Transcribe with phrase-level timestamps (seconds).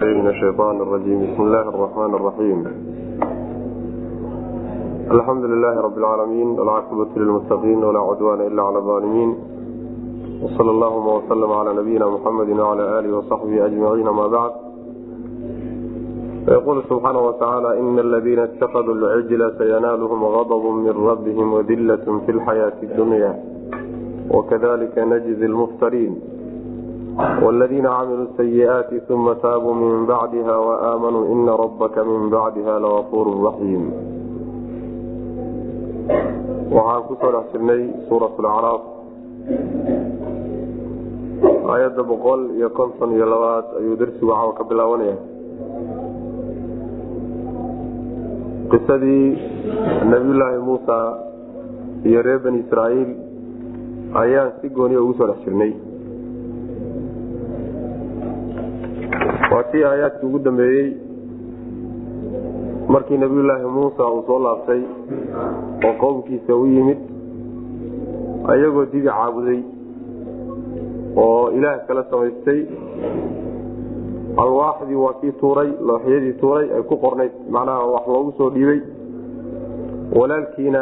[0.00, 2.59] من الشيطان الرجيم بسم الله الرحمن الرحيم
[5.11, 9.35] الحمد لله رب العالمين والعاقبة للمتقين ولا عدوان إلا على الظالمين
[10.43, 14.51] وصلى اللهم وسلم على نبينا محمد وعلى آله وصحبه أجمعين ما بعد
[16.45, 23.43] فيقول سبحانه وتعالى إن الذين اتخذوا العجل سينالهم غضب من ربهم وذلة في الحياة الدنيا
[24.31, 26.21] وكذلك نجزي المفترين
[27.17, 33.83] wladiina camiluu sayiaati uma taabuu min bacdiha waamanuu ina rabaka min bacdiha lagafuur raxiim
[36.75, 38.81] waxaan ku soo dhex jirnay suurat lacraaf
[41.73, 45.17] aayadda boqol iyo konton iyo labaad ayuu darsigu cawa ka bilaabanaya
[48.71, 49.27] qisadii
[50.11, 50.97] nabiyulaahi muusa
[52.07, 53.11] iyo reer bani israaiil
[54.23, 55.73] ayaan si gooniya ugu soo dhex jirnay
[59.51, 60.91] waa tii aayaadkii ugu dambeeyey
[62.89, 64.81] markii nabiyullaahi muusa uu soo laabtay
[65.87, 66.97] oo qowmkiisa u yimid
[68.53, 69.59] ayagoo dibi caabuday
[71.23, 72.61] oo ilaah kala samaystay.
[74.43, 78.79] Alwaaxdii waa kii tuuray looxyadii tuuray ay ku qornayd macnaha wax loogu soo dhiibay.
[80.19, 80.81] Walaalkiina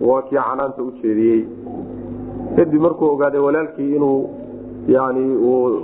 [0.00, 1.44] waa kii canaanta u jeediyey.
[2.56, 4.30] Kadib markuu ogaaday walaalkii inuu
[4.88, 5.80] yani uu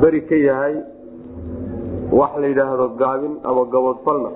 [0.00, 0.74] beri ka yahay
[2.20, 4.30] wax la yidhaahdo gaabin ama gabodfalna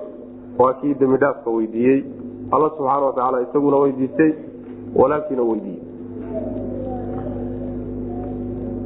[0.59, 1.99] waa kii dembi dhaafka weydiiyey.
[2.51, 4.31] Alla subxaana watacaala isaguna weydiistay
[4.95, 5.83] walaalkiina weydiiyey.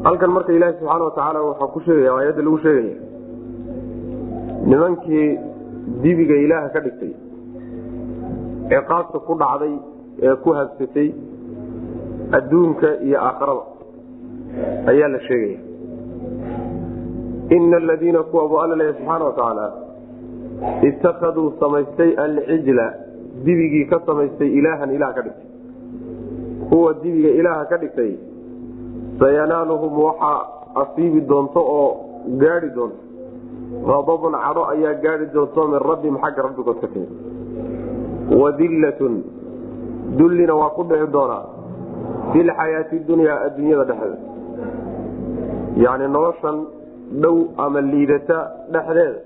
[0.04, 2.96] Halkan marka ilaahi subxaana watacaala waxaa ku sheegaya aayadda lagu sheegaya
[4.70, 5.28] nimankii
[6.04, 7.14] dibiga ilaaha ka dhigtay
[8.76, 8.82] ee
[9.28, 9.74] ku dhacday
[10.28, 11.10] ee ku habsatay
[12.38, 13.66] adduunka iyo aakharada
[14.92, 15.60] ayaa la sheegaya
[17.56, 19.66] ina aladiina kuwa leeya subxaana watacaala
[20.90, 22.94] itakaduu samaystay alcijla
[23.44, 25.50] dibigii ka samaystay ilaahan ilaah ka dhigtay
[26.70, 28.12] kuwa dibiga ilaaha ka dhigtay
[29.20, 30.40] sayanaaluhum waxaa
[30.81, 31.90] asiibi doonto oo
[32.44, 33.02] gaadi doonto
[33.88, 37.08] qadabun cadho ayaa gaadi doonto min rabbihim xagga rabbigood ka timi
[38.42, 39.24] wadillatun
[40.18, 41.44] dullina waa ku dhici doonaa
[42.34, 44.18] fi lxayaati dunyaa adduunyada dhexdeeda
[45.84, 46.58] yani noloshan
[47.22, 48.38] dhow ama liidata
[48.72, 49.20] dhexdeeda.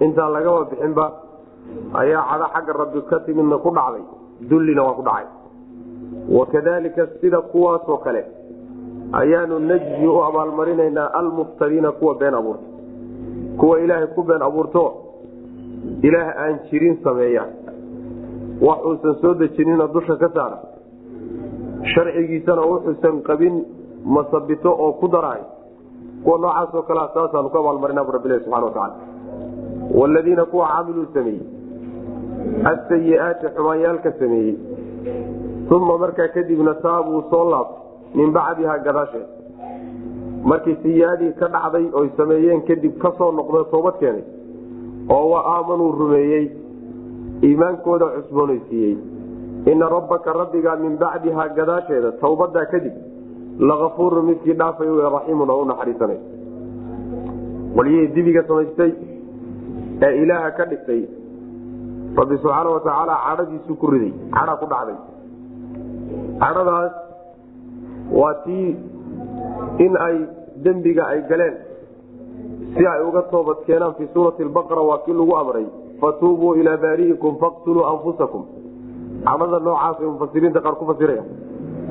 [0.00, 1.06] Intaan lagaba bixinba
[1.94, 4.04] ayaa cadho xagga rabbi ka timidna ku dhacday.
[4.48, 5.26] Dullina waa ku dhacay.
[6.28, 8.22] Wakadalika sida kuwaasoo kale
[9.12, 12.66] ayaanu najzi u abaalmarinaynaa almuftariina kuwa been abuurta
[13.58, 14.84] kuwa ilaahay ku been abuurto
[16.02, 17.44] ilaah aan jirin sameeya
[18.60, 20.58] wax uusan soo dejinina dusha ka saara.
[21.94, 23.64] Sharcigiisana wuxuusan qabin
[24.04, 25.42] masabito oo ku daraay
[26.24, 28.94] kuwa noocaasoo kalea saasaanu ku abaalmarina bu rabbilahi subxana watacaala
[29.98, 31.46] waaladiina kuwa caamiluu sameeyey
[32.72, 34.54] asayiaati xumaanyaalka sameeyey
[35.76, 37.80] uma markaa kadibna taabuu soo laabtay
[38.14, 39.26] min bacdiha gadaasheed.
[40.50, 44.24] Markii siyaadii ka dhacday oy sameeyeen kadib ka soo noqda toobad keenay
[45.16, 46.44] oo wa aamanuu rumeeyey
[47.42, 48.96] iimaankooda cusboonaysiiyey.
[49.72, 52.92] Ina rabbaka rabbigaa min bacdiha gadaasheeda towbadaa kadib
[53.58, 56.18] laafuuru midkii dhaafay raxiimun oo u naxariisanay
[57.76, 58.92] walyihii dibiga samaystay
[60.06, 61.02] ee ilaaha ka dhigtay
[62.20, 64.96] rabbi subxaana watacaala cadhadiisu ku riday cadha ku dhacday
[66.42, 66.92] cadhadaas
[68.20, 68.68] waa tii
[69.84, 70.16] in ay
[70.64, 71.54] dembiga ay galeen
[72.74, 75.66] si ay uga toobad keenaan fii suurati baqara waa kii lagu amray
[76.00, 78.42] fatuubuu ilaa baari'ikum faqtuluu anfusakum
[79.28, 81.24] cadhada noocaasay mufasiriinta qaar ku fasiraya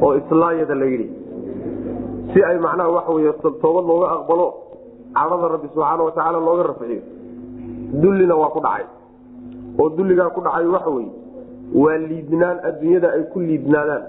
[0.01, 1.07] oo islaayada la yidhi
[2.33, 3.31] si ay macnaha waxa wey
[3.61, 4.47] toobad looga aqbalo
[5.17, 7.01] cadhada rabbi subxaana watacaala looga rafciyo
[8.01, 8.85] dullina waa ku dhacay.
[9.79, 11.11] Oo dulligaa ku dhacay waxa weye
[11.83, 14.03] waa liidnaan adduunyada ay ku liidnaadaan.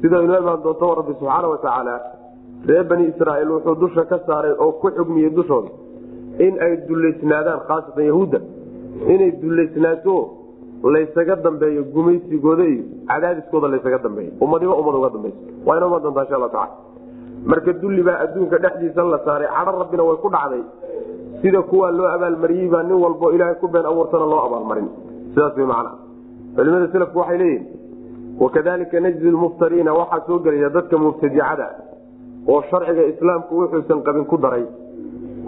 [0.00, 1.94] Sida inoo imaan doonto rabbi subxaana watacaala
[2.68, 5.70] reer bani israaiil wuxuu dusha ka saaray oo ku xugmiyey dushooda
[6.46, 8.38] in ay dullaysnaadaan khaasatan yahuudda
[9.12, 10.14] inay dullaysnaato
[10.94, 14.30] laysaga dambeeyo gumaysigooda iyo cadaadiskooda laysaga dambeeyo.
[14.40, 16.87] Ummadiba ummad uga dambayso waa inoo imaan doontaa insha alla tacala
[17.50, 19.48] marka dulli baa adduunka dhexdiisa la saaray.
[19.56, 20.62] Cadho rabbina way ku dhacday.
[21.42, 24.88] Sida kuwaa loo abaalmariyey baa nin walbo ilaahay ku been abuurtana loo abaalmarin.
[25.32, 25.96] Sidaas way macnaa.
[26.56, 27.66] Culimada selafku waxay leeyihiin
[28.40, 31.66] wakadalika najzi lmuftariina waxaa soo gelaya dadka mubtadicada
[32.52, 34.64] oo sharciga islaamku wuxuusan qabin ku daray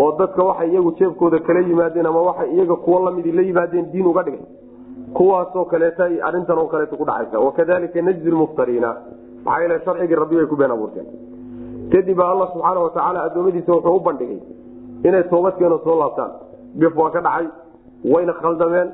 [0.03, 4.07] oo dadka waxay iyagu jeebkooda kala yimaadeen ama waxay iyaga kuwo lamidi la yimaadeen diin
[4.07, 4.43] uga dhigay.
[5.15, 7.39] Kuwaasoo kaleeta arintan oo kaleeta ku dhacaysa.
[7.47, 8.91] Wakadalika najzi lmuftariina
[9.45, 11.07] maxaa sharcigii rabbi bay ku been abuurteen
[11.93, 14.41] kadib baa alla subxaana watacaala adoomadiisa wuxuu u bandhigay
[15.09, 16.33] inay toobadkeena soo laabtaan.
[16.81, 17.47] Bif waa ka dhacay
[18.13, 18.89] wayna khaldameen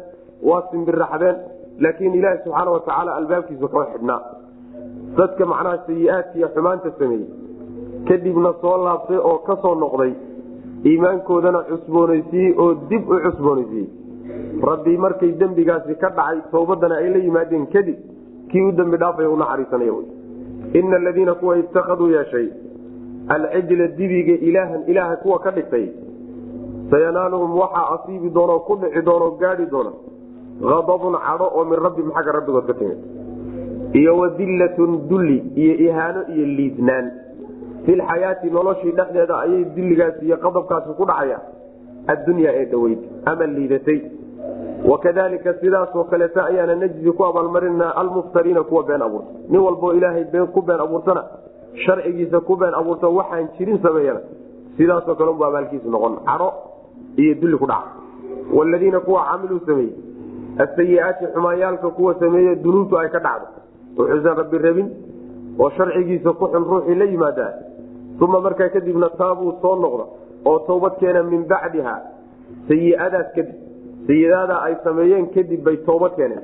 [0.49, 1.37] waa simbiraxdeen
[1.85, 4.21] laakiin ilaahi subxaana watacaala albaabkiisa kama xidhnaa
[5.19, 7.29] dadka macnaha sayi-aadka iyo xumaanta sameeyey.
[8.09, 10.13] Kadibna soo laabtay oo ka soo noqday
[10.91, 13.89] iimaankoodana cusboonaysiiyey oo dib u cusboonaysiiyey.
[14.71, 17.99] Rabbi markay dembigaasi ka dhacay towbadana ay la yimaadeen kadib
[18.51, 19.93] kii u dembi dhaafaya u naxariisanaya
[20.79, 22.47] ina aladiina kuwa itakaduu yeeshay
[23.29, 25.87] alcijla dibiga ilaahan ilaaha kuwa ka dhigtay?
[26.91, 29.91] Sayanaaluhum waxaa asiibi doonoo ku dhici doonoo gaadhi doona
[30.79, 32.99] adabun cadho oo min rabbihim xagga rabbigood ka timid.
[33.93, 37.11] Iyo wadillatun dulli iyo ihaano iyo liidnaan.
[37.87, 41.43] Filxayaati noloshii dhexdeeda ayay dilligaasi iyo qadabkaasi ku dhacayaan
[42.07, 44.01] addunyaa ee dhaweyd ama liidatay.
[44.87, 50.25] Wakadalika sidaasoo kaleeta ayaana najzi ku abaalmarinaa almuftariina kuwa been abuurta nin walboo ilaahay
[50.55, 51.25] ku been abuurtana
[51.85, 54.21] sharcigiisa ku been abuurta waxaan jirin sameeyana.
[54.77, 56.17] Sidaasoo kale unbu abaalkiisu noqon.
[56.27, 56.49] Cadho
[57.17, 57.91] iyo dulli ku dhaca
[58.53, 59.93] waladiina kuwa camiluu sameeyey.
[60.59, 63.47] Asayiaati xumaayaalka kuwa sameeye dunuubtu ay ka dhacdo.
[63.99, 64.89] Wuxuusan rabbi rabin
[65.59, 67.53] oo sharcigiisa ku xun ruuxii la yimaadaa.
[68.21, 70.05] Uma markaa kadibna taabuu soo noqda
[70.45, 71.95] oo towbad keena min bacdiha.
[72.69, 73.55] Sayiadaas kadib.
[74.07, 76.43] Sayidaada ay sameeyeen kadib bay toobad keeneen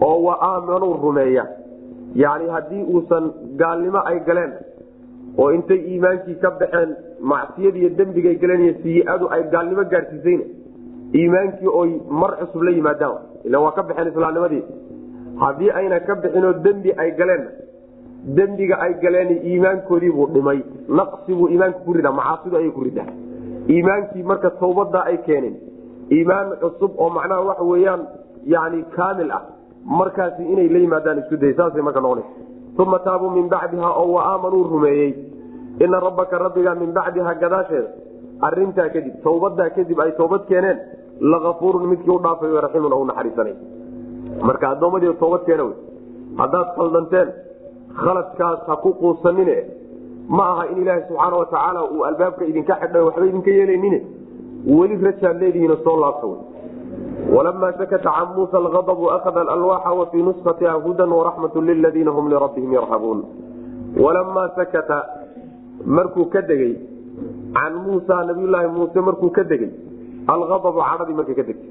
[0.00, 1.46] oo wa aamanuu rumeeya
[2.14, 3.24] yacni haddii uusan
[3.60, 4.52] gaalnimo ay galeen
[5.38, 6.90] oo intay iimaankii ka baxeen
[7.32, 10.44] macsiyad iyo dembigay galeen iyo sayi-adu ay gaalnimo gaadhsiisayna
[11.20, 14.62] iimaankii oy mar cusub la yimaadaan ila waa ka baxeen islaamnimadii.
[15.42, 17.50] Haddii ayna ka bixinoo dembi ay galeenna
[18.36, 20.58] dembiga ay galeen iimaankoodiibuu dhimay
[20.98, 23.06] naqsibuu iimaanka ku ridaa macaasidu ayay ku ridaa.
[23.74, 25.56] Iimaankii marka tawbadaa ay keeneen
[26.16, 28.02] iimaan cusub oo macnaha waxa weyaan
[28.54, 29.42] yani kaamil ah
[29.84, 32.30] markaasi inay la yimaadaan isku day saasay marka noqonaysa.
[32.78, 35.14] Uma taabuu min bacdiha oo wa aamanuu rumeeyey.
[35.80, 37.88] Ina rabbaka rabbiga min bacdiha gadaasheeda
[38.46, 40.78] arintaa kadib tawbadaa kadib ay toobad keeneen
[41.20, 43.54] laafuurun midkii u dhaafay raxiimun u naxariisanay.
[44.48, 45.76] Marka addoommadii toobad keena wey.
[46.40, 47.28] Haddaad qaldanteen
[48.02, 49.56] khaladkaas ha ku quusanine.
[50.28, 54.00] Ma aha in ilaaha subxaana watacaala uu albaabka idinka xidha waxba idinka yeelanine.
[54.76, 56.36] Weli rajaad leedihiin soo laabta wy
[57.34, 62.72] walamaa sakata can muusa aladabu akhada alalwaaxa wa fii nuskhatiha hudan waraxmatu liladiina hum lirabbihim
[62.78, 63.20] yarhabuun
[64.04, 64.98] walamaa sakata
[65.86, 66.74] markuu ka degey
[67.54, 69.70] can muusa nabiyulaahi muuse markuu ka degey
[70.34, 71.70] aladabu cadhadii markay ka degtay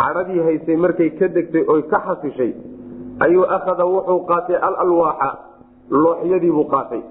[0.00, 2.52] cadhadii haysay markay ka degtay oy ka xasishay
[3.26, 5.30] ayuu akhada wuxuu qaatay alalwaaxa
[5.90, 7.02] looxyadiibuu qaatay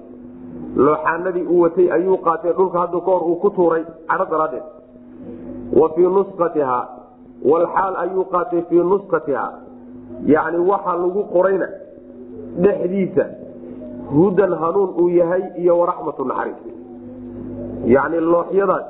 [0.76, 3.50] looxaanadii uu watay ayuu qaatay dhulka hadda kahor uu ku
[7.46, 9.46] walxaal ayuu qaatay fii nuskhatiha
[10.34, 11.68] yacni waxa lagu qorayna
[12.64, 13.26] dhexdiisa
[14.14, 16.60] hudan hanuun uu yahay iyo waraxmatu naxariis.
[17.94, 18.86] Yacni looxyadaas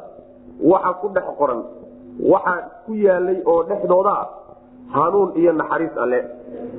[0.71, 1.61] waxa ku dhex qoran
[2.33, 2.55] waxa
[2.85, 4.27] ku yaalay oo dhexdooda ah
[4.95, 6.19] hanuun iyo naxariis alle.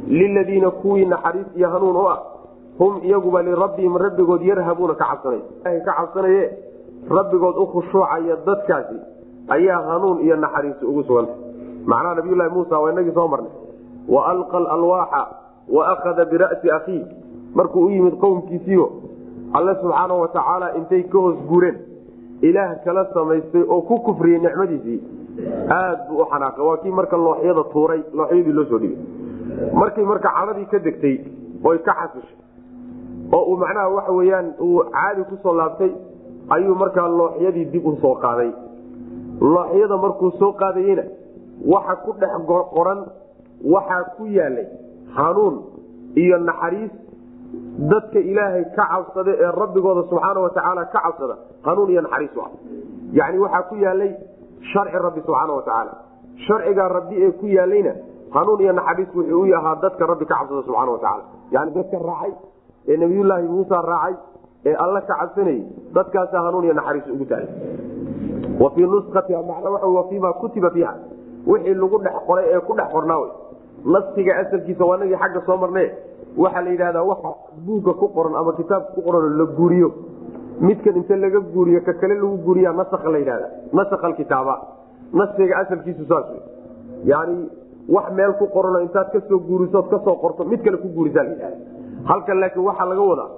[0.09, 2.19] Liladiina kuwii naxariis iyo hanuun u ah
[2.79, 5.41] hum iyaguba lirabbihim rabbigood yarhabuuna ka cabsanay
[5.87, 6.43] ka cabsanaye
[7.11, 8.97] rabbigood u khushuucaya dadkaasi
[9.49, 11.33] ayaa hanuun iyo naxariis ugu suganta
[11.87, 13.52] macnaha nabiylahi muusa waa inagii soo marnay.
[14.08, 15.23] Wa alqa alwaaxa
[15.69, 17.05] wa akhada bira'si akhiih.
[17.55, 18.87] Markuu u yimid qowmkiisiio
[19.55, 21.76] alle subxaana watacaala intay ka hoos guureen.
[22.43, 25.00] Ilaah kala samaystay oo ku kufriyey nicmadiisii.
[25.70, 26.65] Aad buu u xanaaqay.
[26.67, 28.98] Waa kii marka looxyada tuuray looxyadii loo soo dhigay.
[29.74, 31.17] Markii marka cadhadii ka degtay
[31.65, 32.36] oy ka xasishay
[33.32, 35.93] oo uu macnaha waxa weyaan uu caadi ku soo laabtay
[36.51, 38.51] ayuu markaa looxyadii dib u soo qaaday.
[39.41, 41.03] Looxyada markuu soo qaadayena
[41.67, 42.33] waxa ku dhex
[42.75, 43.01] qoran
[43.75, 44.67] waxaa ku yaalay
[45.17, 45.63] hanuun
[46.17, 46.91] iyo naxariis
[47.91, 52.31] dadka ilaahay ka cabsada ee rabbigooda subxaana watacaala ka cabsada hanuun iyo naxariis
[53.13, 54.11] yani waxaa ku yaalay
[54.73, 55.93] sharci rabbi subxaana watacaala
[56.47, 57.93] sharcigaa rabbi ee ku yaalayna
[58.35, 62.33] hanuun iyo naxariis wuxuu u ahaa dadka rabbi ka cabsada subxaana watacaala yani dadka raacay
[62.89, 64.15] ee nabiyulaahi muusa raacay
[64.67, 65.63] ee alla ka cabsanayey
[65.95, 67.49] dadkaasa hanuun iyo naxariis ugu tahay.
[70.09, 70.95] Fiima kutiba fiiha
[71.46, 73.31] wixii lagu dhex qoray ee ku dhex qornaa wey
[73.94, 75.84] naskiga asalkiisa waa nagii xagga soo marne
[76.43, 77.31] waxaa la yidhahdaa waxa
[77.67, 79.89] buugga ku qoran ama kitaabka ku qoran la guuriyo.
[80.61, 84.55] Midkan inta laga guuriyo ka kale lagu guuriya nasakha la yidhahda nasakha alkitaaba.
[85.13, 86.27] Naskiga asalkiisu saas
[87.05, 87.49] yani
[87.89, 91.25] wax meel ku qorano intaad ka soo guurisood ka soo qorto mid kale ku guurisaa
[91.25, 91.56] la yidhahda
[92.11, 93.31] halkan laakiin waxaa laga wadaa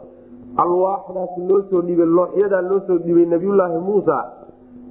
[0.63, 4.17] alwaaxdaas loo soo dhibay looxyadaa loo soo dhibay nabiyulaahi muusa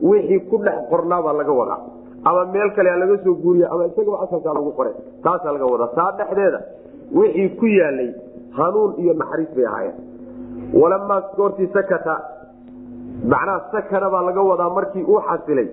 [0.01, 1.79] wixii ku dhex qornaabaa laga wadaa
[2.25, 4.93] ama meel kale laga soo guuriya ama isagaba asalkaa lagu qoray.
[5.23, 6.59] Taasaa laga wadaa taa dhexdeeda.
[7.17, 8.09] Wixii ku yaalay
[8.57, 9.95] hanuun iyo naxariis bay ahaayeen.
[10.81, 12.15] Walamaa goortii sakata
[13.31, 15.67] macnaha sakana baa laga wadaa markii uu xasilay.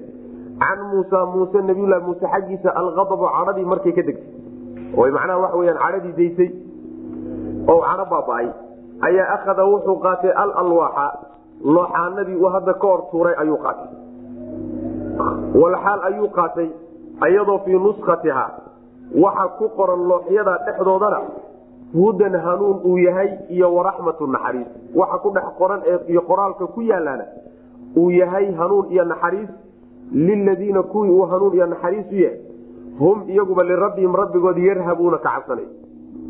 [0.61, 4.29] Can muusa muuse nabiylahi muuse xaggiisa aladabu cadhadii markay ka degtay.
[4.97, 6.51] Oy macnaha waxa weyaan cadhadii daysay.
[7.71, 8.49] Oo cadho baaba-ay
[9.09, 11.07] ayaa akhada wuxuu qaatay alalwaaxa.
[11.65, 13.89] Looxaanadii uu hadda ka hor tuuray ayuu qaatay
[15.63, 16.69] walxaal ayuu qaatay
[17.21, 18.47] ayadoo fii nuskatiha
[19.25, 21.21] waxa ku qoran looxyada dhexdoodana
[21.95, 24.67] hudan hanuun uu yahay iyo waraxmatu naxariis.
[24.95, 27.25] Waxa ku dhex qoran iyo qoraalka ku yaalaana
[27.97, 29.49] uu yahay hanuun iyo naxariis.
[30.13, 32.39] Liladiina kuwii uu hanuun iyo naxariis u yahay
[32.99, 35.67] hum iyaguba lirabbihim rabbigood yarhabuuna ka cabsanay.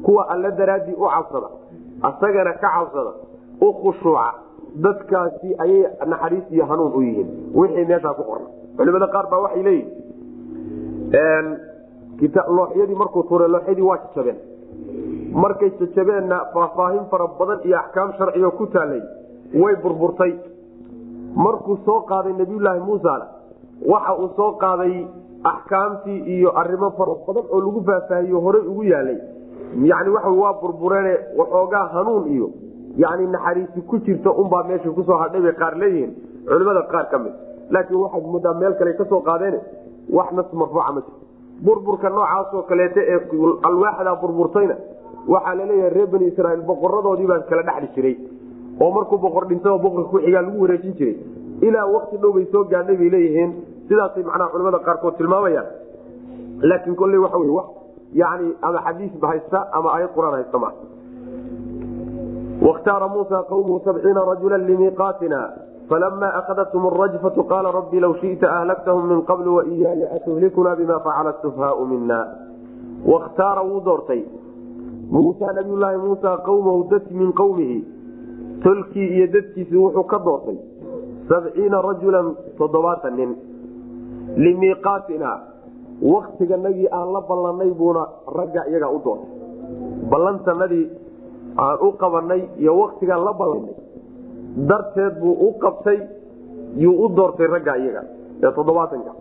[0.02, 1.48] Kuwa alla daraaddii u cabsada
[2.02, 3.12] asagana ka cabsada
[3.60, 4.32] u khushuuca.
[4.76, 7.28] Dadkaasi ayay naxariis iyo hanuun u yihiin.
[7.54, 8.46] Wixii meeshaa ku qorna
[8.76, 9.62] culimada qaar baa waxay
[11.12, 11.46] leeyihiin
[12.56, 14.38] looxyadii markuu tuuray looxyadii waa jajabeen.
[15.42, 19.02] Markay jajabeenna faahfaahin fara badan iyo axkaam sharcigo ku taalay
[19.54, 20.32] way burburtay.
[21.34, 23.26] Markuu soo qaaday nabiyulaahi muusana
[23.92, 25.06] waxa uu soo qaaday
[25.44, 29.18] axkaamtii iyo arimo fara badan oo lagu faahfaahiyo horey ugu yaalay
[29.90, 32.48] yani waxa waa burbureene waxoogaa hanuun iyo
[32.96, 36.12] yani naxariisi ku jirta unbaa meesha ku soo hadhay bay qaar leeyihiin.
[36.48, 37.32] Culimada qaar ka mid
[37.74, 39.56] laakiin waxaad moodaa meel kale ka soo qaadeen
[40.16, 41.12] wax nas marfuuca ma jirto.
[41.64, 43.18] Burburka noocaasoo kaleeta ee
[43.68, 44.76] alwaaxdaa burburtayna
[45.32, 48.14] waxaa la leeyahay reer bani israiil boqoradoodii baa kala dhexli jiray.
[48.82, 51.16] Oo markuu boqor dhintay oo boqorka kuxigaa lagu wareejin jiray
[51.66, 53.50] ilaa wakti dhow bay soo gaadhay bay leeyihiin.
[53.88, 55.66] Sidaasay macnaha culimada qaarkood tilmaamayaan.
[56.70, 57.50] Laakiin kolley waxa wey
[58.20, 60.70] yani ama xadiisba haysta ama ayad qur'aan haysta ma
[62.66, 65.38] wakhtaara muusa qawmuhu sabciina rajula limiiqaatina
[65.90, 71.86] falama akadathum rajfatu qaala rabbi law shita ahlaktahum min qabl waiyaaya atuhlikuna bima facala sufhaau
[71.92, 72.18] mina
[73.12, 74.22] wakhtaara wuu doortay
[75.10, 77.78] muusa nabiyulaahi muusa qawmahu dadki min qowmihi
[78.64, 80.58] tolkii iyo dadkiisii wuxuu ka doortay
[81.28, 83.34] sabciina rajulan toddobaatan nin
[84.46, 85.30] limiiqaatina
[86.14, 88.06] waktiganagii aan la ballanay buuna
[88.38, 89.30] ragga iyagaa u doortay
[90.10, 90.86] ballantanadii
[91.66, 93.79] aan u qabanay iyo waktigaan la ballanay
[94.56, 95.98] darteed buu u qabtay
[96.76, 98.02] yuu u doortay ragga iyaga
[98.42, 99.12] ee toddobaatanka.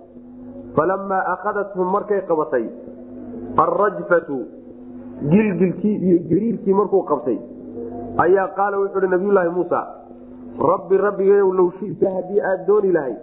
[0.75, 2.65] Falamaa akhadathum markay qabatay
[3.57, 4.37] alrajfatu
[5.31, 7.37] gilgilkii iyo gariirkii markuu qabtay
[8.25, 9.79] ayaa qaala wuxuu hi nabiyulaahi muusa
[10.71, 13.17] rabbi rabbigeyow low shita haddii aad dooni lahayd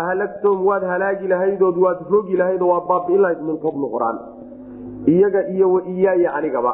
[0.00, 4.18] ahlagtom waad halaagi lahaydood waad rogi lahayd oo waad baabi'in lahayd min qablu qur'aan.
[5.06, 6.72] Iyaga iyo wa iyaaya anigaba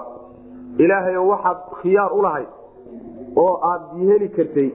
[0.79, 2.49] ilaahayo waxaad khiyaar u lahayd
[3.43, 4.69] oo aad heli kartay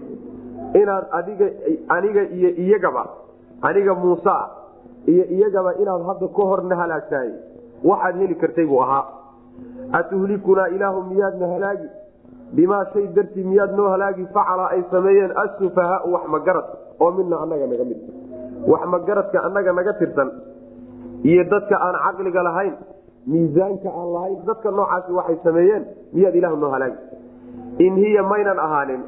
[0.82, 1.48] inaad adiga
[1.96, 3.04] aniga iyo iyagaba
[3.70, 4.36] aniga muuse
[5.14, 7.32] iyo iyagaba inaad hadda ka horna halaagtahay
[7.90, 9.06] waxaad heli kartay buu ahaa.
[10.00, 11.88] Atuhlikunaa ilaahu miyaadna halaagi?
[12.56, 14.26] Bimaa shay dartii miyaad noo halaagi?
[14.34, 16.68] Facala ay sameeyeen asufahaau wax magarad
[17.00, 18.00] oo mina anaga naga mid.
[18.68, 20.30] Wax magaradka annaga naga tirsan
[21.24, 22.76] iyo dadka aan caqliga lahayn
[23.28, 26.98] miisaanka aan lahayn dadka noocaasi waxay sameeyeen miyaad ilahu noo halaagi
[27.80, 29.02] in hiya maynan ahaanin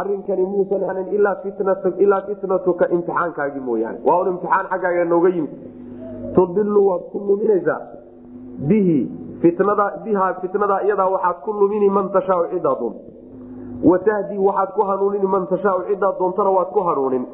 [0.00, 3.98] arinkani muusan ahaanin ilaa fitnatuka imtixaankaagii mooyaane.
[4.06, 5.50] Waa un imtixaan xaggaaga nooga yimid.
[6.34, 7.80] Tudilu waad ku luminaysaa.
[8.68, 8.98] Bihi
[10.04, 13.00] biha fitnada iyadaa waxaad ku lumini man tashaau cidaa doonto
[13.82, 17.24] watahdi waxaad ku hanuunini man tashaau cidaa doontana waad ku hanuunin.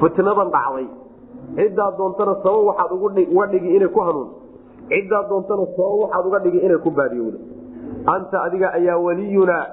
[0.00, 0.86] Fitnadan dhacday.
[1.56, 4.28] Cidaa doontana sabab waxaad uga dhigi inay ku hanuun.
[4.88, 7.51] Cidaa doontana sabab waxaad uga dhigi inay ku baadiyowda
[8.06, 9.66] anta adiga ayaa waliyunaa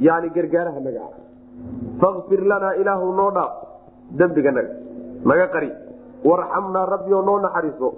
[0.00, 1.12] yani gargaaraha naga ah
[2.02, 3.52] fakfir lanaa ilaahu noo dhaaf
[4.18, 5.70] dembiga naga qari
[6.28, 7.88] warxamnaa rabbi oo noo naxariiso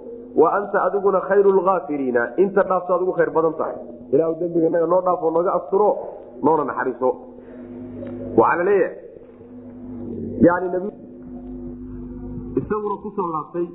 [0.41, 3.75] wa anta adiguna khayru lkaafiriina inta dhaaftaad ugu khayr badan tahay
[4.13, 5.89] ilahu dembiga naga noo dhaafoo naga asturo
[6.45, 7.09] noona naxariiso
[8.39, 8.95] waxaa la leeyahay
[10.47, 10.67] yani
[12.61, 13.67] isaguna ku soo laabtay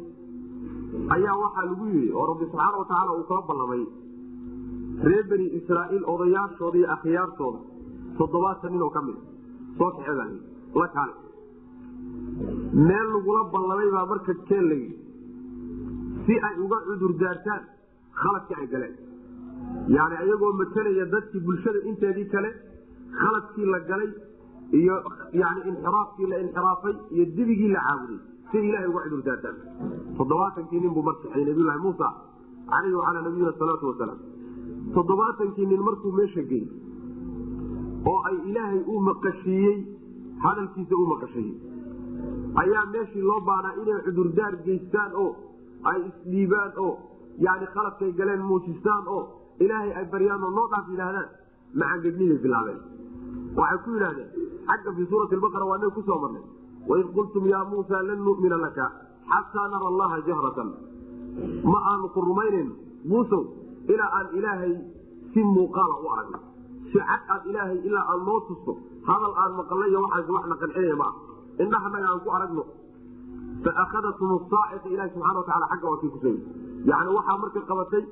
[1.17, 3.83] ayaa waxaa lagu yidhi oo rabbi subxaana watacaala uu kala ballamay
[5.09, 7.59] reer bani israaiil odayaashooda iyo akhyaartooda
[8.19, 9.19] toddobaatan nin oo ka mid
[9.79, 10.25] soo kaxeeda
[10.81, 11.15] la kaale
[12.89, 14.97] meel lagula ballamay baa marka keen la yidhi.
[16.27, 17.63] Si ay uga cudur daartaan
[18.21, 18.95] khaladkii ay galeen.
[19.97, 22.51] Yani ayagoo matalaya dadkii bulshada inteedii kale
[23.21, 24.11] khaladkii la galay
[24.81, 24.95] iyo
[25.43, 28.21] yani inxiraafkii la inxiraafay iyo dibigii la caabuday.
[28.51, 29.57] Si ilahay uga cudur daartaan.
[30.17, 32.09] Toddobaatankii nin buu markaxay nabiylahi muusa
[32.71, 34.19] caleyhi wacalaa nabiyina salaatu wasalaam
[34.95, 36.63] toddobaatankii nin markuu meesha gey
[38.11, 39.77] oo ay ilaahay u maqashiiyey
[40.45, 41.57] hadalkiisa u maqashiiyey.
[42.63, 45.31] Ayaa meeshii loo baanaa inay cudurdaar geystaan oo
[45.91, 46.93] ay isdhiibaan oo
[47.47, 49.23] yani khaladkay galeen muujistaan oo
[49.65, 51.29] ilaahay ay baryaan oo noo dhaaf yidhaahdaan
[51.81, 52.81] macangebnibay bilaabeen.
[53.57, 54.29] Waxay ku yidhahdeen
[54.69, 56.45] xagga fii suurati baqara waa naga ku soo marnay
[56.91, 58.87] waid qultum yaa muusa lan numina laka
[59.33, 60.69] xataa nara allaha jahratan.
[61.71, 62.75] Ma aanu ku rumaynayno
[63.11, 63.43] muusow
[63.89, 64.75] ilaa aan ilaahay
[65.33, 66.39] si muuqaala u aragno
[66.93, 68.73] si cad aad ilaahay ilaa aan noo tusto
[69.09, 71.13] hadal aan maqalna iyo waxaas waxna qancinaya maa
[71.63, 72.65] indhahanaga aan ku aragno.
[73.65, 76.29] Faakadatum saaciqa ilahi subxana wa waa kii kuso
[76.91, 78.05] yani waxaa marka qabatay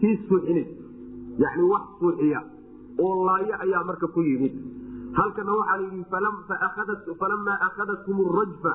[0.00, 0.70] kii suuxinays
[1.38, 2.40] yani wax suuxiya
[2.98, 4.54] oo laayo ayaa marka ku yimid
[5.12, 6.04] halkana waxaa layidhi
[7.20, 8.72] falamaa akhadatkum rajfa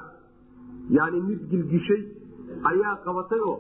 [0.89, 2.01] yani mid gilgishay
[2.71, 3.57] ayaa qabatay oo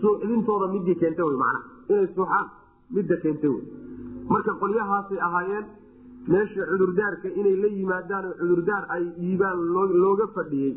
[0.00, 1.60] suuxdintooda midii keentay wy mana
[1.92, 2.46] inay suuxaan
[2.96, 3.62] midda keentay wy
[4.32, 5.66] marka qolyahaasay ahaayeen
[6.34, 9.58] meesha cudurdaarka inay la yimaadaan oo cudurdaar ay dhiibaan
[10.04, 10.72] looga fadhiyey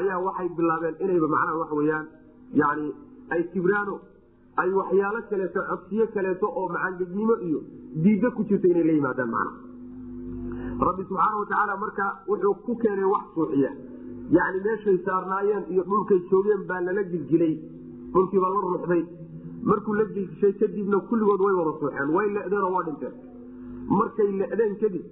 [0.00, 2.06] ayaa waxay bilaabeen inayba macnaha waxa weyaan
[2.62, 2.86] yani
[3.36, 3.94] ay kibraano
[4.62, 7.60] ay waxyaalo kaleeto codsiyo kaleeto oo macangegnimo iyo
[8.04, 9.52] diiddo ku jirta inay la yimaadaan macna
[10.88, 13.70] rabbi subxaana watacaala marka wuxuu ku keenay wax suuxiya.
[14.36, 17.52] Yani meeshay saarnaayeen iyo dhulkay joogeen baa lala gilgilay.
[18.14, 19.02] Dhulkiibaa la ruuxday
[19.70, 23.14] markuu la gilgishay kadibna kulligood way wada suuxeen way ledeenoo waa dhinteen
[23.98, 25.04] markay ledeen kadib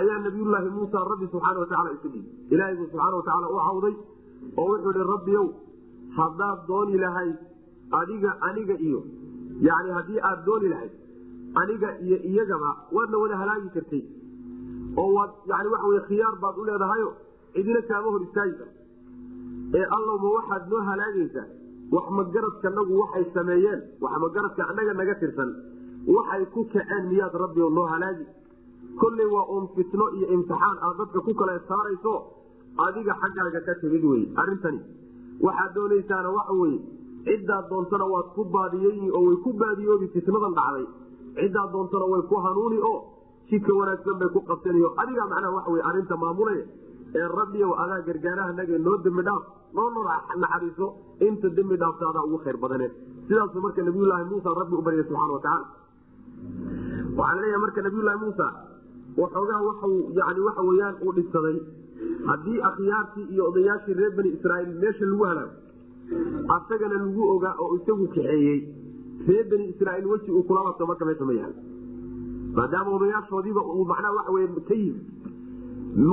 [0.00, 3.94] ayaa nabiyulaahi muusa rabbi subxaana watacaala isu dhiibay ilaahay buu subxaana watacaala u cawday
[4.62, 5.46] oo wuxuu ihi rabbiyow
[6.18, 7.36] haddaad dooni lahayd
[8.00, 9.00] adiga aniga iyo
[9.68, 10.92] yani haddii aad dooni lahayd
[11.62, 14.02] aniga iyo iyagaba waadna wada halaagi kartay.
[15.00, 17.10] Oo waad yani waxa wey khiyaar baad u leedahayo
[17.54, 18.80] cidina kaama hor istaagi karto
[19.78, 21.46] ee allow ma waxaad noo halaagaysaa
[21.94, 25.50] wax magaradkanagu waxay sameeyeen wax magaradka annaga naga tirsan.
[26.16, 28.26] Waxay ku kaceen miyaad rabbi noo halaagi?
[29.00, 32.12] Kolley waa uun fitno iyo imtixaan aad dadka ku kala saarayso
[32.86, 34.80] adiga xaggaaga ka timid wey arrintani
[35.46, 36.78] waxaad doonaysaana waxa weye
[37.26, 40.86] ciddaad doontana waad ku baadiyeyni oo way ku baadiyoobi fitnadan dhacday.
[41.38, 42.98] Ciddaad doontana way ku hanuuni oo
[43.50, 46.64] jidka wanaagsan bay ku qabsanayo adigaa macnaha waxa wey arrinta maamulaya
[47.18, 49.42] ee rabbiyow adaa gargaarahanagee noo dembi dhaaf
[49.74, 49.88] noo
[50.42, 50.86] naxariiso
[51.20, 52.88] inta dembi dhaafta adaa ugu khayr badane.
[53.28, 55.66] Sidaasu marka nabiyulaahi muusa rabbi u baryay subxana watacaala
[57.18, 58.46] waxaa la leeyahay marka nabiyulaahi muusa
[59.22, 61.56] waxoogaa waxu yani waxa weyaan uu dhisaday
[62.28, 65.54] haddii akhyaartii iyo odayaashii reer bani israaiil meesha lagu halaago
[66.56, 68.58] asagana lagu ogaa oo isagu kaxeeyey.
[69.28, 71.54] Reer bani israaiil weji uu kula laabto marka meesha ma yaal.
[72.56, 75.00] Maadaama odayaashoodiiba uu macnaha waxa wey ka yimi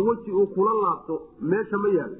[0.07, 1.15] weji uu kula laabto
[1.51, 2.15] meesha ma yaalo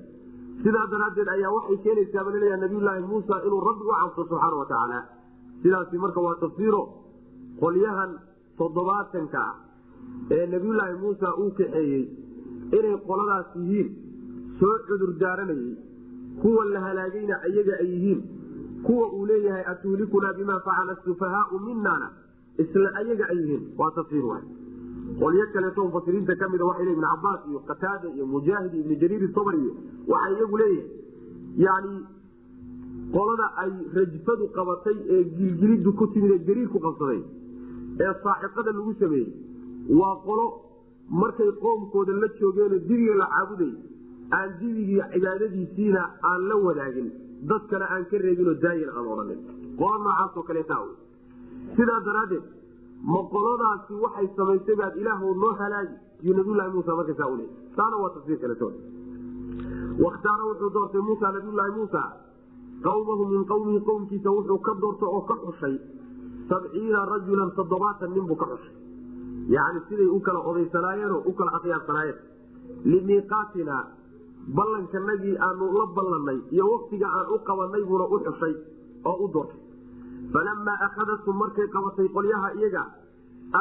[0.63, 4.99] sidaa daraaddeed ayaa waxay keenaysaaba laleeyaha nabiyulaahi muusa inuu rabbi u cabso subxaana wa tacaala
[5.63, 6.81] sidaasi marka waa tafsiiro
[7.61, 8.11] qolyahan
[8.61, 9.55] toddobaatanka ah
[10.37, 12.03] ee nabiyulaahi muusa uu kaxeeyey
[12.77, 13.89] inay qoladaas yihiin
[14.59, 15.71] soo cudur daaranayey
[16.41, 18.21] kuwa la halaagayna ayaga ay yihiin
[18.87, 22.07] kuwa uu leeyahay atuhlikunaa bimaa facala sufahaau minana
[22.63, 23.63] isla ayaga ay yihiin.
[23.79, 24.43] Waa tafsiir waay
[25.21, 29.23] qolyo kaleeto mufasiriinta ka mida waxay le ibn cabaas iyo qataada iyo mujaahid ibnu jariir
[29.37, 29.71] sabr iyo
[30.13, 30.87] waxay iyagu leeyihiin
[31.65, 31.93] yani
[33.15, 37.21] qolada ay rajfadu qabatay ee gilgilidu ku timid ee gariir ku qabsaday
[38.05, 39.29] ee saaxiqada lagu sameeyey
[39.99, 40.45] waa qolo
[41.21, 43.71] markay qoomkooda la joogeenoo dibiga la caabuday
[44.39, 47.07] aan dibigii cibaadadiisiina aan la wadaagin
[47.51, 49.39] dadkana aan ka reebinoo daayin aan odhanin
[49.81, 50.77] qolo noocaasoo kaleeta
[51.77, 52.43] sidaa daraaddeed
[53.11, 57.45] ma qoladaasi waxay samaysay baad ilaahw noo halaagi iyo nabiylahi muusa markasaa ule.
[57.75, 58.67] Taana waa tafsiir kaleto
[60.05, 62.01] wakhtaara wuxuu doortay muusa nabiyulaahi muusa.
[62.85, 65.75] Qawmahu min qawmihi qowmkiisa wuxuu ka doortay oo ka xushay
[66.49, 68.75] sabciina rajulan toddobaatan nin buu ka xushay.
[69.55, 72.19] Yani siday u kala odaysanaayeenoo u kala akhyaarsanaayeen
[72.91, 73.75] limiiqaatina
[74.55, 78.53] ballankanagii aanu la ballanay iyo waktiga aan u qabanay buuna u xushay
[79.05, 79.59] oo u doortay
[80.33, 82.83] falamaa akhadatum markay qabatay qolyaha iyaga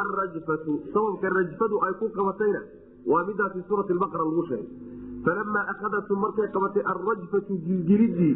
[0.01, 2.61] arrajfatu sababka rajfadu ay ku qabatayna
[3.11, 4.69] waa midaasi suurati baqara lagu sheegay
[5.27, 8.35] falamaa akhadatum markay qabatay arrajfatu gilgilidii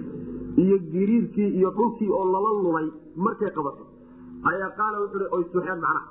[0.63, 2.87] iyo giriirkii iyo dhulkii oo lala lulay
[3.27, 3.87] markay qabatay
[4.51, 6.01] ayaa qaala wuxuu oy suxeen macnaha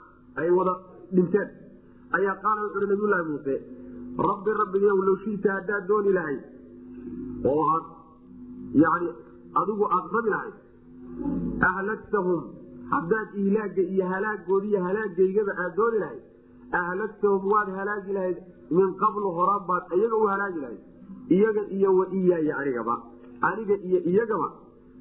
[0.42, 0.74] ay wada
[1.16, 1.48] dhinteen
[2.18, 3.54] ayaa qaala wuxuui nabiyulaahi muuse
[4.30, 6.42] rabbi rabbigayow low shita haddaad dooni lahayd
[7.52, 7.84] oo aad
[8.84, 9.08] yani
[9.62, 10.54] adigu aada rabi lahayd
[11.70, 12.42] ahlagtahum
[12.92, 16.22] haddaad ihlaaga iyo halaagoodi iyo halaagaygaba aad dooni lahayd
[16.80, 18.38] ahlagtahum waad halaagi lahayd
[18.78, 20.82] min qablu horaan baad iyaga u halaagi lahayd
[21.36, 22.94] iyaga iyo wa iyaaya anigaba
[23.48, 24.48] aniga iyo iyagaba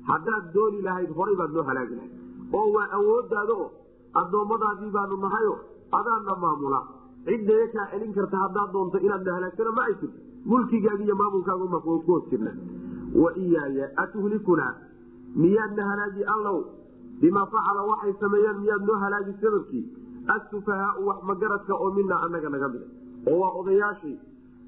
[0.10, 2.14] haddaad dooni lahayd horay baad noo halaagi lahayd
[2.58, 3.68] oo waa awoodaada o
[4.22, 5.54] addoommadaadii baanu nahayo
[6.00, 6.82] adaana maamula
[7.28, 10.20] ciddaga kaa celin karta haddaad doonto inaadna halaagsana ma ay jirto
[10.52, 12.52] mulkigaaga iyo maamulkaaga ku hoos jirna
[13.24, 14.74] wa iyaaya atuhlikunaa
[15.36, 16.58] miyaadna halaagi allow?
[17.22, 19.84] Bimaa facala waxay sameeyeen miyaad noo halaagi sababkii?
[20.36, 22.88] Asufahaau wax magaradka oo mina anaga naga mida.
[23.28, 24.18] Oo waa odayaashii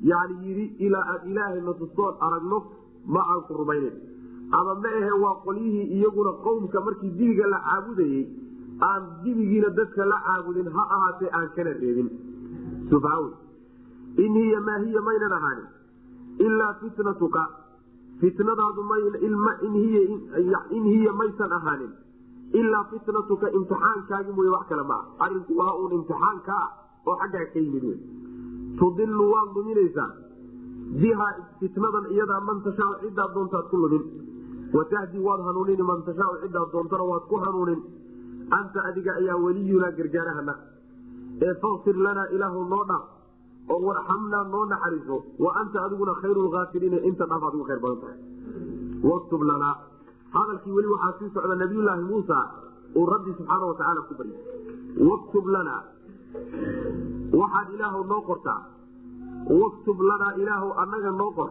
[0.10, 2.58] yani yidhi ilaa aan ilaahay na tustoon aragno
[3.14, 3.96] ma aan ku rumaynen
[4.52, 8.24] ama ma ahe waa qolyihii iyaguna qowmka markii dibiga la caabudayey
[8.90, 12.10] aan dibigiina dadka la caabudin ha ahaatee aan kana reebin.
[14.18, 15.68] In hiya maa hiya maynan ahaanin
[16.46, 17.42] ilaa fitnatuka
[18.22, 18.82] fitnadaadu
[20.76, 21.92] in hiya maysan ahaanin.
[22.54, 26.70] Ilaa fitnatuka imtixaankaagi mooye wax kale maa arinku waa uun imtixaanka ah
[27.08, 27.98] oo xaggaa ka yimid wey
[28.80, 30.10] tudilu waad luminaysaa.
[31.02, 31.28] Biha
[31.60, 34.04] fitnadan iyadaa man tashaau cidaad doontaad ku lumin.
[34.74, 37.82] Watahdi waad hanuunin man tashaau cidaad doontana waad ku hanuunin.
[38.58, 40.56] Anta adiga ayaa weliyunaa gargaarahana
[41.46, 43.04] ee fakfir lanaa ilaahu noo dhaaf
[43.74, 48.20] oo warxamnaa noo naxariiso wa anta adiguna khayru lkaafiriina inta dhaaf adigu khayr badan tahay.
[49.10, 49.74] Waktub lanaa
[50.36, 52.38] hadalkii weli waxaa sii socda nabiyulaahi muusa
[53.00, 54.42] uu rabbi subxaana watacaala ku baryay
[55.10, 55.82] waktub lanaa
[57.42, 58.60] waxaad ilaahu noo qortaa
[59.62, 61.50] waktub lanaa ilaahu annaga noo qor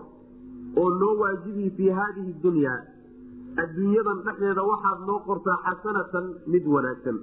[0.83, 2.79] oo noo waajibi fii haadihi dunyaa
[3.63, 7.17] adduunyadan dhexdeeda waxaad noo qortaa xasanatan mid wanaagsan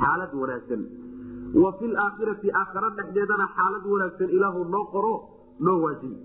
[0.00, 0.82] xaalad wanaagsan
[1.62, 5.14] wa fi laakhirati aakhara dhexdeedana xaalad wanaagsan ilaahu noo qoro
[5.66, 6.16] noo waajibi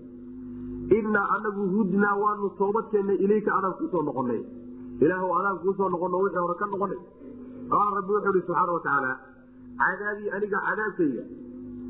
[0.98, 4.40] innaa anagu hudnaa waanu toobadkeennay ilayka adaan kuusoo noqonay
[5.04, 7.00] ilaahu adaan kuusoo noqono wixii hore ka noqonay
[7.72, 9.12] qaala rabbi wuxuu ihi subxaana watacaala
[9.82, 11.22] cadaabii aniga cadaabkayga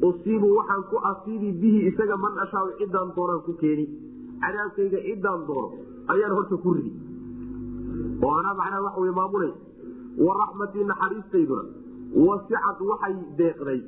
[0.08, 3.84] usiibu waxaan ku asiibi bihi isaga man ashaau ciddaan doonaan ku keeni.
[4.42, 5.68] Cadaabkayga ciddaan doono
[6.12, 6.92] ayaan horta ku ridi.
[8.24, 9.52] Oo anaa macnaha waxa wey maamulay
[10.26, 11.64] wa raxmatii naxariistayduna
[12.14, 13.80] wasicad waxay deeqday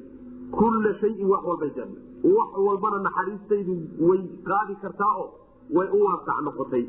[0.59, 3.75] kulla shayin wax walbay deeqday wax walbana naxariistaydu
[4.09, 5.29] way qaadi kartaa oo
[5.77, 6.85] way u waasac noqotay.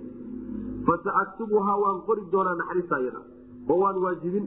[0.88, 3.22] Fasaaktubuhaa waan qori doonaa naxariista iyada
[3.69, 4.46] oo waan waajibin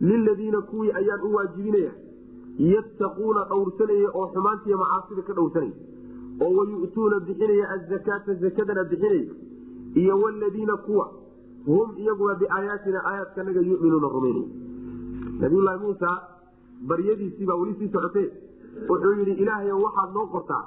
[0.00, 1.92] liladiina kuwii ayaan u waajibinaya.
[2.58, 5.72] Yattaquuna dhowrsanaya oo xumaantiiy macaasida ka dhowrsanaya.
[6.40, 9.34] Oo wayu'tuuna bixinaya azakaata zakadana bixinaya.
[9.94, 11.10] Iyo wladiina kuwa
[11.66, 14.48] hum iyaguba biaayaatina aayaadkanaga yuminuuna rumaynaya
[15.40, 16.10] nabiyulaahi muusa
[16.88, 18.28] baryadiisiibaa weli sii socotee.
[18.88, 20.64] wuxuu yidhi ilaahay waxaad noo qortaa.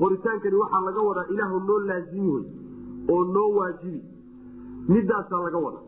[0.00, 2.44] Qoritaankani waxaa laga wadaa ilaahu noo laazimi wey
[3.14, 4.00] oo noo waajibi.
[4.88, 5.80] Midaasaa laga wada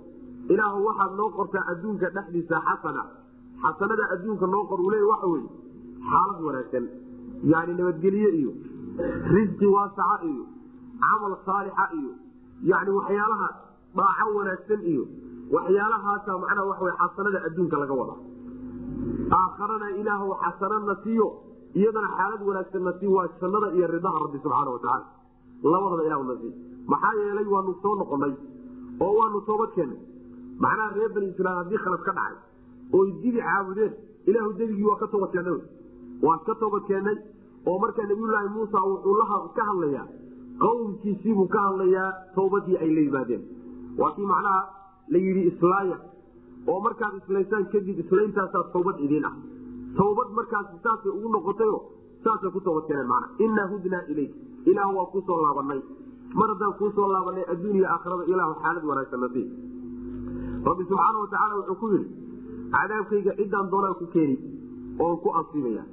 [0.54, 3.02] ilaahu waxaad noo qortaa adduunka dhexdiisa xasana.
[3.62, 5.42] Xasanada adduunka noo qor uu leey waxa wey
[6.11, 6.87] xaalad wanaagsan.
[7.52, 8.52] Yani nabadgelye iyo
[9.35, 10.44] risqi waasaca iyo
[11.04, 12.12] camal saalixa iyo
[12.70, 13.56] yani waxyaalahaas
[13.98, 15.04] dhaaco wanaagsan iyo
[15.54, 18.14] waxyaalahaasa macnaa waxaw xasanada adduunka laga wada.
[19.38, 21.26] Aakharana ilaahu xasanana siiyo
[21.80, 25.06] iyadana xaalad wanaagsanna sii waa jannada iyo ridaha rabbi subxaana watacaala
[25.72, 26.52] labadaba ilahu na sii
[26.92, 28.32] maxaa yeelay waanu soo noqonay
[29.04, 30.00] oo waanu toobad keennay
[30.64, 32.36] macnaha reer bani israiil haddii khalad ka dhacay
[32.98, 33.92] oy dibi caabudeen
[34.30, 35.58] ilaahu debigii waa ka toobad keennay
[36.26, 37.16] waan ka toobad keennay
[37.70, 40.06] oo markaa nabiyulaahi muusa wuxuu ka hadlayaa
[40.64, 43.42] qowmkiisiibuu ka hadlayaa tawbadii ay la yimaadeen.
[44.00, 44.60] Waa kii macnaha
[45.12, 45.96] la yidhi islaaya
[46.70, 49.34] oo markaad islaysaan kadib isleyntaasaa tawbad idiin ah.
[49.98, 51.78] Tawbad markaas saasay ugu noqotayo
[52.24, 54.32] saasay ku toobad keeneen mana innaa hudnaa ilayk.
[54.70, 55.80] Ilaah waa kuusoo laabanay
[56.38, 59.48] mar haddaan kuusoo laabanay adduuniya aakhirada ilaahu xaalad wanaagsan nasiib
[60.68, 62.08] rabbi subxaana watacaala wuxuu ku yidhi
[62.74, 64.36] cadaabkayga ciddaan doonaan ku keeni
[65.04, 65.84] oon ku asiibaya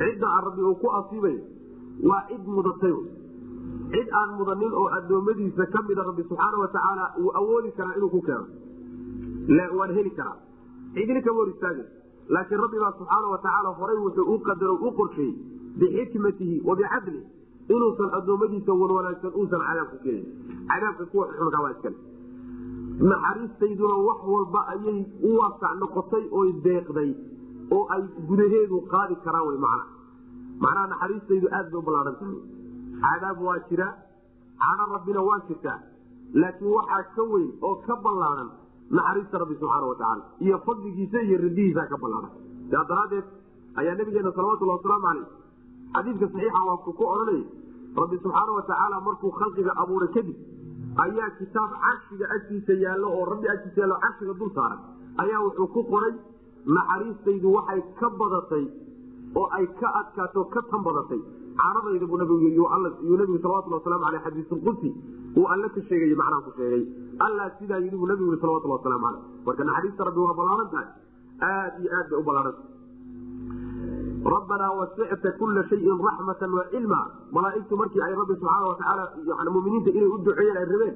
[0.00, 1.40] cidda aan rabbi uu ku asiibayo
[2.10, 2.94] waa cid mudatay
[3.92, 8.20] cid aan mudanin oo addoommadiisa ka mida rabbi subxaana watacaala uu awoodi karaa inuu ku
[8.28, 8.46] keeno.
[9.78, 10.38] Waan heli karaa.
[10.94, 11.86] Cidina kama hor istaagay
[12.28, 15.34] laakiin rabbibaa subxaana watacaala horay wuxuu u qadaro u qorsheeyey
[15.78, 16.74] bixikmatihi wa
[17.68, 20.26] inuusan addoommadiisa wanwanaagsan uusan cadaab ku keenin
[20.68, 21.96] cadaabka kuwa xunka waa iskale
[23.10, 27.10] naxariistayduna wax walba ayay u waasac noqotay oy deeqday
[27.70, 29.84] oo ay gudaheedu qaadi karaan wy macna.
[30.60, 32.32] Macnaha naxariistaydu aad bay u ballaahantah
[33.02, 33.88] cadaab waa jira
[34.62, 35.78] cano rabbina waa jirtaa
[36.42, 38.50] laakiin waxaa ka weyn oo ka ballaadan
[38.98, 42.32] naxariista rabbi subxaana watacaala iyo fadligiisa iyo ridihiisa ka ballaadan
[42.72, 43.24] saa daraaddeed
[43.80, 45.26] ayaa nabigeena salawatulhi wasalaamu caleyh
[45.94, 47.44] xadiidka saxiixa waa ku ku odhanaya
[48.02, 50.36] rabbi subxaana watacaala markuu khalqiga abuuray kadib
[51.06, 54.80] ayaa kitaab carshiga agtiisa yaallo oo rabbi agtiisa yaallo carshiga dul saaran.
[55.22, 56.14] Ayaa wuxuu ku qoray
[56.76, 58.64] naxariistaydu waxay ka badatay
[59.40, 61.20] oo ay ka adkaato ka tan badatay
[61.60, 64.88] caanadayda buu nabigu yuu nabigu salawatulhi waslamu aleyh xadiisulqudsi
[65.38, 66.82] uu alle ka sheegay macnaha ku sheegay.
[67.26, 70.88] Alla sidaa yidhi buu nabigu yii salawatulhi waslamu caleyh marka naxariista rabbi waa ballaaran tahay.
[71.50, 72.62] Aad iyo aad bay u ballaaranta
[74.34, 77.00] rabbanaa wasicta kula shayin raxmatan wacilma
[77.36, 80.94] malaaigtu markii ay rabbi subxaana watacaala muminiinta inay u duceeyeen ay rabeen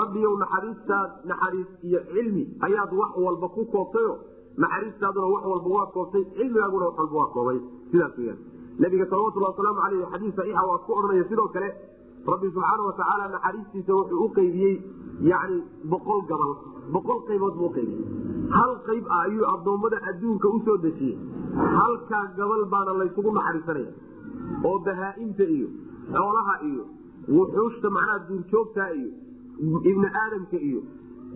[0.00, 4.14] rabbiyow naxariistaad naxariis iyo cilmi ayaad wax walba ku koobtayo.
[4.64, 7.58] Naxariistaaduna wax walba waa koobtay cilmigaaguna wax walba waa koobay.
[7.92, 8.38] Sidaas weyaan
[8.82, 11.24] nabiga salawatulhi wasalaamu aleyh xadiis saxiixa waa ku odhanaya.
[11.30, 11.68] Sidoo kale
[12.32, 14.74] rabbi subxaana watacaala naxariistiisa wuxuu u qeybiyey
[15.30, 15.58] yani
[15.94, 16.52] boqol gabal.
[16.96, 18.04] Boqol qaybood buu uqeybiyey
[18.56, 21.16] hal qayb ah ayuu addoommada adduunka u soo dejiyey.
[21.78, 23.92] Halkaa gabal baana laysugu naxariisanaya.
[24.68, 25.68] Oo bahaaimta iyo
[26.16, 26.84] xoolaha iyo
[27.36, 29.10] wuxuushta macnaha duurjoogta iyo
[29.90, 30.80] ibni aadamka iyo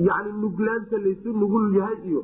[0.09, 2.21] yani nuglaanta laysu nugul yahay iyo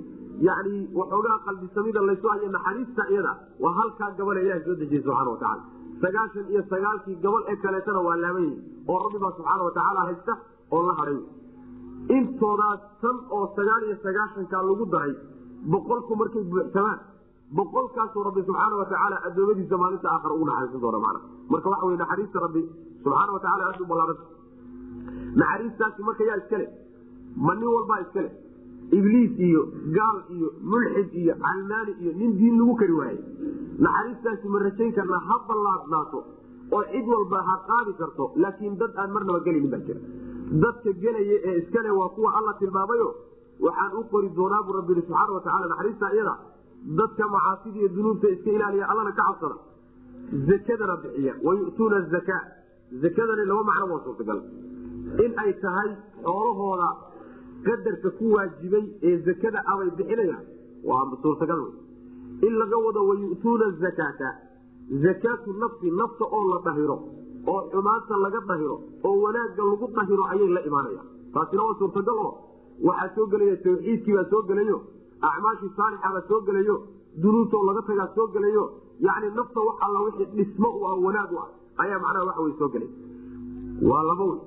[0.48, 3.32] yani waxoogaa qalbisamida laysu hayo naxariista iyada.
[3.64, 5.62] Waa halkaa gabal ee ilaha soo dejiyey subxana watacaala
[6.04, 8.48] sagaashan iyo sagaalkii gabal ee kaleetana waa laaban
[8.92, 10.32] oo rabbibaa subxaana watacaala haysta
[10.76, 11.18] oo la hahay
[12.16, 15.12] intoodaas tan oo sagaal iyo sagaashankaa lagu daray
[15.74, 16.98] boqolku markay buuxsamaan
[17.58, 21.20] boqolkaasuu rabbi subxaana watacaala adoomadiisa maalinta aakhara ugu naxariisan doona mana
[21.52, 22.62] marka waxa wey naxariista rabbi
[23.04, 24.24] subxaana watacala aad u ballaaranta
[25.42, 26.66] naxariistaasi marka yaa iskale
[27.46, 28.30] ma nin walbaa iskale
[28.98, 29.62] ibliis iyo
[29.98, 33.20] gaal iyo mulxid iyo calmaani iyo nin diin lagu kari waayey
[33.86, 36.18] naxariistaasi ma rajayn karnaa ha ballaadnaato
[36.76, 40.00] oo cid walba ha qaadi karto laakiin dad aan marnaba gelinin baa jira.
[40.64, 43.08] Dadka gelaya ee iskale waa kuwa alla tilmaamayo
[43.66, 46.34] waxaan u qori doonaa buu rabbi subxaana watacaala naxariista iyada.
[47.00, 49.56] Dadka macaasida iyo dunuubta iska ilaaliya allana ka cabsada.
[50.48, 52.36] Zakadana bixiya wayu'tuuna zaka
[53.02, 54.40] zakadani laba macno waa suurtagal
[55.24, 55.90] in ay tahay
[56.24, 56.88] xoolahooda
[57.66, 60.44] qadarka ku waajibay ee zakada abay bixinayaan.
[60.84, 61.62] Waa suurtagal
[62.46, 64.28] in laga wado wayu'tuuna zakaata
[65.04, 66.96] zakaatu nafsi nafta oo la dhahiro
[67.52, 71.06] oo xumaanta laga dhahiro oo wanaagga lagu dhahiro ayay la imaanayaan.
[71.34, 72.32] Taasina waa suurtagal oo
[72.88, 74.76] waxaa soo gelaya tawxiidkii baa soo gelayo
[75.28, 76.74] acmaashii saalixa baa soo gelayo
[77.22, 78.64] dunuubtoo laga tagaa soo gelayo
[79.06, 81.48] yani nafta wax alla wixii dhismo u ah wanaag u ah
[81.82, 82.90] ayaa macnaha waxa wey soo gelay
[83.90, 84.40] waa laba wey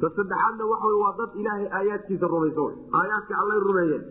[0.00, 2.64] ta saddexaadna waxa waa dad ilaahay aayaadkiisa rumayso.
[2.68, 4.04] Wey aayaadka allay rumeeyeen.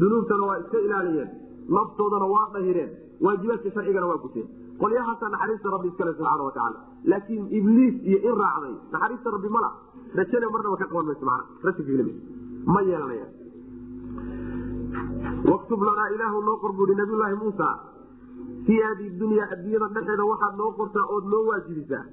[0.00, 1.30] Dunuubtana waa iska ilaaliyeen.
[1.76, 2.90] Naftoodana waa dhahireen
[3.24, 4.46] waajibaadka sharcigana waa guteen
[4.82, 6.78] qolyahaasa naxariista rabbi iskale subxaana watacaala
[7.12, 8.74] laakiin ibliis iyo in raacday.
[8.92, 9.70] Naxariista rabbi mala
[10.18, 12.00] rajana marnaba ka qaban mayso mana rasigl
[12.74, 13.26] ma yeelanaya
[15.52, 17.68] waktub lanaa ilaahu noo qor buui nabiyulaahi muusa.
[18.66, 22.04] Fii haadii dunya adduunyada dhexeeda waxaad noo qortaa ood noo waajibisaa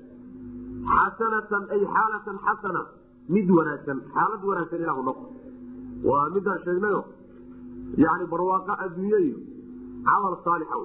[0.92, 2.82] xasanatan ay xaalatan xasana
[3.30, 5.30] mid wanaagsan xaalad wanaagsan ilahu noo qor
[6.10, 7.02] waa midaan sheegnayo
[8.04, 9.38] yani barwaaqo adduunye iyo
[10.08, 10.78] camal saalixa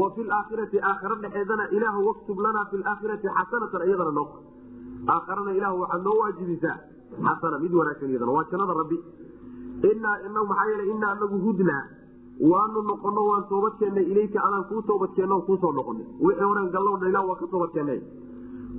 [0.00, 4.40] wa fi laakhirati aakhira dhexeedana ilaahu waktub lanaa fi laakhirati xasanatan iyadana noo qor
[5.14, 6.76] aakharana ilahu waxaad noo waajibisaa
[7.26, 8.98] xasana mid wanaagsan iyadana waa jannada rabbi.
[9.90, 11.82] Inaa ina maxaa yeele inaa anagu hudnaa.
[12.50, 16.06] Waanu noqono waan toobad keennay ilayka anaan kuu toobadkeenno kuusoo noqonay.
[16.26, 17.98] Wixii horen gallowna ilah waa ka toobadkeennay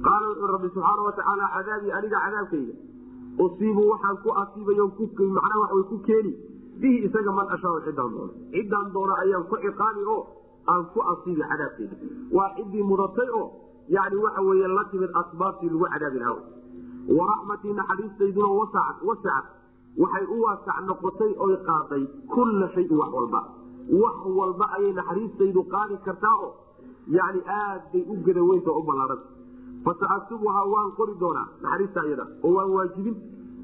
[0.08, 2.74] qaala wuxuu rabbi subxaana watacaala cadaabii aniga cadaabkayga
[3.46, 4.86] usiibu waxaan ku asiibayo
[5.38, 6.32] macnaha waxway ku keeni
[6.82, 10.22] bihi isaga man ashaau ciddaan doono ciddaan doono ayaan ku ciqaabi oo
[10.74, 11.96] aan ku asiibi cadaabkayga.
[12.32, 13.46] Waa ciddii mudatay oo
[13.96, 16.42] yani waxa weeye la timid asbaabtii lagu cadaabi lahaa.
[17.18, 19.46] Waraxmatii naxariistayduna wasacat
[20.02, 23.42] waxay u waasac noqotay oy qaaday kulla shayin wax walba.
[24.04, 26.52] Wax walba ayay naxariistaydu qaadi kartaa oo
[27.08, 29.28] yani aad bay u gadaweynta u ballaahanta
[29.86, 33.16] fasaaktubuhaa waan qori doonaa naxariista iyada oo waan waajibin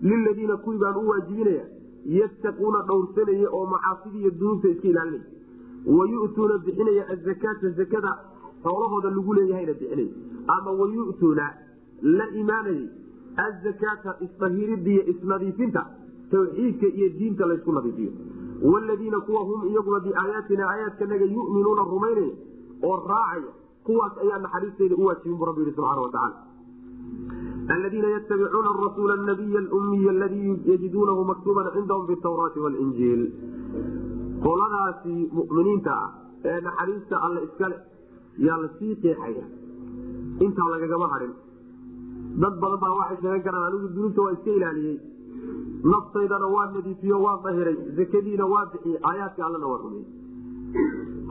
[0.02, 1.66] liladiina kuwii baan u waajibinaya
[2.20, 5.24] yattaquuna dhowrsanaya oo macaasidii iyo dunuubta iska ilaalinaya.
[5.98, 8.12] Wayu'tuuna bixinaya azakaata zakada
[8.64, 10.10] xoolahooda lagu leeyahayna bixinaya.
[10.48, 11.46] Ama wayu'tuuna
[12.02, 12.88] la imaanayay
[13.46, 15.82] azakaata isdahiridiiyo isnadiifinta
[16.32, 18.12] tawxiidka iyo diinta laysku nadiifiyo.
[18.72, 22.34] Wladiina kuwa hum iyaguna biaayaatina aayaadkanaga yuminuuna rumaynaya
[22.84, 23.52] oo raacaya
[23.90, 26.38] kuwaas ayaa naxariisteyda u waajibin bu rabbi yihi subxana watacaala
[27.76, 33.22] aladiina ytabicuuna rasuula nabiy lumiy aladii yajiduunahu maktuuban cindahum fi tawraati wlinjiil
[34.46, 36.08] qoladaasi muminiinta ah
[36.52, 37.78] ee naxariista alle iskale
[38.48, 39.46] yaa la sii qeexaya.
[40.46, 41.34] Intaa lagagama harin.
[42.44, 44.98] Dad badan baa waxay sheegan karaan anigu dunuubta waa iska ilaaliyey.
[45.94, 47.76] Naftaydana waa nadiifiyo waa dahiray.
[47.98, 49.00] Zakadiina waa bixiyey.
[49.10, 50.08] Aayaadka allana waa rumeyey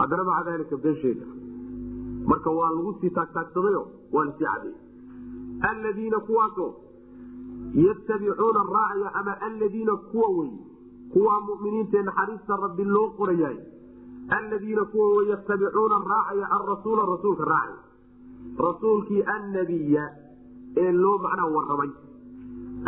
[0.00, 1.26] haddana maca daalika been sheega
[2.30, 4.76] marka waa lagu sii taagtaagsadayo waa la sii cadeeyey.
[5.70, 6.70] Alladiina kuwaasoo
[7.86, 10.50] yattabicuuna raacaya ama alladiina kuwa wey
[11.12, 13.58] kuwaa muminiintae naxariista rabbi loo qorayaay.
[14.38, 17.78] Alladiina kuwa wey yattabicuuna raacaya arasuula rasuulka raacaya
[18.66, 20.04] rasuulkii annabiya
[20.76, 21.90] ee loo macnaha warramay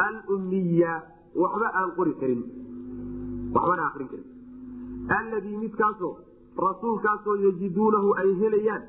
[0.07, 1.03] alummiya
[1.35, 2.42] waxba aan qori karin.
[3.55, 4.26] Waxbana akrin karin.
[5.18, 6.16] Alladii midkaasoo
[6.66, 8.83] rasuulkaasoo yajiduunahu ay helayaan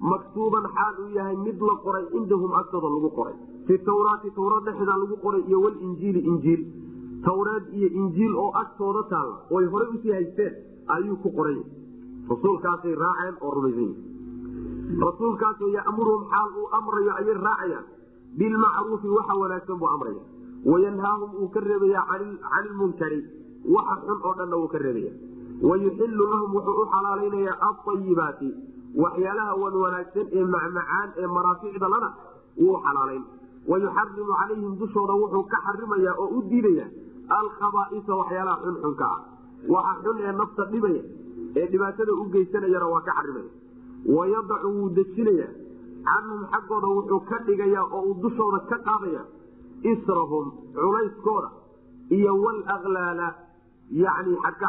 [0.00, 3.34] maktuuban xaal uu yahay mid la qoray cindahum agtooda lagu qoray.
[3.66, 6.60] Fi tawraati tawraad dhexdaa lagu qoray iyo walinjiili injiil.
[7.24, 10.52] Tawreed iyo injiil oo agtooda taalla oy horey u sii haysteen
[10.96, 11.58] ayuu ku qoray.
[12.28, 13.90] Rasuulkaasay raaceen oo rumaysan.
[15.06, 17.84] Rasuulkaasoo yamuruhum xaal uu amrayo ayay raacayaan.
[18.38, 20.22] Bilmacruufi waxa wanaagsan buu amraya
[20.66, 22.22] wayanhaahum uu ka reebaya can
[22.66, 23.20] ilmunkari
[23.64, 25.12] waxa xun oo dhanna wuu ka reebaya.
[25.62, 28.48] Wayuxilu lahum wuxuu u xalaalaynayaa aayibaati
[29.04, 32.08] waxyaalaha wan wanaagsan ee macmacaan ee maraaficda lana
[32.62, 33.24] wuu xalaalayn.
[33.70, 36.86] Wayuxarimu calayhim dushooda wuxuu ka xarimaya oo u diidaya
[37.38, 39.20] alkhabaaisa waxyaalaha xunxunka ah.
[39.74, 41.02] Waxa xun ee nafta dhibaya
[41.60, 43.50] ee dhibaatada u geysanayana waa ka xarimaya
[44.16, 45.48] wayadacu wuu dejinaya.
[46.08, 49.22] Canhum xaggooda wuxuu ka dhigaya oo uu dushooda ka qaadaya
[49.92, 51.48] israhum culayskooda
[52.16, 53.28] iyo walaklaala
[54.04, 54.68] yani xagka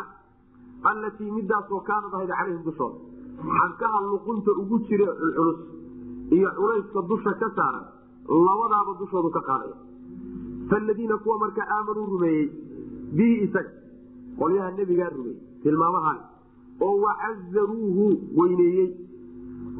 [0.89, 2.97] allatii midaasoo kaanad ahayd calayhim dushooda
[3.45, 5.59] xagkaha luqunta ugu jira culculus
[6.37, 7.85] iyo culayska dusha ka saaran
[8.27, 9.75] labadaaba dushoodu ka qaadaya.
[10.69, 12.47] Faladiina kuwa markaa aamanuu rumeeyey
[13.17, 13.71] bihi isaga
[14.39, 16.17] qolyaha nebigaa rumeeyey tilmaamahan
[16.87, 18.05] oo wacazaruuhu
[18.39, 18.89] weyneeyey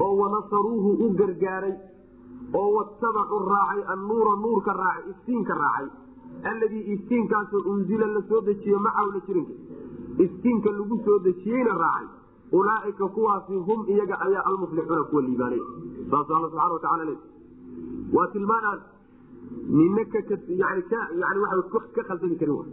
[0.06, 1.76] oo wanasaruuhu u gargaaray
[2.62, 5.88] oo watabacuu raacay annuura nuurka raacay iftiinka raacay.
[6.52, 9.54] Alladii iftiinkaasoo unzila la soo dejiye macahu la jirinka.
[10.26, 12.08] Iftiinka lagu soo dejiyeyna raacay
[12.52, 15.62] ulaaika kuwaasi hum iyaga ayaa almuflixuuna kuwa liibaanay.
[16.12, 17.18] Saas alla subxana watacala le
[18.14, 18.80] waa tilmaanaan
[19.70, 22.66] nina ka khaldami karin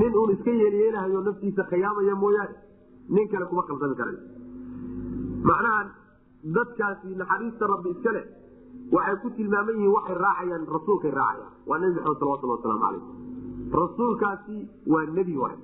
[0.00, 2.54] nin uun iska yeelyeelahayo naftiisa khiyaamaya mooyaane
[3.08, 4.16] nin kale kuma khaldami karan
[5.48, 5.82] macnaha
[6.56, 8.24] dadkaasi naxariista rabbi iska leh
[8.92, 11.52] waxay ku tilmaaman yihiin waxay raacayaan rasuulkay raacayaan.
[11.68, 13.02] Waa nebi maxamed salawatulli wasalaamu calayh
[13.80, 14.56] rasuulkaasi
[14.92, 15.56] waa nebi waay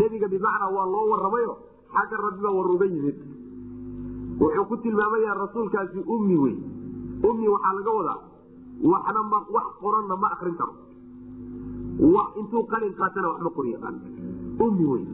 [0.00, 1.54] nebiga bimacnaa waa loo waramayo
[1.94, 3.16] xagga rabbiba war uga yimid
[4.40, 6.56] wuxuu ku tilmaamaya rasuulkaasi ummi wey.
[7.28, 8.18] Ummi waxaa laga wadaa.
[8.90, 10.74] Waxna ma wax qoranna ma akrin karo.
[12.14, 13.96] Wax intuu qalin qaatana wax ma qori yaqaan.
[14.66, 15.04] Ummi wey.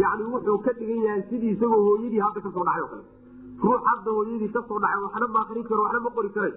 [0.00, 3.04] Yani wuxuu ka dhigan yahay sidii isagoo hooyadii hadda ka soo dhacay o kale.
[3.64, 6.54] Ruux hadda hooyadii ka soo dhacay waxna ma akrin karo waxna ma qori karay.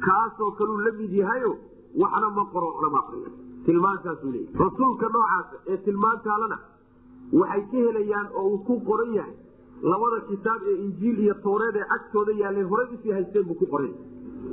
[0.00, 1.52] Kaasoo kaluu la yahayo
[1.94, 3.30] waxna ma qoro waxna ma akriyo
[3.64, 6.56] tilmaantaasuu leeyahy rasuulka noocaasa ee tilmaantaalana
[7.32, 9.34] waxay ka helayaan oo uu ku qoran yahay.
[9.82, 13.66] Labada kitaab ee injiil iyo towreed ee agtooda yaalay horay u sii haysteen buu ku
[13.74, 13.92] qoran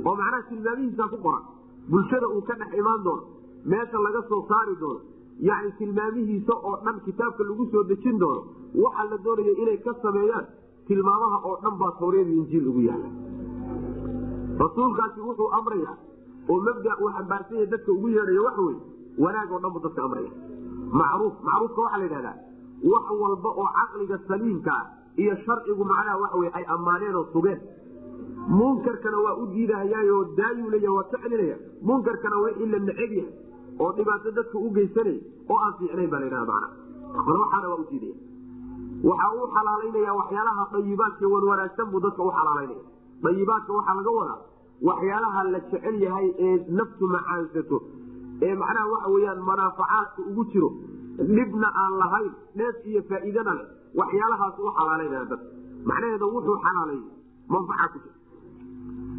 [0.06, 1.42] oo macnaha tilmaamihiisaa ku qoran.
[1.90, 3.22] Bulshada uu ka dhex imaan doono
[3.64, 5.00] meesha laga soo saari doono
[5.48, 8.42] yani tilmaamihiisa oo dhan kitaabka lagu soo dejin doono
[8.84, 10.46] waxaa la doonaya inay ka sameeyaan
[10.88, 13.08] tilmaamaha oo dhan baa towreed injiil ugu yaalla
[14.62, 15.92] rasuulkaasi wuxuu amraya
[16.48, 18.76] oo mabda uu xambaarsanya dadka ugu yeedhaya waxa wey
[19.24, 20.30] wanaag oo dhan buu dadka amraya
[21.00, 22.34] macruuf macruufka waxaa la yidhahdaa
[22.82, 24.82] wax walba oo caqliga saliimkaa
[25.16, 27.60] iyo sharcigu macnaha waxa wey ay ammaaneen sugeen.
[28.48, 31.18] Munkarkana waa u diidahayaayo daayuu waa ka
[31.82, 33.32] munkarkana wixii la neceb yahay
[33.80, 36.68] oo dhibaato dadka u geysanaya oo aan fiicnayn baa la yidhahda macna
[37.42, 38.14] waxaana waa u diidaya
[39.04, 42.82] waxa uu xalaalaynaya waxyaalaha dayibaadka wan wanaagsan buu dadka u xalaalaynaya
[43.22, 44.40] dayibaadka waxaa laga wadaa
[44.88, 47.82] waxyaalaha la jecel yahay ee naftu macaansato
[48.42, 50.70] ee macnaha waxa weyaan manaafacaadka ugu jiro
[51.18, 53.66] dhibna aan lahayn dheef iyo faa'iidana leh
[54.00, 55.40] waxyaalahaas u xalaalaynaya dad.
[55.90, 57.04] Macnaheeda wuxuu xalaaleeyey
[57.54, 58.14] manfaca ku jira?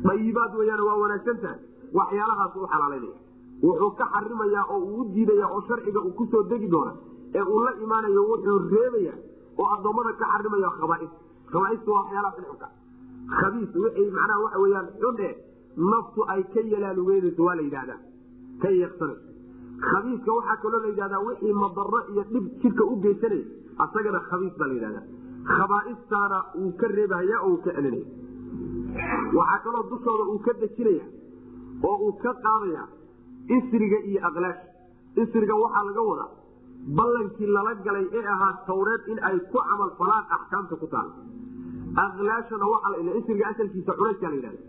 [0.07, 1.59] Dayibaad weyaan waa wanaagsan tahay.
[1.99, 3.17] Waxyaalahaas u xalaalaynaya
[3.63, 6.93] wuxuu ka xarimayaa oo uu u diidaya oo sharciga uu ku soo degi doona
[7.37, 9.13] ee uu la imaanayo wuxuu reebaya
[9.59, 11.11] oo addoommada ka xarimaya khabaais.
[11.51, 12.67] Khabaaista waa waxyaalaha xunxunka
[13.39, 15.29] khabiis wixii macnaha waxa weyaan xun e
[15.91, 17.99] naftu ay ka yalaalugeynayso waa la yidhahdaa
[18.61, 19.28] ka yeeqsanayso
[19.87, 23.45] khabiiska waxaa kaloo la yidhahdaa wixii madaro iyo dhib jidhka u geysanaya
[23.85, 25.03] asagana khabiis baa la yidhahdaa.
[25.55, 28.07] Khabaa'istaana uu ka reebahaya oo uu ka celinaya.
[29.37, 31.05] Waxaa kaloo dushooda uu ka dejinaya
[31.89, 32.83] oo uu ka qaadaya
[33.57, 34.65] isriga iyo aklaasha
[35.23, 36.29] isriga waxaa laga wadaa
[36.97, 41.13] ballankii lala galay ee ahaa tawreed in ay ku camal falaan axkaamta ku taala
[42.05, 44.61] aklaashana waaa isriga asalkiisa culayskaa la yidhahda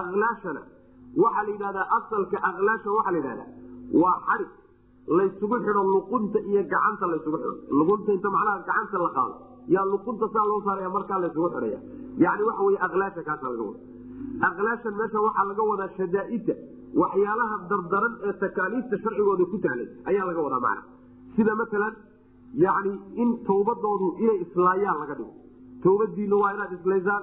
[0.00, 0.62] aklaashana
[1.24, 3.48] waxaa la yidhahdaa asalka aklaasha waxaa la yidhahdaa
[4.02, 4.50] waa xarig
[5.18, 7.54] laysugu xidho luqunta iyo gacanta laysugu xidho.
[7.78, 9.34] Luqunta inta macnaha gacanta la qaado.
[9.74, 11.78] Yaa luqunta saa loo saaraya markaa laysugu xidhaya.
[12.24, 13.80] Yani waxa wey aklaasha kaasa laga wada.
[14.48, 16.54] Aklaashan meesha waxaa laga wadaa shadaaida
[17.02, 20.82] waxyaalaha dardaran ee takaaliifta sharcigooda ku tahlay ayaa laga wadaa macna.
[21.36, 21.94] Sida maalan
[22.64, 22.92] yani
[23.22, 25.32] in tawbadoodu inay islaayaan laga dhigo.
[25.84, 27.22] Tawbadiina waa inaad islaysaan.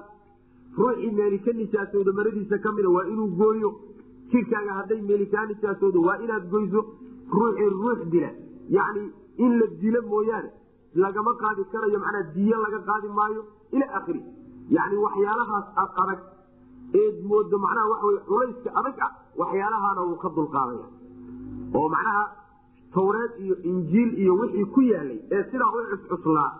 [0.78, 3.70] Ruuxii meeli ka nijaasooda maradiisa kamida waa inuu gooyo
[4.30, 6.80] jirkaaga hadday meeli kaa nijaasoodo waa inaad goyso
[7.32, 8.30] ruuxii ruux dila.
[8.68, 9.02] Yani
[9.38, 10.50] in la dilo mooyaane
[10.94, 14.22] lagama qaadi karayo manaa diyo laga qaadi maayo ila akhiri
[14.70, 16.20] yani waxyaalahaas ad
[16.94, 20.86] eed moodo macnaha wey culayska adag ah waxyaalahaana wuu ka dulqaadaya.
[21.74, 22.24] Oo macnaha
[22.94, 26.50] tawreed iyo injiil iyo wixii ku yaalay ee sidaa u cuscuslaa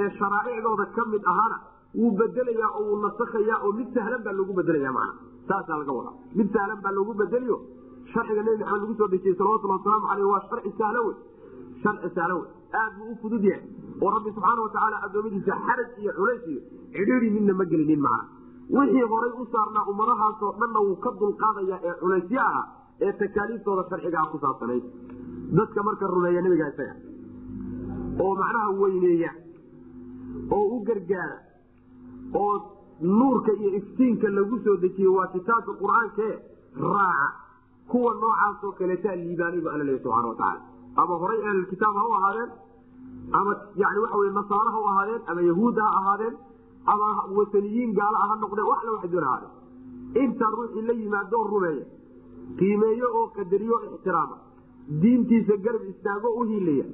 [0.00, 1.56] ee sharaa'icdooda ka mid ahaana
[1.94, 5.12] wuu bedelayaa oo wuu nasakhayaa oo mid sahlan baa loogu bedelaya mana
[5.50, 6.14] saasaa laga wadaa.
[6.38, 7.56] Mid sahlan baa loogu bedeliyo.
[8.12, 11.16] Sharciga nebi maxamed lagu soo dejiyey salawatulli wasalaamu aleyh waa sharci sahlo wey
[11.82, 12.48] sharci sahlo wey
[12.80, 13.62] aad buu u fudud yahay.
[14.02, 16.60] Oo rabbi subxaana watacaala adoomadiisa xaraj iyo culays iyo
[16.96, 18.24] cidhiiri midna ma gelinin macna
[18.76, 22.62] wixii horay u saarnaa ummadahaasoo dhanna wuu ka dulqaadaya ee culaysyo aha
[23.06, 24.84] ee takaaliiftooda sharcigaa ku saabsanayd
[25.58, 26.94] dadka marka rumeeya nebiga isaga
[28.24, 29.30] oo macnaha weyneeya
[30.56, 31.38] oo u gargaara
[32.42, 32.54] oo
[33.00, 36.32] nuurka iyo iftiinka lagu soo dejiyey waa kitaabka qur'aankae
[36.80, 37.26] raaca
[37.90, 40.60] kuwa noocaasoo kaleetaa liibaanay bu alla leeya subxana watacaala
[40.96, 42.50] ama horay ahlulkitaab ha u ahaadeen?
[43.38, 43.50] Ama
[43.82, 45.20] yani waxa wey nasaara ha u ahaadeen?
[45.30, 46.34] Ama yahuud ha ahaadeen?
[46.92, 47.06] Ama
[47.38, 48.66] wasaniyiin gaala ha noqdeen?
[48.70, 49.52] Wax la doon ahaadeen.
[50.24, 51.84] Intaa ruuxii la yimaadoo rumeeya
[52.58, 54.36] qiimeeyo oo qadariyo ixtiraama
[55.02, 56.84] diintiisa garab istaago u hiilaya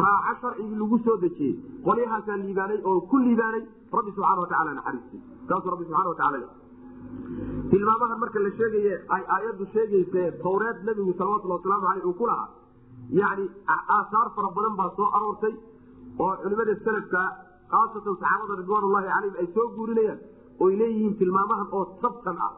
[0.00, 1.54] raaco sharcigii lagu soo dejiyey
[1.86, 3.62] qolyahaasaa liibaanay oo ku liibaanay
[3.96, 6.48] rabbi subxana watacaala naxariistii saasuu rabbi subxana wataala le
[7.72, 12.48] tilmaamahan marka la sheegaye ay aayaddu sheegayse tawreed nabigu salawatulli wasalaamu aleyh uu ku lahaa.
[13.20, 15.54] Yani aasaar fara badan baa soo aroortay
[16.24, 17.20] oo culimada salafka
[17.72, 20.18] khaasatan saxaabada ridwaanullahi calayhim ay soo guurinayaan
[20.64, 22.52] oy leeyihiin tilmaamahan oo sabtan ah.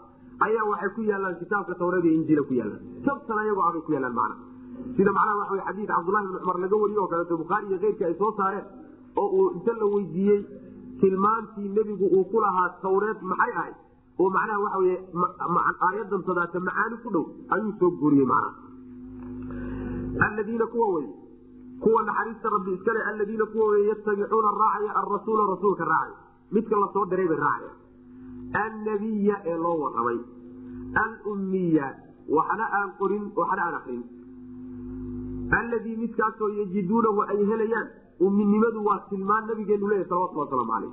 [0.46, 4.14] Ayaa waxay ku yaalaan kitaabka tawreed iyo injiila ku yaalaan sabtan ayagoo abay ku yaalaan
[4.20, 4.36] macna.
[4.96, 8.06] Sida macnaha waxa wey xadiid cabdullahi bni cumar laga wariye oo kaleeto bukhaari iyo keyrkii
[8.10, 8.66] ay soo saareen
[9.22, 10.40] oo uu inta la weydiiyey
[11.00, 13.76] tilmaantii nebigu uu ku lahaa tawreed maxay ahayd?
[14.18, 14.96] oo macnaha waxa weye
[15.86, 17.24] aayadan sadaata macaani ku dhow
[17.54, 18.54] ayuu soo guuriyey macnaha.
[20.26, 21.06] Aladiina kuwa wey
[21.80, 26.16] kuwa naxariista rabbi iskale aladiina kuwa wey yatabicuuna raacaya arasuula rasuulka raacaya.
[26.52, 27.72] Midka la soo diray bay raacaya.
[28.64, 30.18] Annabiya ee loo warramay
[31.04, 31.86] alummiya
[32.36, 34.02] waxna aan qorin waxna aan akrin
[35.58, 37.88] alladii midkaasoo yajiduunahu ay helayaan
[38.20, 40.92] umminimadu waa tilmaan nabigeenu leeyahy salawatulli wasalaamu caleyh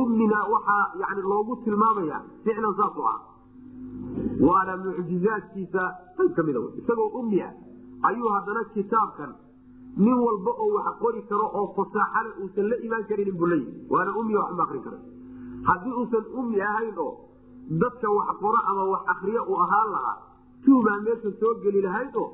[0.00, 3.18] ummina waxaa yani loogu tilmaamaya ficlan saasu ah.
[4.46, 5.82] Waana mucjizaadkiisa
[6.16, 7.52] qayb ka mida w isagoo ummi ah
[8.08, 9.32] ayuu haddana kitaabkan
[9.96, 14.10] nin walba oo wax qori karo oo fasaaxale uusan la imaan karinin buu leeyihi waana
[14.20, 14.98] ummi waxma akrin kara
[15.68, 17.12] haddii uusan ummi ahayn oo
[17.82, 20.16] dadka wax qoro ama wax akriya uu ahaan lahaa
[20.64, 22.28] tuubaa meesha soo geli lahayd oo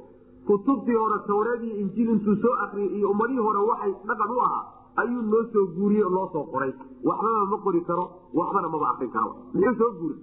[0.49, 4.65] kutubtii hore tawreed iyo injiil intuu soo akriyay iyo ummadihii hore waxay dhaqan u ahaa
[5.01, 6.73] ayuu noo soo guuriyey oo loo soo qoray.
[7.05, 9.31] Waxbana ma qori karo waxbana maba akrin karo.
[9.55, 10.17] Muxuu soo guuri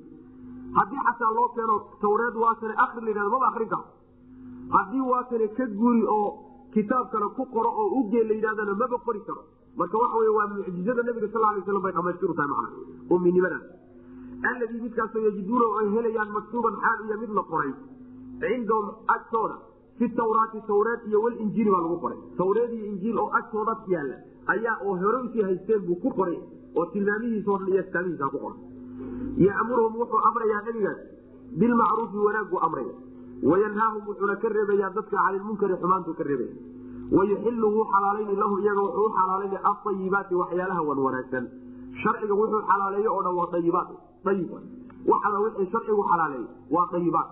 [0.78, 3.86] haddii xataa loo keeno tawreed waatane akri la maba akrin karo.
[4.76, 6.28] Haddii waatane ka guuri oo
[6.74, 9.42] kitaab ku qoro oo ugee la yidhahdana maba qori karo.
[9.78, 12.70] Marka waxa wey waa mucjizada nabiga sal lay slam bay dhamaystiru tahay macna
[13.16, 13.64] umminimadan
[14.50, 17.72] alladii midkaasoo yajiduuna ay helayaan maktuuban xaal iyo mid la qoray.
[18.42, 19.56] Cindahum agtooda
[20.00, 22.20] fi tawraati tawreed iyo walinjiili baa lagu qoray.
[22.38, 24.16] Tawreed iyo injiil oo agtooda yaalla
[24.54, 26.38] ayaa oo hore u sii haysteen buu ku qoray
[26.76, 28.60] oo tilmaamihiisao dhan iyo astaamihiisa ku qoray.
[29.48, 31.00] Ya'muruhum wuxuu amrayaa nabigaas
[31.60, 32.94] bilmacruufi wanaagu amraya
[33.52, 36.54] wayanhaahum wuxuuna ka reebayaa dadka cani lmunkari xumaantu ka reebaya.
[37.16, 41.46] Wayuxilu wuu xalaalayni lahum iyaga wuxuu u xalaalayna aayibaati waxyaalaha wan wanaagsan.
[42.04, 43.88] Sharciga wuxuu xalaaleeye oo dhan waa ayibaat
[44.32, 44.50] ayib
[45.12, 47.30] waxala wixii sharcigu xalaaleeye waa ayibaat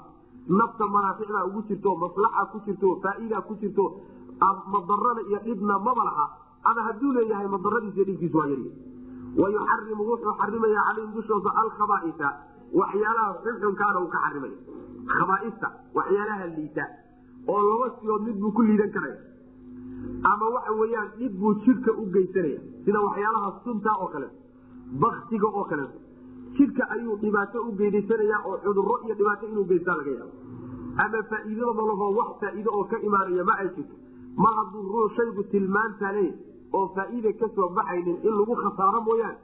[0.47, 3.85] nafta manaaficda ugu jirto maslaxa ku jirto faaida ku jirto
[4.73, 6.25] madarana iyo dhibna maba laha
[6.63, 8.59] ama hadduu leeyahay madaradiis iyo dhibkiis waa yar
[9.41, 12.27] wayuxarimu wuxuu xarimaya calayhim dushooda alkhabaaisa
[12.81, 14.57] waxyaalaha xunxunkaana uu ka xarimaya
[15.13, 16.85] khabaaista waxyaalaha liita.
[17.47, 19.17] Oo laba sigood mid buu ku liidan karaya.
[20.31, 22.59] Ama waxa weyaan dhib buu jidhka u geysanaya.
[22.85, 24.37] Sida waxyaalaha sunta oo kaleeto
[25.03, 25.97] baktiga oo kaleeto
[26.57, 30.33] jidhka ayuu dhibaato u geydaysanaya oo cuduro iyo dhibaato inuu geystaa laga yaabo.
[31.03, 33.95] Ama faa'iidada malahoo wax faa'iido oo ka imaanaya ma ay jirto.
[34.43, 36.25] Mar hadduu ruu shaygu tilmaanta le
[36.73, 39.37] oo faa'iida ka soo baxaynin in lagu khasaaro mooyaane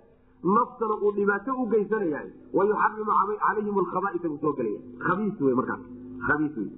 [0.58, 2.22] naftana uu dhibaato u geysanaya
[2.54, 3.12] wayuxarimu
[3.46, 4.80] calayhim alkhabaaisa buu soo gelaya.
[5.06, 5.82] Khabiis wey markaas
[6.28, 6.70] khabiis wey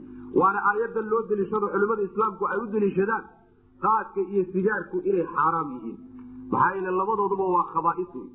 [0.42, 3.24] waana aayadan loo deliishado culimmada islaamku ay u deliishadaan
[3.86, 5.98] qaadka iyo sigaarku inay xaaraam yihiin.
[6.52, 8.28] Maxaa yeele labadooduba waa khabaais wey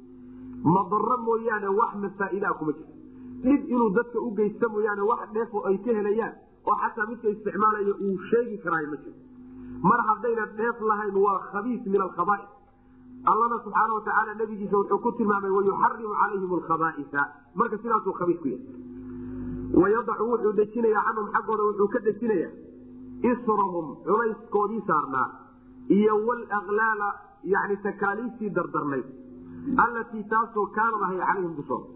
[0.65, 2.93] madaro mooyaane wax mafaa'idaa kuma jirto.
[3.45, 6.35] Dhib inuu dadka u geysta mooyaane wax dheefo ay ka helayaan
[6.67, 9.21] oo xataa midka isticmaalaya uu sheegi karaayo ma jirto.
[9.83, 12.45] Mar haddayna dheef lahayn waa khabiis min alkhabais
[13.33, 17.21] allana subxaana watacaala nabigiisa wuxuu ku tilmaamay wayuxarimu calayhim alkhabaaisa.
[17.55, 18.67] Marka sidaasuu khabiis ku yahay.
[19.83, 22.49] Wayadacu wuxuu dejinaya canhum xaggooda wuxuu ka dejinaya
[23.31, 25.29] israhum culayskoodii saarnaa
[25.99, 27.09] iyo walaklaala
[27.45, 29.05] yani takaaliiftii dardarnayd
[29.85, 31.87] allatii taasoo kaanad ahay calayhim dushooda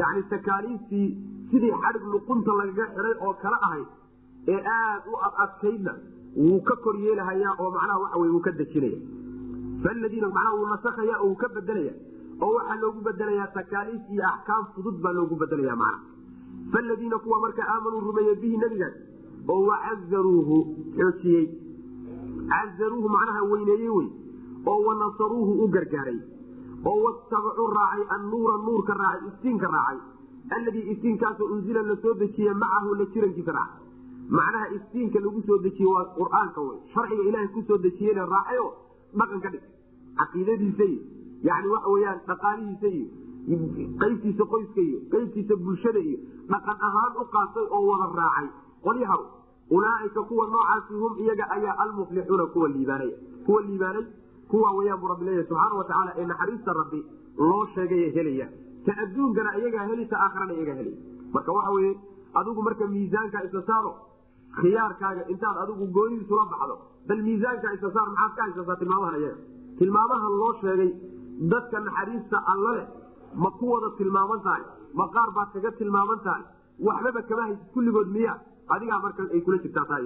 [0.00, 1.06] yani takaaliiftii
[1.50, 3.88] sidii xadhig luqunta lagaga xiday oo kala ahayd
[4.54, 5.92] ee aad u adadkaydna
[6.44, 8.98] wuu ka kor yeelahayaa oo macnaha waxa wuu ka dejinaya.
[9.84, 11.92] Faladiina macnaha wuu nasakaya oo wuu ka bedelaya
[12.44, 16.00] oo waxaa loogu bedelayaa takaaliif iyo axkaam fudud baa loogu bedelaya macna.
[16.72, 18.94] Faladiina kuwa marka aamanuu rumeeye bihi nebigaas
[19.52, 20.56] oo wacazaruuhu
[20.98, 21.44] xoojiyey.
[22.52, 24.08] Cazaruuhu macnaha weyneeyey wey
[24.72, 26.18] oo wanasaruuhu u gargaaray
[26.84, 29.98] oo watabacuu raacay annuura nuurka raacay iftiinka raacay.
[30.56, 33.80] Alladii iftiinkaasoo unzila la soo dejiye macahu la jirankiisa raacay.
[34.28, 38.66] Macnaha iftiinka lagu soo dejiye waa qur'aanka wey sharciga ilaahay ku soo dejiyena raacayo
[39.18, 39.64] dhaqan ka dhig.
[40.18, 41.00] Caqiidadiisa iyo
[41.48, 43.06] yani waxa weyaan dhaqaalihiisa iyo
[44.02, 46.18] qaybtiisa qoyska iyo qaybtiisa bulshada iyo
[46.50, 48.48] dhaqan ahaan u qaatay oo wada raacay.
[48.84, 49.16] Qolyaha
[49.70, 53.16] ulaaika kuwa noocaasi hum iyaga ayaa almuflixuuna kuwa liibaanaya.
[53.46, 54.04] Kuwa liibaanay
[54.52, 57.00] kuwa weyaan bu rabbi leeyahy subxaana watacaala ee naxariista rabbi
[57.50, 58.46] loo sheegay helaya.
[58.86, 60.96] Ka adduunkana iyagaa heli ta aakhirana iyagaa helaya.
[61.34, 61.92] Marka waxa weye
[62.40, 63.92] adigu marka miisaanka isa saaro
[64.60, 66.74] khiyaarkaaga intaad adigu goonidiisula baxdo
[67.08, 69.38] bal miisaanka isa saar maxaad ka haysataa tilmaamahan iyaga?
[69.78, 70.90] Tilmaamahan loo sheegay
[71.52, 72.86] dadka naxariista alla leh
[73.42, 74.62] ma ku wada tilmaaman tahay
[75.00, 76.42] ma qaar baad kaga tilmaaman tahay
[76.88, 78.34] waxbaba kama haysid kulligood miya
[78.74, 80.00] adigaa marka ay kula jirtaa taa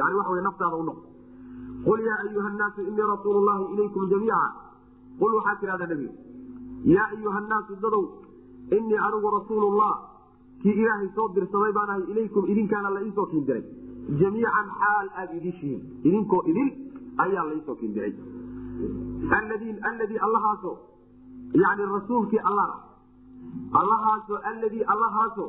[0.00, 1.02] yani waxa wey naftaada u noqo
[1.86, 4.40] qul yaa ayuha nnaasu inii rasuulu llahi ilaykum jamiica
[5.20, 6.12] qul waxaa tidhahdaa nebiga
[6.94, 8.04] yaa ayuha nnaasu dadow
[8.78, 9.92] inii anigu rasuulullah
[10.62, 13.62] kii ilaahay soo dirsamay baan ahay ilaykum idinkaana la iisoo kiindiray
[14.20, 16.68] jamiican xaal aada idishihiin idinkoo idin
[17.24, 18.12] ayaa laisoo kiindiray
[19.88, 20.72] alladii allahaaso
[21.62, 22.68] yani rasuulkii allah
[23.80, 25.46] allahaaso alladii allahaaso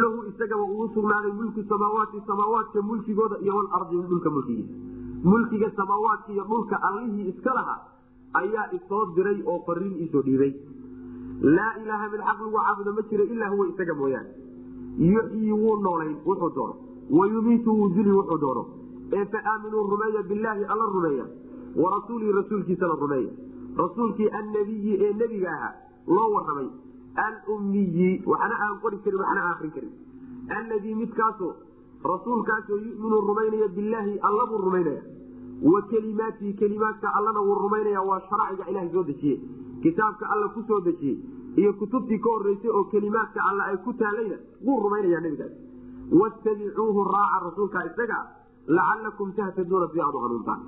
[0.00, 4.74] lahu isagaba uu sugnaaday mulku samaawaati samaawaadka mulkigooda iyo walardi dhulka mulkigiisa
[5.30, 7.80] mulkiga samaawaadka iyo dhulka allihii iska lahaa
[8.40, 10.52] ayaa isoo diray oo fariin iisoo dhiibay.
[11.56, 14.30] Laa ilaaha mid xaq lagu caabudo ma jiro ilaa huwa isaga mooyaane.
[15.14, 16.74] Yuxyii wuu noolayn wuxuu doono
[17.18, 18.62] wayumiitu wuu dili wuxuu doono
[19.12, 21.26] ee fa aaminuu rumeeya bilaahi alla rumeeya.
[21.82, 23.30] Wa rasuulihi rasuulkiisana rumeeya.
[23.82, 25.74] Rasuulkii annabiyi ee nebiga ahaa
[26.16, 26.68] loo waramay
[27.26, 29.92] alummiyi waxna aan qori karin waxna aan karin.
[30.58, 31.52] Alladii midkaasoo
[32.12, 35.02] rasuulkaasoo yuminuu rumaynaya bilaahi alla buu rumaynaya
[35.62, 39.40] wa kelimaatihi kelimaadka allana wuu rumaynaya waa sharciga ilaha soo dejiye
[39.82, 41.18] kitaabka alla ku dejiyey
[41.56, 45.52] iyo kutubtii ka horeysay oo kelimaadka alla ay ku taalayna wuu rumaynaya nebigaas.
[46.20, 48.18] Wattabicuuhu raaca rasuulka isaga
[48.68, 50.60] lacalakum tahtaduuna si aad u hanuuntaan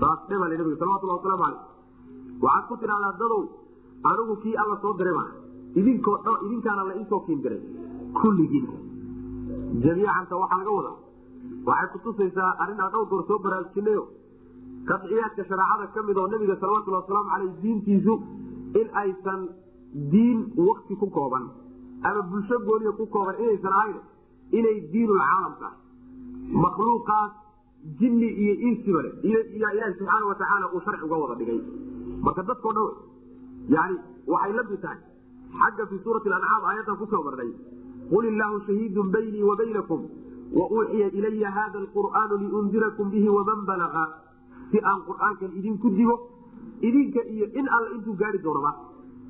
[0.00, 1.62] saas dhebal nabiga salawatullah wasalaamu caleyh
[2.42, 3.42] waxaad ku tidhahdaa dadow
[4.10, 5.30] anigu kii alla soo diray baa
[5.74, 7.62] idinkoo dh idinkaana la iisoo kiin diray.
[8.20, 8.66] Kulligiin.
[9.82, 10.96] Jamiicanta waxaa laga wadaa.
[11.66, 14.04] Waxay kutusaysaa arrin aan dhowr goor soo baraarujinayo
[14.90, 18.14] qadciyaadka shareecada ka mid oo nabiga salawatulli wasalaamu caleyh diintiisu
[18.80, 19.40] in aysan
[20.12, 21.44] diin wakti ku kooban
[22.10, 23.96] ama bulsho gooniya ku kooban inaysan ahayn
[24.58, 25.78] inay diinulcaalam tahay.
[26.64, 27.30] Makhluuqaas
[28.00, 31.60] jinni iyo insiba le iyo ilaahi subxaana watacaala uu sharci uga wada dhigay.
[32.24, 32.90] Marka dadkao dhan
[33.76, 35.00] yani waxay la mid tahay.
[35.60, 37.50] Xagga fii suurati ancaam aayaddan ku soo marnay
[38.10, 40.00] qul illaahu shahiidun baynii wa baynakum
[40.58, 44.04] wa uuxiya ilaya hada alqur'aanu liundirakum bihi waman balaga
[44.70, 46.16] si aan qur'aankan idinku digo
[46.80, 48.72] idinka iyo in alla intuu gaari doonaba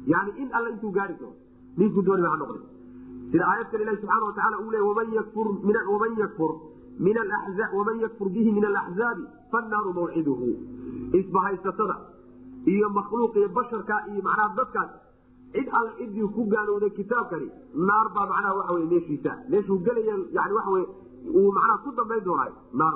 [0.06, 1.36] yani in alla intuu gaari doono
[1.76, 2.60] ninku dooniba ha noqda
[3.30, 5.08] sida aayad kale ilahi subxana watacala uu le waman
[8.08, 10.48] yakfur bihi min alaxzaabi fannaaru mawciduhu.
[11.20, 11.96] Isbahaysatada
[12.66, 14.90] iyo makhluuq iyo basharka iyo macnaha dadkaas
[15.52, 19.32] cid alle cidii ku gaalowday kitaabkani naar baa macnaha wey meeshiisa.
[19.50, 20.86] Meeshuu gelaya yani wey
[21.38, 22.94] uu macnaha ku dambayn doonaayo naar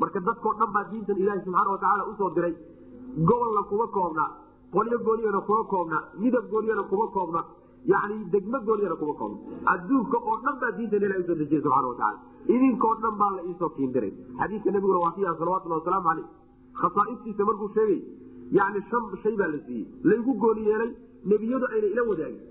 [0.00, 2.54] marka dadkao dhan baa diintan ilaahi subxaana watacaala u soo diray.
[3.28, 4.24] Gobolna kuma koobna
[4.74, 7.40] qolyo gooniyana kuma koobna midab gooniyana kuma koobna
[7.92, 9.38] yani degmo gooniyana kuma koobna.
[9.72, 12.18] Adduunka oo dhan baa diintan ilahi u soo dejiyay subxana watacaala
[12.54, 14.12] idinkoo dhan baa la iisoo kiindiray.
[14.40, 16.26] Xadiidka nabiguna waa fiiha salawatullahi wasalaamu caleyh
[16.80, 18.00] khasaa'istiisa markuu sheegay
[18.58, 19.86] yani shan shay baa la siiyey.
[20.04, 20.92] Laygu gooni yeelay
[21.24, 22.42] nebiyadu ayna ila wadaagin.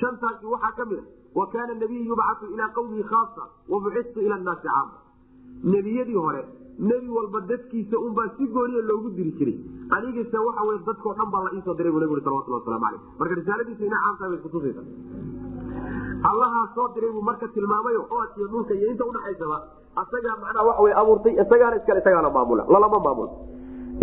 [0.00, 1.04] Shantaasi waxaa ka mid a
[1.38, 4.96] wa kaana nabiyu yubcatu ilaa qawmihi khaasa wa bucitu ila naasi caama.
[5.74, 6.42] Nebiyadii hore
[6.78, 9.56] nebi walba dadkiisa unbaa si gooniya loogu diri jiray.
[9.96, 13.34] Anigase waxa wey dadkao dhan baa la iisoo diray bu nabig salawatullah waslamu aleyh marka
[13.40, 14.82] risaaladiisu ina caamtahay bay kutusaysa
[16.30, 19.58] allahaa soo diray buu marka tilmaamayo oadkiyo dhulka iyo inta udhaxaysaba
[20.02, 23.30] asagaa macnaa waxa wey abuurtay isagaana iskale isagaana maamula lalama maamulo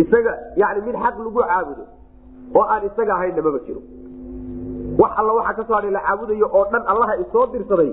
[0.03, 1.83] isaga yani mid xaq lagu caabudo
[2.55, 3.81] oo aan isaga ahaynna maba jiro.
[4.99, 7.91] Wax alla waxa ka soo hadhay la caabudayo oo dhan allaha isoo dirsaday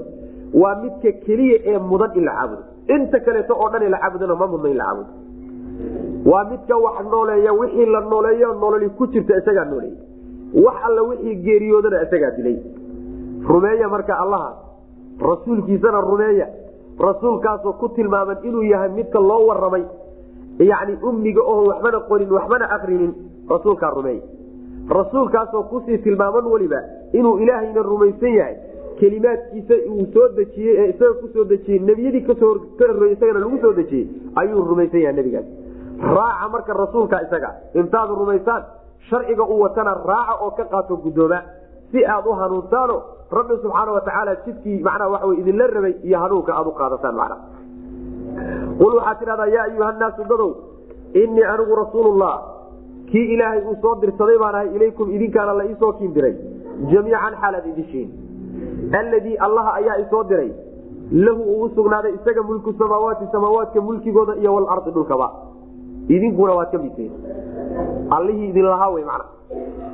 [0.63, 4.69] waa midka keliya ee mudan in la caabudo inta kaleeto oo dhan la ma mudna
[4.69, 5.11] in la caabudo.
[6.25, 9.99] Waa midka wax nooleeya wixii la nooleeyo nololi ku jirta isagaa nooleeyey
[10.55, 12.59] wax alla wixii geeriyoodana isagaa dilay.
[13.49, 14.55] Rumeeya marka allaha
[15.21, 16.49] rasuulkiisana rumeeya.
[16.99, 19.85] Rasuulkaasoo ku tilmaaman inuu yahay midka loo waramay
[20.59, 23.15] yani ummiga oon waxbana qorin waxbana akrinin
[23.51, 24.23] rasuulkaa rumeeya.
[24.89, 28.57] Rasuulkaasoo ku sii tilmaaman weliba inuu ilaahayna rumaysan yahay
[29.01, 33.41] kelimaadkiisa uu soo dejiyey ee isaga ku soo dejiyey nebiyadii ka soo ka horreeyey isagana
[33.45, 34.07] lagu soo dejiyey
[34.41, 35.47] ayuu rumaysan yahay nebigaas
[36.17, 38.63] raaca marka rasuulka isaga intaad rumaysaan
[39.11, 41.41] sharciga uu watana raaca oo ka qaato guddooma
[41.93, 42.97] si aad u hanuuntaano
[43.39, 47.37] rabbi subxaana watacaala jidkii macnaha waxa wey idinla rabay iyo hanuunka aad u qaadataan macna
[48.81, 50.51] qul waxaad tidhahdaa yaa ayuha nnaasu dadow
[51.23, 52.35] innii anigu rasuulullah
[53.11, 56.35] kii ilaahay uu soo dirsaday baan ahay ilaykum idinkaana la iisoo kiin diray.
[56.93, 58.09] Jamiican xaalaad idishiin
[59.01, 60.53] alladii allaha ayaa isoo diray
[61.13, 65.31] lahu uu sugnaaday isaga mulku samaawaati samaawaadka mulkigooda iyo walardi dhulkaba.
[66.09, 67.13] Idinkuna waad ka midtihiin
[68.11, 69.25] allihii idin lahaa wey macna.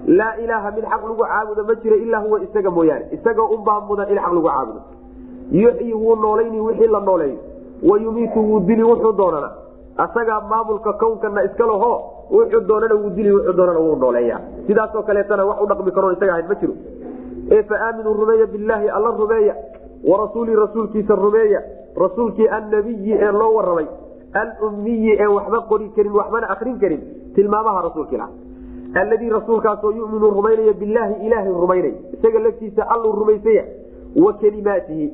[0.07, 3.07] Laa ilaaha mid xaq lagu caabudo ma jiro ilaa huwa isaga mooyaane.
[3.13, 4.81] Isaga unbaa mudan in xaq lagu caabudo.
[5.53, 7.39] Yuxyi wuu noolayni wixii la nooleeyo.
[7.83, 9.51] Wa yumiitu wuu dili wuxuu doonana.
[9.97, 11.65] Asagaa maamulka kownkana iska
[12.31, 16.33] wuxuu doonana wuu dili wuxuu doonana wuu nooleeya sidaasoo kaleetana wax u dhaqmi karoon isaga
[16.33, 16.75] ahayn ma jiro
[17.51, 19.55] ee fa aaminuu rumeeya billaahi alla rumeeya
[20.11, 21.63] warasuuli rasuulkiisa rumeeya
[21.97, 23.87] rasuulkii annabiyi ee loo waramay
[24.33, 27.01] alummiyi ee waxba qori karin waxbana akrin karin
[27.35, 28.29] tilmaamaha rasuulkiila.
[28.95, 33.65] Alladii rasuulkaasoo yuminu rumaynaya bilaahi ilaahay rumaynay isaga laftiisa alluu rumaysanya
[34.25, 35.13] wa kelimaatihi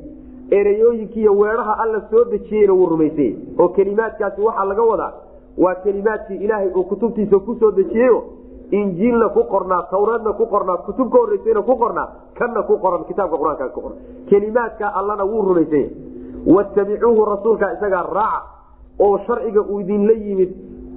[0.51, 5.13] ereyooyinkiiy weedhaha alla soo dejiyeyna wuu rumaysanya oo kelimaadkaasi waxaa laga wadaa
[5.59, 8.23] waa kelimaadkii ilaahay uu kutubtiisa ku soo dejiyeyo
[8.71, 12.09] injiilna ku qornaa tawreedna ku qornaa kutub ka horeysayna ku qornaa
[12.39, 13.99] kanna ku qoran kitaabka qur'aanka ku qoran.
[14.29, 15.89] Kelimaadka allana wuu rumaysanya
[16.47, 18.41] watabicuuhu rasuulka isagaa raaca
[18.99, 20.51] oo sharciga uu idinla yimid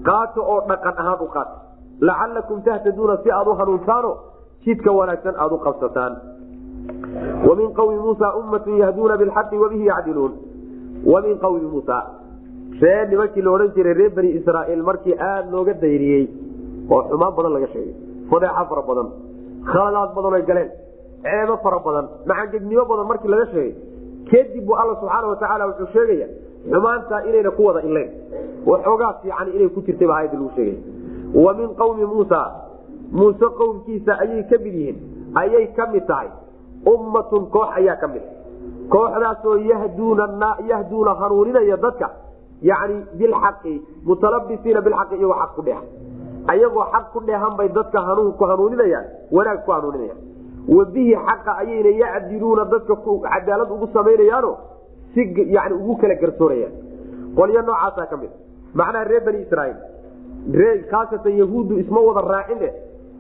[0.08, 1.56] qaato oo dhaqan ahaan u qaata
[2.02, 4.12] lacalakum tahtaduuna si aad u hanuuntaano
[4.66, 6.14] jidka wanaagsan aad u qabsataan.
[7.48, 10.34] Wamin qawmi muusa ummatun yahduuna bilxaqi wabihi yacdiluun.
[11.06, 11.98] Wamin qawmi muusa
[12.82, 16.28] ree nimankii la odhan jiray reer bani israaiil markii aada looga dayriyey
[16.92, 17.94] oo xumaan badan laga sheegay.
[18.30, 19.08] Fadeexa fara badan
[19.72, 20.70] khaladaad badan oy galeen
[21.24, 23.74] ceebo fara badan macangegnimo badan markii laga sheegay.
[24.32, 26.28] Kadib buu alla subxaana watacaala wuxuu sheegaya
[26.72, 28.10] xumaantaa inayna ku wada ilayn
[28.70, 30.78] waxoogaa fiican inay ku jirtayba aayadda lagu sheegay.
[31.44, 32.42] Wa min qawmi muusa
[33.12, 34.98] muuse qowmkiisa ayay ka mid yihiin
[35.42, 36.30] ayay ka mid tahay.
[36.94, 38.24] Ummatun koox ayaa ka mid
[38.92, 39.56] kooxdaasoo
[40.70, 42.08] yahduuna hanuuninaya dadka
[42.62, 43.74] yani bilxaqi
[44.08, 45.86] mutalabisiina bilxaqi iyagoo xaq ku dheehan
[46.48, 50.20] ayagoo xaq ku dheehan bay dadka hanuunku hanuuninayaan wanaag ku hanuuninayaan.
[50.68, 50.86] Wa
[51.28, 54.58] xaqa ayayna yacdiluuna dadka cadaalad ugu samaynayaano
[55.14, 55.22] si
[55.56, 56.74] yani ugu kala garsoorayaan
[57.36, 58.32] qolyo noocaasaa ka mid.
[58.74, 59.78] Macnaha reer bani israaiil.
[60.54, 62.70] Ree khaasatan yahuuddu isma wada raacine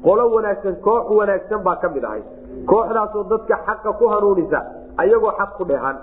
[0.03, 2.23] qolo wanaagsan koox wanaagsan baa ka mid ahay.
[2.65, 4.59] Kooxdaasoo dadka xaqa ku hanuunisa
[4.97, 5.97] ayagoo xaq ku dheehan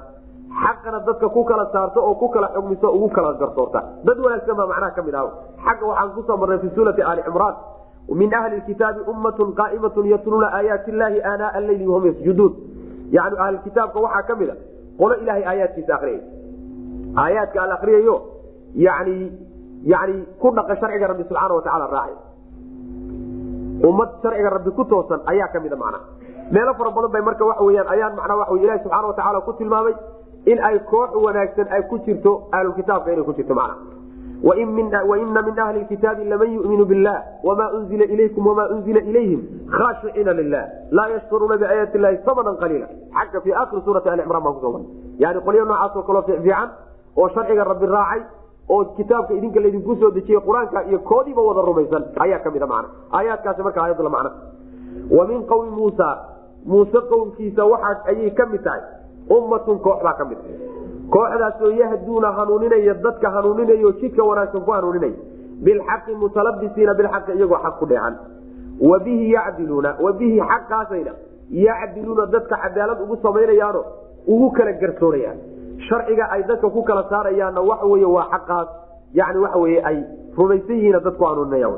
[0.63, 4.67] xaqana dadka ku kala saarto oo ku kala xugmiso ugu kala garsoorta dad wanaagsan baa
[4.73, 5.25] macnaha ka mid ah.
[5.65, 7.55] Xagga waxaan ku soo marnay fi suurati aali cimraan.
[8.21, 12.53] Min ahli kitaabi ummatun qaaimatun yatluuna aayaati illaahi aanaa alleyli wahum yasjuduun.
[13.17, 14.57] Yani ahlkitaabka waxaa ka mid a
[15.01, 16.21] qolo ilahay aayaadkiisa akriyay
[17.25, 18.15] aayaadka al akriyayo
[18.87, 19.17] yani
[19.93, 22.17] yani ku dhaqa sharciga rabbi subxaana watacaala raacay.
[23.89, 26.05] Ummad sharciga rabbi ku toosan ayaa ka mida macnaha.
[26.53, 29.95] Meelo fara badan bay marka waxa weyaan ayaan macnaa waa ilahi subxana watacaala ku tilmaamay
[30.47, 33.77] in ay koox wanaagsan ay ku jirto ahlukitaabka inay ku jirto macna.
[34.45, 39.41] Waina min ahli kitaabi laman yuminu billah wama unzila ilaykum wama unzila ilayhim
[39.73, 42.87] khashiciina lilah laa yashtaruuna biaayaati llahi samanan qaliila
[43.17, 44.87] xagga fi akhiri suurati ali cimran baan kuso maray
[45.19, 46.69] yani qolyo noocaasoo kaloo fiican
[47.17, 48.21] oo sharciga rabbi raacay
[48.69, 52.89] oo kitaabka idinka laydinku soo dejiyey qur'aanka iyo koodiiba wada rumaysan ayaa ka mida macna.
[53.17, 54.31] Aayaadkaasi marka aayadla macna.
[55.11, 56.09] Wa min qawmi muusa
[56.67, 58.81] muuse qowmkiisa waxaa ayay ka mid tahay
[59.31, 60.39] ummatun koox baa ka mid
[61.11, 65.17] kooxdaasoo yahduuna hanuuninaya dadka hanuuninaya jidka wanaagsan ku hanuuninaya.
[65.65, 68.15] Bilxaqi mutalabisiina bilxaqi iyagoo xaq ku dheehan
[68.81, 71.13] wa yacdiluuna wa xaqaasayna
[71.51, 73.85] yacdiluuna dadka cadaalad ugu samaynayaano
[74.27, 75.39] ugu kala garsoorayaan
[75.89, 78.69] sharciga ay dadka ku kala saarayaanna waxa wey waa xaqaas
[79.15, 80.05] yani waxa wey ay
[80.37, 81.69] rumaysan yihiin dadku hanuuninaya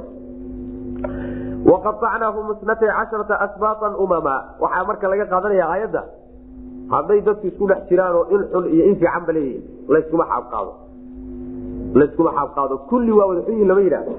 [1.66, 6.02] waqaacnaahum isnatay casharata asbaaan umama waxaa marka laga qaadanaya aayadda
[6.94, 9.62] hadday dadku isku dhex jiraanoo in xun iyo in fiicanba leeyihiin
[9.94, 10.72] laskuma xaabqaado
[12.00, 14.12] layskuma xaabqaado kulli waa wada xunyihin lama yidhaahdo.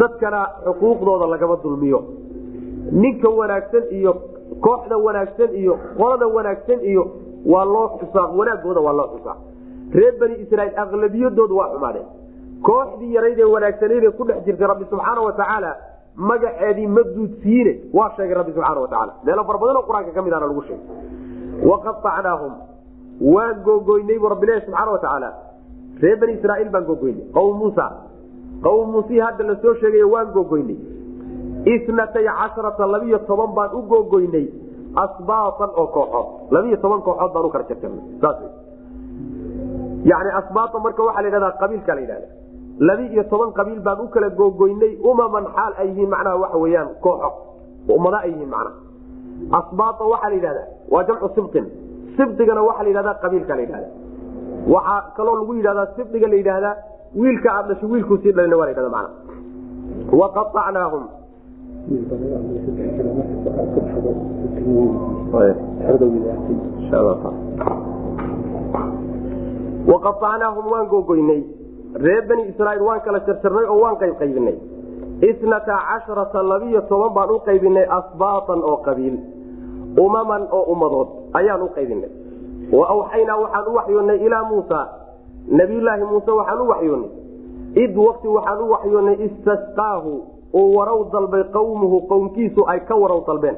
[0.00, 2.00] Dadkana xuquuqdooda lagama dulmiyo.
[3.02, 4.12] Ninka wanaagsan iyo
[4.64, 7.02] kooxda wanaagsan iyo qolada wanaagsan iyo
[7.52, 9.36] waa loo xusaa wanaagooda waa loo xusaa.
[9.96, 12.06] Reer bani israiil aqlabiyadooda waa xumaadeen.
[12.68, 15.70] Kooxdii yarayd ee wanaagsaneydee ku dhex jirtay rabbi subxaana watacaala
[16.16, 20.32] magaceedii ma duudsiine waa sheegay rabbi subxaana watacaala meelo fara badan oo qur'aanka ka mid
[20.38, 20.86] ana lagu sheegay
[21.64, 22.52] waqaacnaahum
[23.20, 25.30] waan googoynay bu rabbilahi subxaana watacaala
[26.02, 27.86] reer bani israaiil baan googoynay qawm muusa
[28.62, 29.74] qawm muusii hadda la soo
[30.12, 30.78] waan googoynay
[31.66, 34.46] inatay casharata labiyo toban baan u googoynay
[35.04, 38.36] asbaatan oo kooxood labiyo toban kooxood baan u kala jarjarnay saas
[40.04, 42.28] yani asbaata marka waxaa la yhahdaa qabiilka la yidhahda
[42.78, 46.88] labi iyo toban qabiil baan u kala googoynay umaman xaal ay yihiin macnaha waxa weyaan
[47.00, 47.30] kooxo
[47.96, 48.74] ummada ay yihiin macnaha
[49.60, 51.64] asbaata waxaa la yidhahdaa waa jamcu sibtin
[52.16, 53.88] sibdigana waxaa la yidhahdaa qabiilka la yidhahda
[54.74, 56.74] waxaa kaloo lagu yidhahdaa sibdiga la yidhaahdaa
[57.22, 59.08] wiilka aad dhasho wiilkuu sii dhalina waa la yhahda mana
[60.20, 61.04] waqaacnaahum
[69.86, 71.42] waqaacnaahum waan googoynay
[72.04, 74.56] reer bani israiil waan kala jarjarnay oo waan qaybqaybinay.
[75.22, 79.16] Inata casharata labiyo toban baan u qaybinay asbaatan oo qabiil
[80.04, 82.10] umaman oo ummadood ayaan u qaybinay.
[82.72, 84.80] Wa awxaynaa waxaan u waxyoonnay ilaa muusa.
[85.58, 87.10] Nabiyulaahi muuse waxaan u waxyoonnay.
[87.84, 90.12] Id waqti waxaan u waxyoonnay istasqaahu
[90.54, 93.56] uu warow dalbay qawmuhu qowmkiisu ay ka warow dalbeen.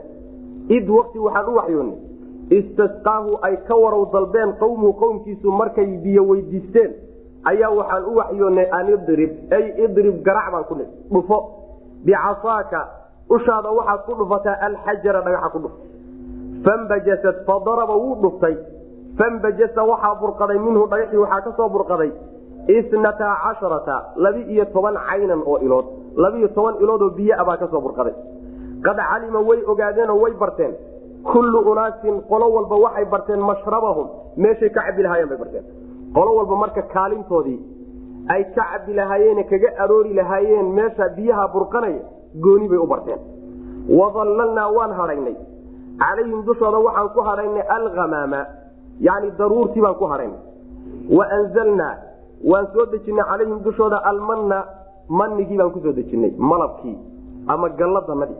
[0.68, 1.98] Id waqti waxaan u waxyoonnay
[2.58, 6.90] istasqaahu ay ka warow dalbeen qowmuhu qowmkiisu markay biyo weydiisteen
[7.44, 10.74] ayaa waxaan u waxyoonnay an idrib ay idrib garac baan ku
[11.12, 11.38] dhufo
[12.04, 12.80] bicasaaka
[13.30, 15.72] ushaada waxaad ku dhufataa alxajara dhagaxa ku dhuf
[16.64, 18.56] fambajasat fadaraba wuu dhuftay.
[19.18, 22.10] fambajasa waxaa burqaday minhu dhagaxii waxaa ka soo burqaday
[22.76, 25.86] isnataa casharata labi-iyo toban caynan oo ilood
[26.24, 28.14] labiiyo toban iloodoo biyoa baa ka soo burqaday
[28.86, 30.72] qad calima way ogaadeenoo way barteen
[31.32, 34.06] kullu unaasin qolo walba waxay barteen mashrabahum
[34.44, 35.64] meeshay ka cabi lahaayeen bay barteen
[36.16, 37.58] qolo walba marka kaalintoodii
[38.34, 42.02] ay ka cabi lahaayeen kaga aroori lahaayeen meesha biyaha burqanaya
[42.46, 43.20] gooni bay u barteen
[44.00, 45.36] wadallalnaa waan hadhaynay
[45.98, 48.40] calayhim dushooda waxaan ku hadhaynay alhamaama
[49.00, 50.38] yani daruurtii baan ku hadhaynay
[51.18, 51.94] waanzalnaa
[52.50, 54.58] waan soo dejinay calayhim dushooda almanna
[55.08, 56.96] manigii baan ku soo dejinay malabkii
[57.48, 58.38] ama galladanadii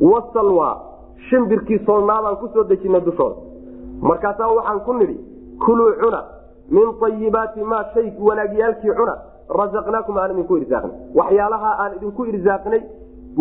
[0.00, 0.68] wasalwa
[1.28, 3.36] shimbirkii solnaabaan ku soo dejinay dushooda.
[4.00, 5.16] Markaasaa waxaan ku nidhi
[5.64, 6.20] kuluu cuna
[6.70, 9.14] min ayibaati maa shay wanaagyaalkii cuna
[9.60, 10.96] rasaqnaakum aan idinku irsaaqnay.
[11.14, 12.82] Waxyaalaha aan idinku irsaaqnay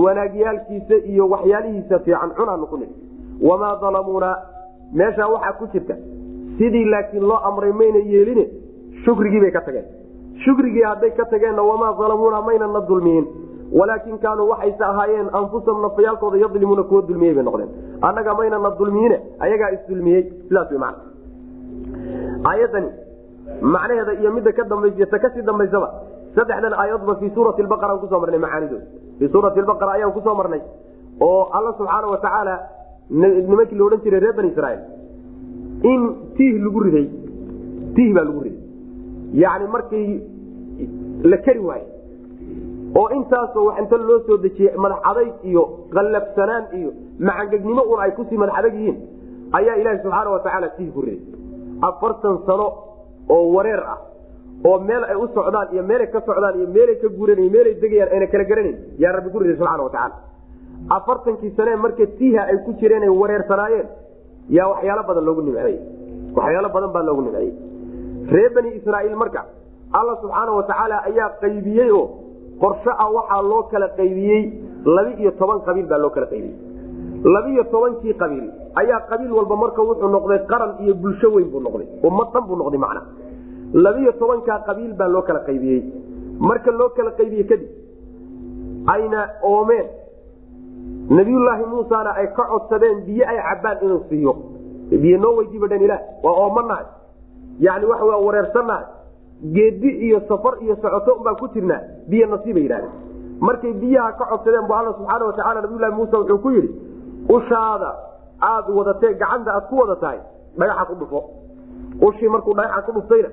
[0.04, 2.96] wanaagyaalkiisa iyo waxyaalihiisa fiican cunaanu ku nidhi
[3.42, 4.36] wamaa dalamuuna
[4.94, 5.96] meeshaa waxaa ku jirta
[6.58, 8.46] sidii laakiin loo amray mayna yeeline
[9.06, 9.86] shukrigii bay ka tageen
[10.46, 13.28] shukrigii hadday ka tageenna wamaa dalamuuna mayna na dulmiyin
[13.80, 17.70] walaakin kaanuu waxayse ahaayeen anfusahum nafayaalkooda yadlimuuna kuwa dulmiyey bay noqdeen
[18.02, 20.96] annaga mayna na dulmiyine ayagaa isdulmiyey sidaas w man
[22.52, 22.90] aayadani
[23.62, 25.90] macnaheeda iyo midda ka dambaysa ka sii dambaysaba
[26.36, 28.86] saddexdan aayaodba fii suurati baqara aan ku soo marnay macaanidooda
[29.20, 30.62] fii suurati baqara ayaan ku soo marnay
[31.22, 32.56] oo alla subxaana watacaala
[33.10, 34.82] nimankii la odhan jiray reer bani israiil
[35.92, 36.02] in
[36.38, 37.08] tiih lagu riday
[37.96, 38.62] tiih baa lagu riday.
[39.44, 40.24] Yani markii
[41.32, 41.86] la keri waaye
[43.00, 46.90] oo intaasoo wax inta loo soo dejiyey madax adayg iyo qallabsanaan iyo
[47.20, 48.98] macangegnimo un ay ku sii madax adag yihiin
[49.58, 51.22] ayaa ilaahi subxaana watacaala tiih ku riday.
[51.82, 52.68] Afartan sano
[53.30, 54.00] oo wareer ah
[54.66, 58.10] oo meel ay u socdaan iyo meelay ka socdaan iyo meelay ka guuran meelay degayaan
[58.14, 60.16] ayna kala garanayn yaa rabbi ku riday subxana watacaala
[60.90, 63.88] afartankii sane marka tiiha ay ku jireen ay wareersanaayeen
[64.58, 65.78] yaa waxyaalo badan loogu nimceeyey
[66.38, 67.54] waxyaalo badan baa loogu nimceeyey
[68.34, 69.46] reer bani israaiil marka
[70.00, 72.06] alla subxaana watacaala ayaa qaybiyey oo
[72.64, 74.42] qorsho ah waxaa loo kala qaybiyey
[74.96, 76.56] laba-iyo toban qabiil baa loo kala qaybiyey.
[77.34, 78.46] Laba-iyo tobankii qabiil
[78.82, 82.56] ayaa qabiil walba marka wuxuu noqday qaran iyo bulsho weyn buu noqday ummad dhan buu
[82.62, 83.02] noqday macna.
[83.86, 85.82] Laba-iyo tobankaa qabiil baa loo kala qaybiyey.
[86.50, 87.70] Marka loo kala qaybiyey kadib
[88.94, 89.22] ayna
[89.52, 89.86] oomeen
[91.10, 94.34] nabiyulaahi muusana ay ka codsadeen biyo ay cabbaan inuu siiyo.
[95.02, 96.86] Biyo noo weydiiba dhan ilaah waa oomanahay
[97.60, 98.86] yani waa wareersanahay
[99.54, 102.92] geedi iyo safar iyo socoto unbaan ku jirnaa biyo nasiibay yidhahdeen.
[103.40, 106.70] Markay biyaha ka codsadeen bu alla subxaana watacaala nabiyulahi muuse wuxuu ku yidhi
[107.30, 107.90] ushaada
[108.42, 110.20] aad wadatee gacanta aad ku wada tahay
[110.58, 111.20] dhagaxa ku dhufo.
[112.02, 113.30] Ushii markuu dhagaxa ku dhuftayna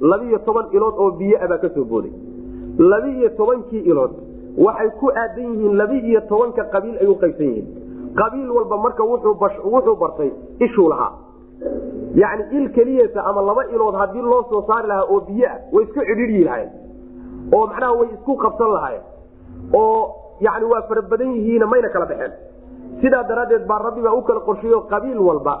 [0.00, 2.12] labiiyo toban ilood oo biyo a baa ka soo booday.
[2.78, 4.12] Labi-iyo tobankii ilood
[4.56, 7.66] waxay ku aadan yihiin labi-iyo tobanka qabiil ay qaybsan yihiin.
[8.16, 10.30] Qabiil walba marka wuxuu bartay
[10.60, 11.12] ishuu lahaa.
[12.14, 15.84] Yani il keliyata ama laba ilood haddii loo soo saari lahaa oo biyo ah way
[15.84, 16.70] isku cidhiidyi lahayen
[17.52, 19.02] oo macnaha way isku qabsan lahayen
[19.72, 22.32] oo yani waa fara badan yihiina mayna kala baxeen.
[23.00, 25.54] Sidaa daraaddeed baa rabbi baa u kala qorsheeyo qabiil walba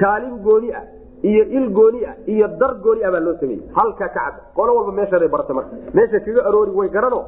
[0.00, 0.82] kaalin gooni ah
[1.22, 3.62] iyo il gooni ah iyo dar gooni ah baa loo sameeyey.
[3.74, 4.22] Halka ka
[4.54, 5.74] qolo walba meeshaday barta marka.
[5.94, 7.24] Meesha kaga aroori way garano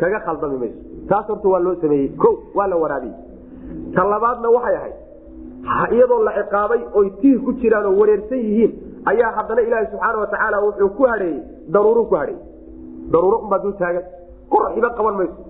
[0.00, 0.78] kaga khaldami mayso.
[1.10, 2.08] Taas horta waa loo sameeyey.
[2.22, 3.14] Ko waa la waraabiyey.
[3.94, 4.96] Ta labaadna waxay ahayd
[5.96, 8.72] iyadoo la ciqaabay oy tiih ku jiraan oo wareersan yihiin
[9.10, 11.40] ayaa haddana ilaahi subxaana watacaala wuxuu ku hadheeyey
[11.74, 12.42] daruuru ku hadheeyey
[13.12, 14.04] daruuro unbaa dul taagan.
[14.52, 15.40] Qoraxiba qaban mayso.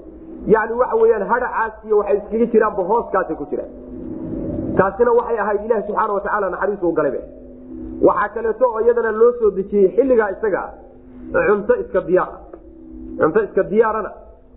[0.55, 3.71] Yani waxa weyaan hadhacaas iyo waxay iskaga jiraanba hooskaasay ku jiraan.
[4.79, 7.21] Taasina waxay ahayd ilahi subxaana watacaala naxariisu galabe
[8.09, 10.63] waxaa kaleeto iyadana loo soo dejiyey xilligaa isaga
[11.49, 12.31] cunto iska diyaar.
[13.21, 14.11] Cunto iska diyaarana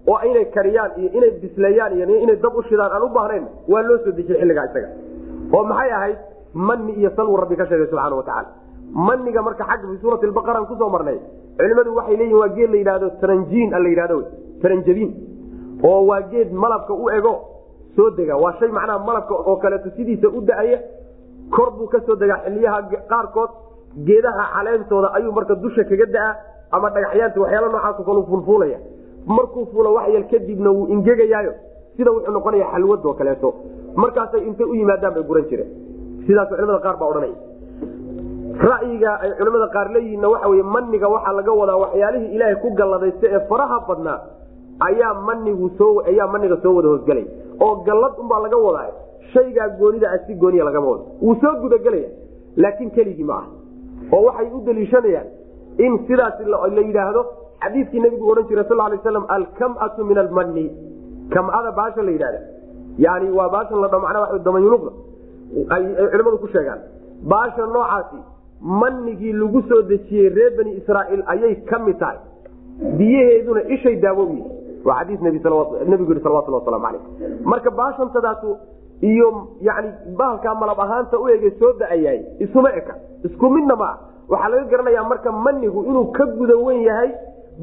[0.08, 3.82] oo inay kariyaan iyo inay bisleeyaan iyo inay dab u shidaan aan u baahnayn waa
[3.88, 4.89] loo soo dejiyey xilligaa isaga.
[5.54, 6.18] Oo maxay ahayd?
[6.54, 8.49] Mani iyo salwu rabbi ka sheegay subxaana watacaala
[9.08, 11.18] maniga marka xagga fi suurati albaqara ku soo marnay
[11.60, 14.18] culimadu waxay leeyihiin waa geed la yidhahdo taranjiin la yidhahdo
[14.62, 15.12] taranjabiin.
[15.84, 17.34] Oo waa geed malabka u ego
[17.95, 18.36] soo dega.
[18.43, 20.80] Waa shay macnaha malabka oo kaleeto sidiisa u da'aya
[21.56, 22.80] kor buu ka soo degaa xiliyaha
[23.12, 23.49] qaarkood.
[24.08, 26.32] Geedaha caleentooda ayuu marka dusha kaga da'a
[26.72, 28.78] ama dhagaxyaanta waxyaala noocaas kalu fulfuulaya
[29.26, 31.53] markuu fuulo waxyal kadibna wuu ingegayaayo.
[31.97, 33.53] Sida wuxuu noqonaya xalwad oo kaleeto.
[33.95, 35.69] Markaasay intay u yimaadaan bay guran jireen.
[36.26, 37.36] Sidaas culimada qaar baa odhanaya
[38.61, 43.28] ra'yiga ay culimada qaar leeyihiinna waxa wey maniga waxaa laga wadaa waxyaalihii ilaahay ku galladaysta
[43.36, 44.19] ee faraha badnaa
[44.88, 47.26] ayaa manigu soo ayaa maniga soo wada hoosgelaya
[47.65, 48.91] oo gallad unbaa laga wadaa
[49.34, 51.03] shaygaa goonida si gooniya lagama wado.
[51.22, 52.09] Wuu soo gudagelaya
[52.57, 53.49] laakiin keligii ma aha.
[54.13, 55.28] Oo waxay u daliishanayaan
[55.78, 57.26] in sidaas la yidhaahdo
[57.64, 60.66] xadiidkii nabigu odhan jiray sal lay slam alkamatu min almani
[61.34, 62.41] kamada baasha la yidhahda
[62.97, 64.91] yani waa baashan la dho damayuluqda
[65.76, 66.80] ay culimadu ku sheegaan.
[67.24, 68.20] Baasha noocaasi
[68.62, 72.18] manigii lagu soo dejiyey reer bani israaiil ayay ka mid tahay.
[72.97, 74.43] Biyaheeduna ishay daawo u yihi
[74.86, 77.01] waa xadii nabigu yii salawatulhi waslamu alayh
[77.43, 78.43] marka baashantadaas
[79.01, 82.95] iyo yani bahalkaa malab ahaanta u ege soo da'ayaay isuma eka.
[83.24, 83.97] Isku midna maa
[84.30, 87.12] waxaa laga garanayaa marka manigu inuu ka guda wen yahay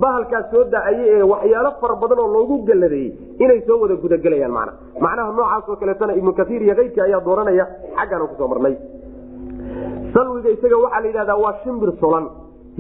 [0.03, 3.11] bahalkaas soo da'aye ee waxyaalo fara badan oo loogu galladeeyey
[3.45, 4.73] inay soo wada gudagelayaan mana
[5.05, 7.65] macnaha noocaas oo kaleetana ibnu kaiir iyo keyrkii ayaa dooranaya
[7.99, 8.75] xaggaana ku soo marnay.
[10.15, 12.25] Salwiga isaga waxaa la yidhahdaa waa shimbir solan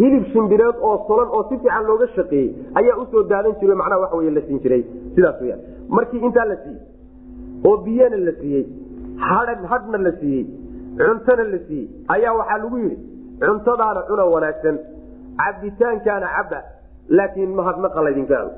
[0.00, 2.48] hilib shimbireed oo solan oo si fiican looga shaqeeyey
[2.80, 4.82] ayaa u soo daadan jiro macnaha waxa wey la siin jiray.
[5.14, 5.60] Sidaas weyaan
[5.96, 6.80] markii intaa la siiyey
[7.68, 8.64] oo biyana la siiyey
[9.72, 10.44] hadhna la siiyey
[10.98, 12.96] cuntona la siiyey ayaa waxaa lagu yidhi
[13.42, 14.76] cuntadaana cuna wanaagsan
[15.40, 16.58] cabitaankaana caba
[17.16, 18.50] laakiin mahadnaqa laydinkaado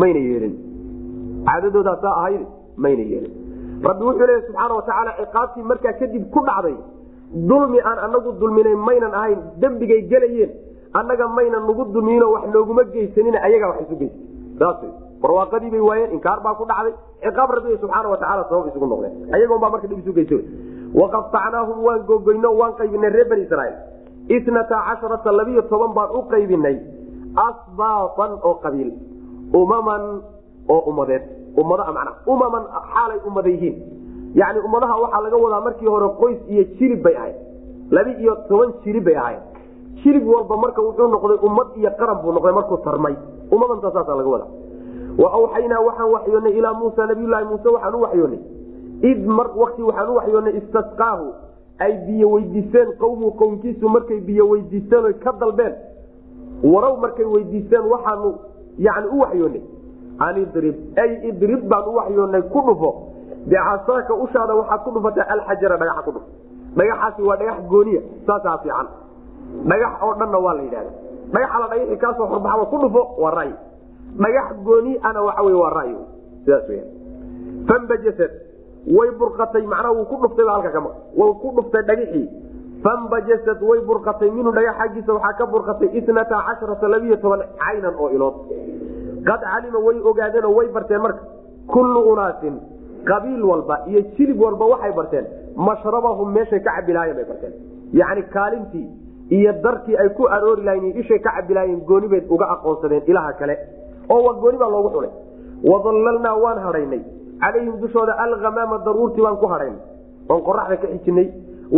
[0.00, 0.54] mayna yeelin.
[1.46, 2.42] Caadadoodasaa ahayd
[2.76, 3.32] mayna yeelin.
[3.88, 6.76] Rabbi wuxuu leeya subxaana watacaala ciqaabtii markaa kadib ku dhacday
[7.50, 10.50] dulmi aan anagu dulminayn maynan ahayn dembigay gelayeen
[10.98, 14.18] annaga maynan nagu dulmiyinoo wax nooguma geysanin ayagaa wax isu geysa
[14.60, 14.80] saas
[15.22, 16.94] barwaaqadii bay waayeen inkaar baa ku dhacday.
[17.24, 19.14] Ciqaab rabbi subxaana watacaala sabab isugu noqdeen.
[19.34, 20.36] Ayagoon baa marka dhib isu geysa
[21.00, 23.76] waqatacnaahum waan gogoyno waan qaybinay reer bani israiil
[24.36, 26.76] itnata casharata labiyo toban baan u qaybinay
[27.36, 28.90] asbaatan oo qabiil
[29.54, 30.02] umaman
[30.68, 31.22] oo ummadeed
[31.56, 32.62] ummadaha macnaa umaman
[32.94, 33.76] xaalay ummada yihiin
[34.34, 37.36] yani ummadaha waxaa laga wadaa markii hore qoys iyo jilib bay ahayd
[37.90, 39.40] labi iyo toban jilib bay ahayd
[40.02, 43.14] jilib walba marka wuxuu noqday ummad iyo qaran buu noqday markuu tarmay
[43.52, 44.50] ummadanta laga wadaa
[45.18, 48.40] wa awxaynaa waxaan waxyoonay ilaa muusa nabiylahi muuse waxaan u waxyoonay
[49.10, 51.26] id mar wakti waxaan u waxyoonay istasqaahu
[51.78, 55.74] ay biyo weydiisteen qawmu qownkiisu markay biyo weydiisteen oy ka dalbeen
[56.62, 58.34] warow markay weydiisteen waxaanu
[58.78, 59.62] yani u waxyoonay.
[60.18, 62.90] An idrib ay idrib baan u waxyoonay ku dhufo.
[63.46, 66.24] Bicasaaka ushaada waxaad ku dhufataa alxajara dhagaxa ku dhuf
[66.76, 68.86] dhagaxaasi waa dhagax gooniya saasaa fiican.
[69.70, 70.90] Dhagax oo dhanna waa la yidhahda
[71.32, 73.54] dhagaxa la dhagaxi kaasoo horbaxaba ku dhufo waa ra'yi
[74.22, 75.96] dhagax gooni ana waxa wey waa ra'yi
[76.44, 76.84] sidaas weya
[77.68, 78.32] fambajasad
[78.96, 82.26] way burqatay macnaha wuu ku dhuftay ba halka kama wuu ku dhuftay dhagixii
[82.84, 88.34] fambajasad way burqatay minhu dhagax waxaa ka burqatay itnata casharata labiyo toban caynan oo ilood.
[89.26, 91.22] Qad calima way ogaadeen oo way barteen marka
[91.66, 92.56] kullu unaasin
[93.06, 95.26] qabiil walba iyo jilib walba waxay barteen
[95.56, 97.52] mashrabahum meeshay ka cabi lahayen bay barteen.
[97.92, 98.86] Yacni kaalintii
[99.30, 103.02] iyo darkii ay ku aroori lahayen iyo ishay ka cabi lahayen gooni bay uga aqoonsadeen
[103.06, 103.54] ilaha kale
[104.10, 105.10] oo waa gooni baa loogu xulay.
[105.70, 107.02] Wadallalnaa waan hadhaynay
[107.40, 109.80] calayhim dushooda alhamaama daruurtii waan ku hadhaynay
[110.28, 111.28] oon qoraxda ka xijinay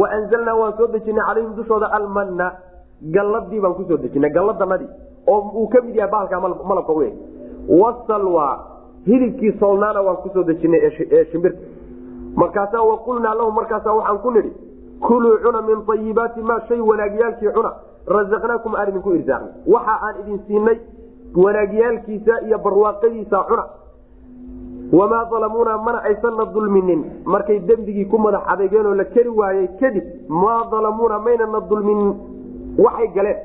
[0.00, 2.52] wa anzalnaa waan soo dejinay calayhim dushooda almanna.
[3.14, 4.88] Galladii baan ku soo dejinay galladanadii
[5.26, 7.14] oo uu ka mid yahay bahalka malabka u eg
[7.68, 8.46] wasalwa
[9.06, 10.80] hilibkii solnaana waan ku soo dejinay
[11.10, 11.58] ee shimbirta.
[12.36, 14.52] Markaasaa waqulnaa lahum markaasaa waxaan ku nidhi
[15.06, 17.72] kuluu cuna min ayibaati maa shay wanaagyaalkii cuna.
[18.06, 19.52] Razaqnaakum aan idinku irsaaqnay.
[19.66, 20.78] Waxa aan idin siinay
[21.44, 23.64] wanaagyaalkiisa iyo barwaaqadiisa cuna
[24.92, 30.64] wamaa dalamuuna mana aysanna dulminin markay dembigii ku madax adeegeenoo la keri waayey kadib maa
[30.70, 32.14] dalamuuna maynana dulminin
[32.78, 33.36] waxay galeen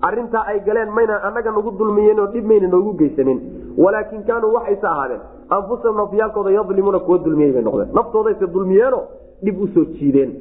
[0.00, 3.40] arintaa ay galeen mayna anaga nagu dulmiyeenoo dhib mayna noogu geysanin
[3.78, 5.20] walaakin kaanuu waxayse ahaadeen
[5.50, 9.02] anfusahum nafyaalkooda yadlimuuna kuwa dulmiyey bay noqdeen naftoodays dulmiyeenoo
[9.44, 10.34] dhib u soo jiideen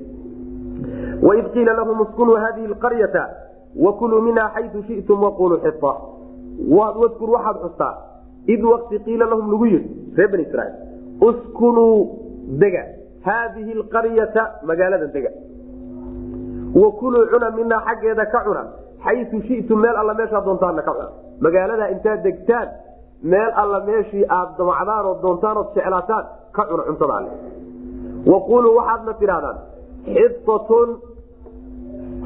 [1.28, 3.30] waid qiila lahum iskunuu hadihi lqaryata
[3.86, 5.93] wakuluu minha xayu shitum waquluu xia
[6.70, 7.93] wadkur waxaad xustaa
[8.54, 10.74] id wakti qiila lahum lagu yidhi reer bani israiil
[11.28, 11.98] uskunuu
[12.62, 12.84] dega
[13.28, 15.32] haadihi alqaryata magaalada dega.
[16.82, 18.64] Wa kuluu cuna minaa xaggeeda ka cuna
[19.06, 21.10] xayu shitum meel alla meeshaa doontaanna ka cuna.
[21.46, 22.68] Magaalada intaad degtaan
[23.24, 26.26] meel alla meeshii aad damacdaan oo doontaan ood jeclaataan
[26.56, 27.32] ka cuna cuntada alle
[28.32, 29.58] wa quluu waxaadna tidhahdaan
[30.16, 30.89] xitatun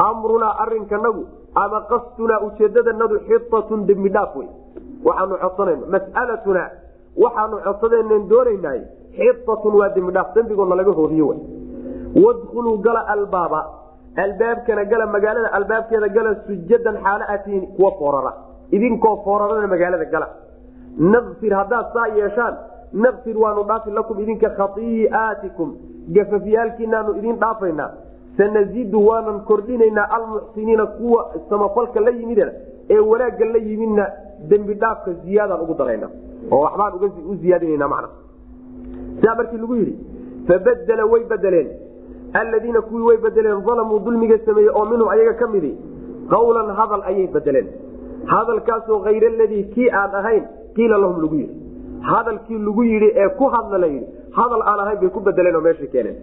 [0.10, 1.24] amrunaa arinkanagu
[1.64, 4.48] ama qastunaa ujeedadanadu xitatun dembi dhaaf wey
[5.08, 6.68] waxaanu codsanayna mas'alatunaa
[7.24, 8.80] waxaanu codsadaynan doonaynay
[9.18, 11.34] xitatun waa dembi dhaaf dembigoodna laga hooriye w
[12.26, 13.62] wadkuluu gala albaaba
[14.24, 18.32] albaabkana gala magaalada albaabkeeda gala sujadan xaalo atiin kuwa foorara.
[18.76, 20.28] Idinkoo foorarana magaalada gala.
[21.14, 22.56] Nafir haddaad saa yeeshaan
[22.94, 25.70] nafir waanu dhaafi lakum idinka khaii'aatikum
[26.16, 27.90] gafafyaalkiinaanu idin dhaafaynaa.
[28.38, 32.52] Sanazidu waanan kordhinaynaa almuxsiniina kuwa samafalka la yimidna
[32.90, 34.06] ee wanaagga la yimidna
[34.50, 36.08] dembi dhaafka ziyaadaan ugu darayna
[36.52, 36.94] oo waxbaan
[37.32, 38.06] u ziyaadinana man
[39.22, 39.96] saa markii lagu yidhi
[40.48, 41.70] fabadela way bedeleen
[42.42, 45.72] aladiina kuwii way bedeleen alamuu dulmiga sameeyey oo minhum ayaga ka midi
[46.34, 47.68] qawlan hadal ayay bedeleen
[48.34, 50.44] hadalkaasoo hayr aladii kii aan ahayn
[50.76, 51.56] qiila lahum lagu yidhi.
[52.12, 54.08] Hadalkii lagu yidhi ee ku hadla la yidhi
[54.40, 56.18] hadal aan ahayn bay ku bedeleen oo meesha keeneen.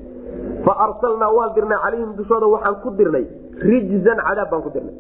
[0.65, 3.25] Fa arsalnaa waan dirnay calayhim dushooda waxaan ku dirnay
[3.71, 4.95] rijzan cadaab baan ku dirnay.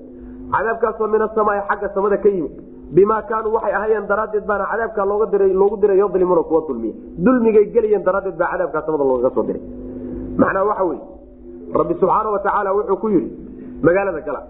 [0.54, 2.54] Cadaabkaasoo min asamaai xagga samada ka yimid
[2.95, 8.37] bimaa kaanuu waxay ahayeen daraaddeed baana diray loogu diray yadlimuuna kuwa dulmiya dulmigay gelayeen daraaddeed
[8.39, 9.62] baa cadaabkaa samada loogaga soo diray.
[10.41, 11.03] Macnaa waxa weye
[11.78, 13.30] rabbi subxaana wa tacaala wuxuu ku yidhi
[13.82, 14.41] magaalada gala.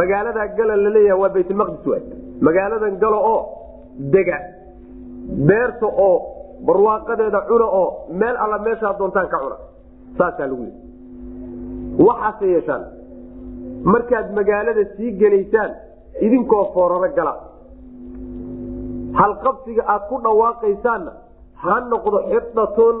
[0.00, 2.02] Magaaladaa gala laleeyaha waa baytulmaqdis waay.
[2.46, 3.40] Magaaladan galo oo
[4.14, 4.38] dega
[5.48, 6.16] beerta oo
[6.66, 7.86] barwaaqadeeda cuna oo
[8.20, 9.56] meel alla meeshaa doontaan ka cuna.
[10.18, 10.80] Saasaa lagu yidhi.
[12.06, 12.82] Waxaase yeeshaan
[13.92, 15.70] markaad magaalada sii gelaysaan
[16.20, 17.34] idinkoo fooraro gala.
[19.18, 21.12] Halqabsiga aad ku dhawaaqaysaanna
[21.62, 22.96] ha noqdo xidatun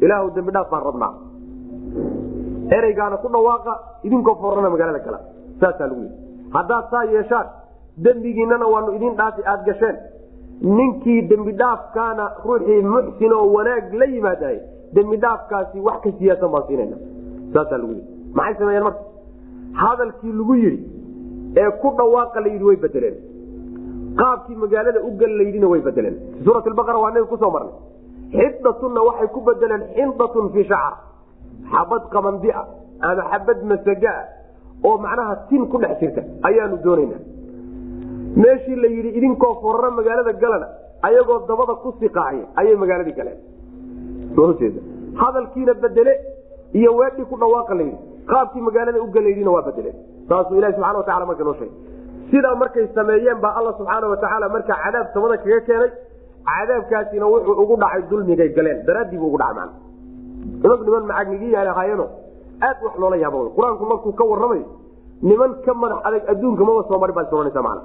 [0.00, 1.12] ilaahu dambi dhaaf baan rabnaa.
[2.76, 3.72] Ereygaana ku dhawaaqa
[4.06, 5.20] idinkoo foorana magaalada gala.
[5.60, 6.16] Saasaa lagu yidhi.
[6.54, 7.46] Haddaad saa yeeshaan
[8.04, 9.96] dembigiinana waanu idin dhaafi aad gasheen.
[10.62, 11.52] Ninkii dembi
[12.44, 14.58] ruuxii muxsin oo wanaag la yimaadahay
[14.94, 15.16] dembi
[15.86, 16.96] wax ka siyaasan baan siinana
[17.54, 18.06] saasaa lagu yidhi.
[18.34, 19.02] Maxay sameeyeen marka?
[19.82, 20.97] Hadalkii lagu yidhi
[21.56, 23.16] ee ku dhawaaqa la yidhi way bedeleen
[24.20, 27.74] qaabkii magaalada u gal layidhina way bedeleen suurat baqara waa naga ku soo marnay.
[28.32, 30.94] Xidatunna waxay ku bedeleen xindatun fii shacar.
[31.72, 32.60] Xabad qabandia
[33.00, 34.20] ama xabad masagaa
[34.84, 37.20] oo macnaha tin ku dhex jirta ayaanu doonaynaa.
[38.42, 40.68] Meeshii la yidhi idinkoo foraro magaalada galana
[41.06, 43.38] ayagoo dabada ku siqaacya ayay magaaladii galeen.
[45.20, 46.12] Hadalkiina bedele
[46.78, 47.98] iyo weedhii ku dhawaaqa layidhi
[48.32, 49.96] qaabkii magaalada u galaydina waa bedeleen
[50.28, 51.74] saasuu ilahi subxana watacala marka noo sheegay.
[52.30, 55.90] Sidaa markay sameeyeen baa alla subxaana watacaala markaa cadaab samada kaga keenay.
[56.48, 58.78] Cadaabkaasina wuxuu ugu dhacay dulmigay galeen.
[58.86, 59.70] Daraaddii buu ugu dhacay man
[60.62, 62.06] nimanku niman macagnigii yahaayeno
[62.66, 64.66] aad wax loola yaaba qur'aanku markuu ka warramayo
[65.28, 67.78] niman ka madax adag adduunka maba soo marin baad soonaysa man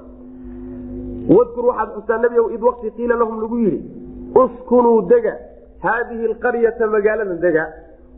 [1.36, 3.80] wadkur waxaad xustaa nebigow id wakti qiila lahum lagu yidhi.
[4.41, 5.34] Uskunuu dega
[5.86, 7.64] haadihi alqaryata magaalada dega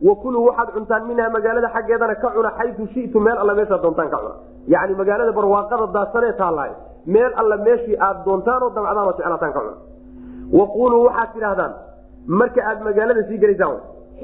[0.02, 4.18] wakuluu waxaad cuntaan minhaa magaalada xaggeedana ka cuna xayu shitu meel alla meeshaad doontaan ka
[4.18, 4.36] cuna.
[4.68, 6.72] Yani magaalada barwaaqada daadsanee taalaay
[7.06, 9.76] meel alla meeshii aad doontaan oo damcdaan oo jeclaataan ka cuna.
[10.60, 11.74] Waquluu waxaad tidhahdaan
[12.28, 13.78] marka aad magaalada sii gelaysaan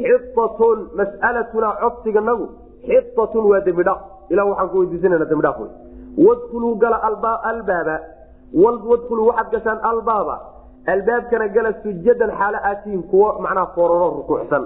[0.03, 2.45] xitatun mas'alatunaa codsiganagu
[2.88, 3.99] xitatun waa dembidhaaf
[4.32, 5.72] ilah waxaan ku weydiisanana dembidhaaf wey
[6.28, 6.97] wadkuluu gala
[7.51, 7.95] albaaba.
[8.63, 10.36] Wadkuluu waxaad gashaan albaaba.
[10.93, 14.63] Albaabkana gala sujadan xaalo aatiin kuwo macnaha fooraro rukuucsan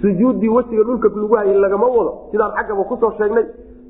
[0.00, 3.44] sujuuddii wejiga dhulka lagu hayay lagama wado sidaan xaggaba ku soo sheegnay.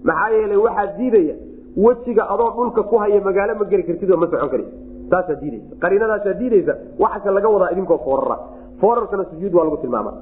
[0.04, 1.34] Maxaa yeelay waxaa diidaya
[1.76, 4.64] wejiga adoo dhulka ku haya magaalo ma geli kartid oo ma socon kari
[5.10, 8.36] taasaa diideysa qariinadaasaa diideysa waxaase laga wadaa idinkoo foorara.
[8.80, 10.12] Foorarkana sujuud waa lagu tilmaama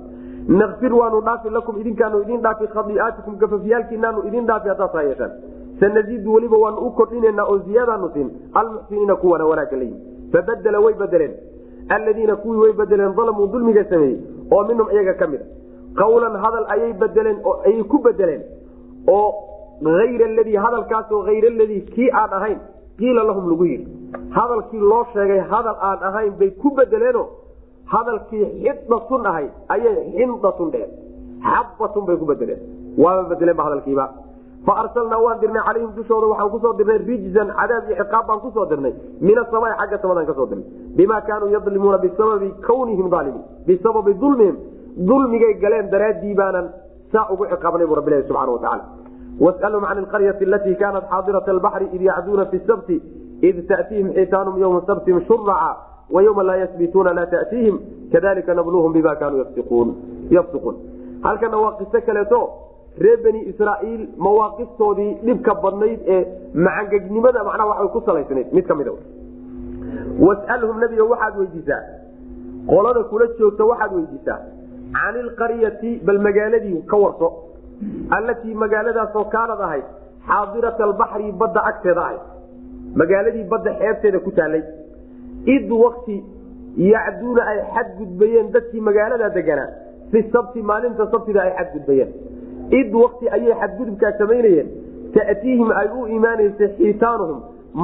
[0.48, 5.32] nakfir waanu dhaafi lakum idinkaanu idin dhaafi khadiiaatikum gafafyaalkiinaanu idin dhaafi haddaad yeeshaan.
[5.80, 8.30] Sanaziidu weliba waanu u kordhinaynaa oo ziyaadaanu siin.
[8.54, 10.00] Almuxsiniina kuwana wanaagga la yimi.
[10.32, 11.34] Fabadela way bedeleen
[11.88, 14.18] aladiina kuwii way bedeleen dalamuu dulmiga sameeyey
[14.50, 15.59] oo minhum iyaga ka mid a
[16.00, 18.42] qawlan hadal ayay bedeleen ayay ku bedeleen
[19.08, 19.28] oo
[20.02, 22.58] ayr ladii hadalkaasoo hayr aladii kii aan ahayn
[22.98, 23.86] qiila lahum lagu yidhi
[24.38, 27.22] hadalkii loo sheegay hadal aan ahayn bay ku bedeleeno
[27.94, 30.90] hadalkii xidatun ahay ayay xindatun dheheen.
[31.44, 32.60] Xabatun bay ku bedeleen.
[33.02, 34.06] Waaba bedeleenba hadalkiiba.
[34.66, 38.40] Fa arsalnaa waan dirnay calayhim dushooda waxaan ku soo dirnay rijzan cadaab iyo ciqaab baan
[38.44, 38.92] ku soo dirnay.
[39.26, 40.66] Min asamai xagga samadaan ka soo dirnay.
[40.96, 44.56] Bimaa kaanuu yadlimuuna bisababi kawnihim aalimiin bisababi dulmihim
[44.96, 46.66] dulmigay galeen daraaddii baanan
[47.12, 48.84] saa ugu ciqaabnay bu rabbilahi subxana watacaala
[49.40, 52.96] wasalhum can alqaryati alatii kaanat xaadirat albaxri id yacduuna fi sabti
[53.48, 55.70] id ta'tiihim xitaanum yowma sabtihim shuraca
[56.14, 57.78] wayawma laa yasbituuna laa ta'tiihim
[58.12, 59.44] kadalika nabluhum bima kaanuu
[60.30, 60.76] yafsiquun
[61.22, 62.40] halkana waa qiso kaleeto
[62.98, 66.20] reer bani israaiil mawaaqiftoodii dhibka badnayd ee
[66.54, 68.92] macangegnimada macnaha waxay ku salaysnayd mid ka mida
[70.26, 71.82] wasalhum nabiga waxaad weydiisaa.
[72.70, 74.38] Qolada kula joogta waxaad weydiisaa
[74.96, 77.28] can ilqaryati bal magaaladii ka warso
[78.18, 79.86] allatii magaaladaasoo kaanad ahayd
[80.28, 82.22] xaadirata albaxri badda agteeda ahayd.
[83.00, 84.62] Magaaladii badda xeebteeda ku taalay
[85.56, 86.16] id wakti
[86.92, 89.68] yacduuna ay xadgudbayeen dadkii magaaladaa deganaa
[90.12, 92.10] fi sabti maalinta sabtida ay xadgudbayeen.
[92.80, 94.68] Id wakti ayay xadgudubkaa samaynayeen
[95.14, 97.38] ta'tiihim ay u imaanaysay xiitaanuhum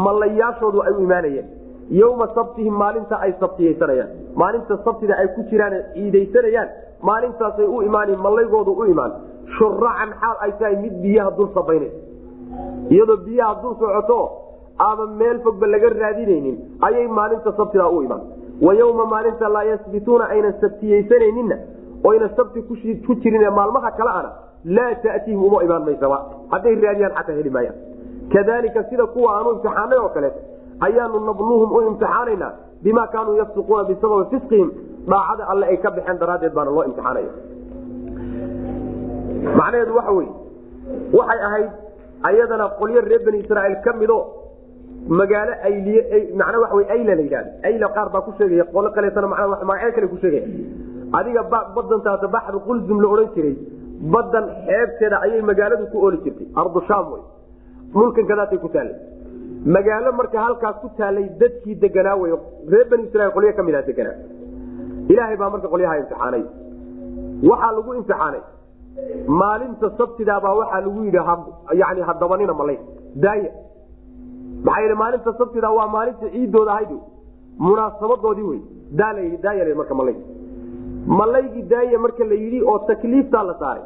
[0.07, 1.47] mallayaashoodu ay u imaanayeen.
[2.01, 4.11] Yowma sabtihim maalinta ay sabtiyaysanayaan
[4.43, 6.69] maalinta sabtida ay ku jiraan ciidaysanayaan
[7.03, 9.13] maalintaasay u imaan mallaygoodu u imaan.
[9.59, 11.87] Shuracan xaal ay tahay mid biyaha dul sabayna
[12.91, 14.31] iyadoo biyaha dul socoto
[14.79, 18.21] ama meel fogba laga raadinaynin ayay maalinta sabtida u imaan.
[18.63, 21.57] Wa yowma maalinta laa yasbituuna aynan sabtiyaysanayninna
[22.05, 22.63] oyna sabti
[23.07, 24.31] ku jirin maalmaha kale ana
[24.65, 26.19] laa ta'tiihim uma imaan maysaba.
[26.51, 27.77] Hadday raadiyaan xataa heli maayaan.
[28.33, 30.41] Kadalika sida kuwa aanu imtixaanay oo kaleeto
[30.81, 34.71] ayaanu nabluhum u imtixaanaynaa bima kaanuu yafsiquuna bisababi fisqihim
[35.07, 37.31] daacada alle ay ka baxeen daraaddeed baana loo imtixaanaya
[39.59, 40.29] macnaheedu waxa wey
[41.19, 41.71] waxay ahayd
[42.31, 44.19] ayadana qolyo reer bani israaiil ka mido
[45.09, 46.03] magaalo ayliye
[46.41, 49.93] macnaa waxa wey ayla la yidhahda ayla qaar baa ku sheegaya qolo kaleetana manaa magacyo
[49.97, 50.47] kale ku sheegaya.
[51.19, 51.43] Adiga
[51.77, 53.57] badantaas baxru qulzum la odhan jiray
[54.15, 56.49] badan xeebteeda ayay magaaladu ku ooli jirtay.
[56.61, 57.23] Ardu sham wey
[57.93, 58.97] dhulkan ku taallay.
[59.75, 62.33] Magaalo marka halkaas ku taalay dadkii deganaa wey
[62.73, 64.36] reer bani israiil qolyo ka mida deganaa
[65.13, 66.43] ilaahay baa marka qolyaha imtixaanay.
[67.51, 68.43] Waxaa lagu imtixaanay.
[69.41, 71.21] Maalinta sabtidaabaa waxaa lagu yidhi
[71.81, 72.79] yani hadabanina malay
[73.25, 73.51] daaya.
[74.67, 76.93] Maxaa yidhi maalinta sabtida waa maalinta ciidooda ahayd
[77.67, 78.61] munaasabadoodii wey.
[78.99, 80.17] Daaya marka malay
[81.19, 83.85] malaygii daaya marka la yidhi oo takliiftaa la saaray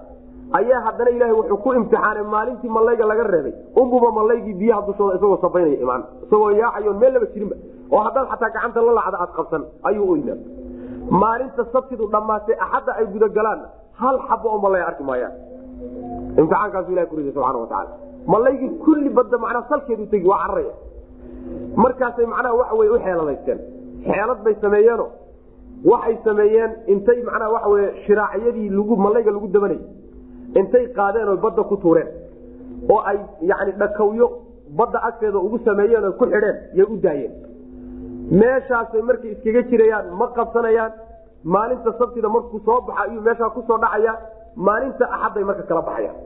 [0.58, 3.52] ayaa haddana ilaahay wuxuu ku imtixaanay maalintii malayga laga reebay.
[3.80, 7.56] Unbuba malaygii biyaha dushooda isagoo sabaynaya imaan isagoo yaacayoon meel laba jirinba
[7.92, 10.38] oo haddaan xataa gacanta la lacda aad qabsan ayuu u imaan
[11.10, 13.60] maalinta sabtidu dhammaatay axadda ay gudagalaan
[14.00, 15.32] hal xabo oo malay arki maayaan.
[16.38, 17.92] Imtixaankaasu ilahi kurida subxana watacaala
[18.32, 20.72] malaygii kulli badda macnaa salkeedu tegi waa cararaya
[21.82, 23.58] markaasay macnaha waxa wey u xeeladaysteen
[24.06, 25.06] xeelad bay sameeyeeno.
[25.90, 29.82] Waxay sameeyeen intay macnaha waxa wey shiraacyadii lagu malayga lagu dabanayay.
[30.60, 32.08] Intay qaadeen oo badda ku tuureen.
[32.92, 33.18] Oo ay
[33.50, 34.26] yani dhakawyo
[34.78, 37.32] badda agteeda ugu sameeyeen oo ku xidheen yay u daayeen
[38.30, 40.92] meeshaasay markay iskaga jirayaan ma qabsanayaan.
[41.44, 44.12] Maalinta sabtida markuu soo baxa ayuu meeshaa ku soo dhacaya.
[44.56, 46.16] Maalinta axadday marka kala baxayaan.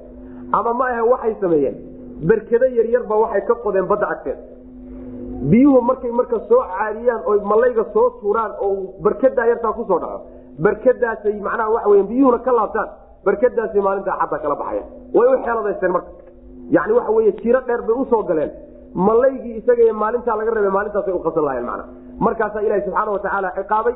[0.53, 1.77] Ama ma ahe waxay sameeyeen.
[2.29, 4.43] Berkado yaryarba waxay ka qodeen badda agteeda
[5.51, 10.19] biyuhu markay marka soo caadiyaan oo malayga soo tuuraan oo barkadaa yartaa ku soo dhaco
[10.59, 12.89] barkadaasay macnaha waxa weya biyuhuna ka laabtaan.
[13.25, 14.87] Barkadaasay maalinta axadda kala baxayaan.
[15.15, 16.11] Way u xeeladaysteen marka.
[16.77, 18.51] Yani waxa wey jiro dheer bay u soo galeen
[18.95, 21.85] malaygii isaga maalintaa laga reebay maalintaasay uqasan lahayeen mana
[22.27, 23.95] markaasaa ilahi subxaana watacaala ciqaabay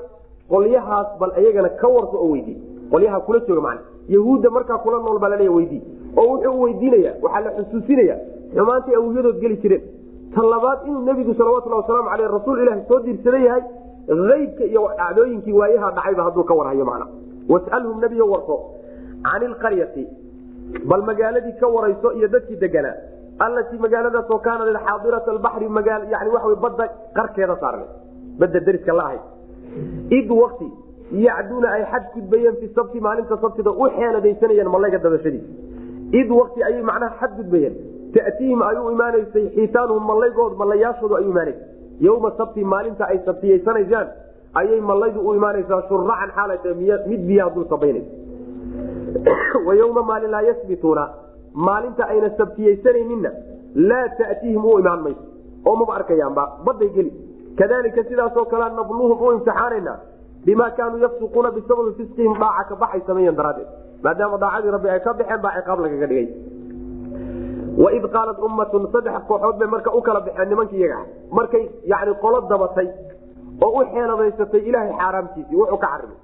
[0.52, 2.56] qolyahaas bal iyagana ka warso oo weydii
[2.92, 3.78] qolyaha kula jooga man
[4.14, 5.80] yahuudda markaa kula nool baa laleeya weydii
[6.20, 8.16] oo wuxuu weydiinaya waxaa la xusuusinaya
[8.56, 9.82] xumaantii awliyadood geli jireen.
[10.34, 13.62] Ta labaad inuu nebigu salawatulhi wasalaamu aleyh rasuul ilahi soo diirsadan yahay
[14.36, 17.06] aybka iyo dhacdooyinkii waayaha dhacayba hadduu ka warhayo macna.
[17.52, 18.56] Wasalhum nebiyo warso
[19.26, 20.04] can ilqaryati
[20.90, 22.94] bal magaaladii ka warayso iyo dadkii deganaa
[23.46, 25.68] allatii magaaladaasoo kaanat xaadirata albaxri
[26.10, 27.86] yani waa badda qarkeeda saarna
[28.38, 29.20] badda deriska la ahayd
[30.18, 30.68] id wakti
[31.26, 35.68] yacduuna ay xad gudbayeen fi sabti maalinta sabtida u xeeladaysanayeen malayga dabashadiisa
[36.12, 37.74] id wakti ayay macnaha xad gudbayeen.
[38.12, 41.64] Ta'tiihim ay imaanaysay xiitaanuhum malaygood malayaashoodu ay imaanaysa
[42.00, 44.08] yowma sabti maalinta ay sabtiyaysanaysaan
[44.54, 46.74] ayay malaydu u imaanaysaa shuracan xaalata
[47.06, 48.12] mid biyaha dul sabaynaysa.
[49.66, 51.08] Wa maalin laa yasbituuna
[51.54, 53.30] maalinta ayna sabtiyaysanayninna
[53.74, 55.22] laa ta'tiihim u imaan mayso.
[55.66, 57.12] Oo maba arkayaanba baday geli.
[57.58, 59.94] Kadalika sidaasoo kalea nabluhum u imtixaanayna
[60.44, 63.68] bima kaanuu yafsuquuna bisababi fisqihim dhaaca ka baxay sameeyeen daraaddeed.
[64.04, 66.28] Maadaama daacadii rabbi ay ka baxeen baa ciqaab lagaga dhigay.
[67.82, 71.00] Waid qaalat ummatun saddex kooxood bay marka u kala baxeen nimankii iyaga
[71.38, 72.88] markay yani qolo dabatay
[73.66, 76.18] oo u xeeladaysatay ilaahay xaaraamtiisii wuxuu ka xarimay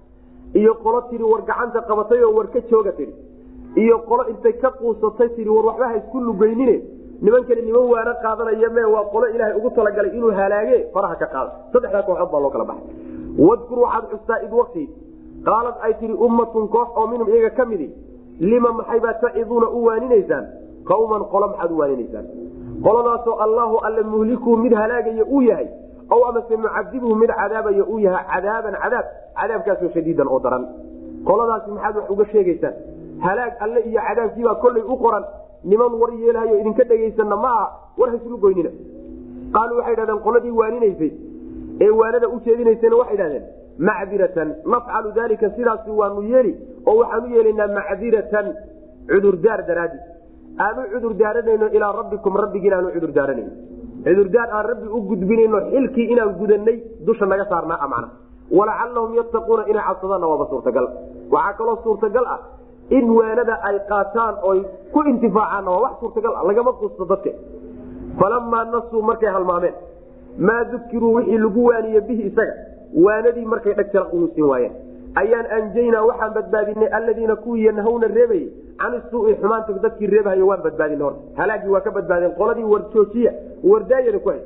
[0.61, 3.15] iyo qolo tiri war gacanta qabatay oo war ka jooga tiri
[3.83, 6.19] iyo qolo intay ka quusatay tii war waxba ha isku
[7.25, 11.53] nimankani niman waana qaadanaya me waa qolo ilaahay ugu talagalay inuu halaage faraha ka qaada.
[11.73, 12.89] Saddexdaa kooxood baa loo kala baxay.
[13.39, 14.85] Wadkur waxaad xustaa id wakti
[15.47, 17.89] qaalad ay tihi ummatun koox oo minhum iyaga ka midi
[18.41, 20.45] lima maxaybaa taciduuna u waaninaysaan?
[20.85, 22.27] Qawman qolo maxaad u waaninaysaan?
[22.85, 25.69] Qoladaasoo allaahu alle muhlikuu mid halaagaya uu yahay
[26.11, 29.07] aw amase mucadibhu mid cadaabayo uu yahay cadaaban cadaab
[29.41, 30.67] cadaabkaasoo shadiidan oo daran.
[31.25, 32.75] Qoladaasi maxaad wax uga sheegaysaan
[33.27, 35.25] halaag alle iyo cadaabkiibaa kollay u qoran.
[35.65, 37.67] Niman war yeelhayo idinka dhegaysanna ma aha
[37.99, 38.71] war hayslu goynina.
[39.55, 41.11] Qaaluu waxay dhahdeen qoladii waaninaysay.
[41.85, 43.45] Ee waanada u jeedinaysana waxay dhahdeen
[43.79, 46.53] macdiratan nafcalu dalika sidaasi waanu yeeli
[46.87, 48.47] oo waxaanu yeelaynaa macdiratan
[49.13, 49.99] cudurdaar daraadi
[50.65, 53.53] aanu cudurdaaranayno ilaa rabbikum rabbigiin aanu cudurdaaranayno
[54.07, 56.77] cudurdaar aan rabbi u gudbinayno xilkii inaan gudanay
[57.07, 58.09] dusha naga saarnaa mana
[58.59, 60.87] walacalahum yattaquuna inay cabsadaanna waaba suurtagal.
[61.35, 62.41] Waxaa kaloo suurtagal ah
[62.91, 64.61] in waanada ay qaataan oy
[64.93, 67.31] ku intifaacaanna waa wax suurtagal ah lagama quusto dadka.
[68.19, 69.75] Falamaa nasuu markay halmaameen.
[70.39, 72.55] Maa dukiruu wixii lagu waaniye bihi isaga.
[73.05, 74.73] Waanadii markay dhag jara unuusin waayeen.
[75.15, 78.49] Ayaan anjaynaa waxaan badbaadinay aladiina kuwii yanhawna reebayey
[78.79, 82.33] can isuui xumaanta dadkii reebahayo waan badbaadinay horta halaagii waa ka badbaadeen.
[82.39, 83.33] Qoladii warjoojiya
[83.65, 84.41] wardaayada ku hay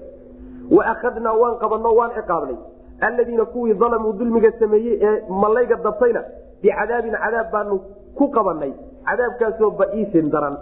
[0.71, 2.57] wa akhadnaa waan qabanno waan ciqaabnay.
[3.01, 6.23] Aladiina kuwii dalamuu dulmiga sameeyey ee malayga dabtayna
[6.63, 7.81] bicadaabin cadaab baanu
[8.19, 8.73] ku qabanay
[9.09, 10.57] cadaabkaasoo ba'iisin daran.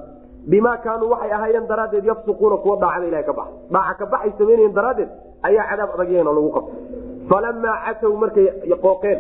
[0.51, 3.55] Bimaa kaanuu waxay ahaayeen daraaddeed yafsuquuna kuwa daacada ilaha ka baxay.
[3.75, 5.11] Dhaaca ka baxay samaynayen daraaddeed
[5.49, 6.75] ayaa cadaab adagyaen oo lagu qabtay
[7.31, 8.47] falamaa catow markay
[8.85, 9.19] qooqeen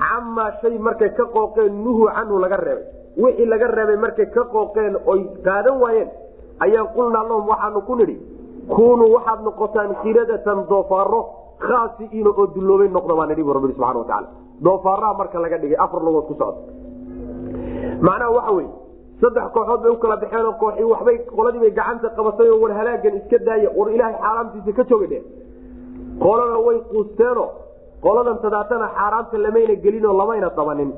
[0.00, 2.84] camaa shay markay ka qooqeen nuhu canhu laga reebay.
[3.22, 6.08] Wixii laga reebay markay ka qooqeen oy qaadan waayeen
[6.64, 8.16] ayaan qulnaa lahum waxaanu ku nidhi
[8.74, 11.20] kunuu waxaad noqotaan kiradatan doofaaro
[11.66, 14.28] khaasiiina oo dulloobay noqda baa nidhi bu rabbi subxana watacaala
[14.64, 16.60] doofaaraha marka laga dhigay afar lugood ku socda
[18.08, 18.68] macnaha waxa weye
[19.22, 22.72] saddex kooxood bay u kala baxeen oo kooxii waxbay qoladii bay gacanta qabatay oo war
[22.78, 25.22] halaagan iska daaya war ilaahay xaaraamtiisa ka jooga dheh.
[26.24, 27.48] Qolana way quusteenoo
[28.04, 30.90] qoladan tadaatana xaaraamta lamayna gelinoo lamayna dabanin.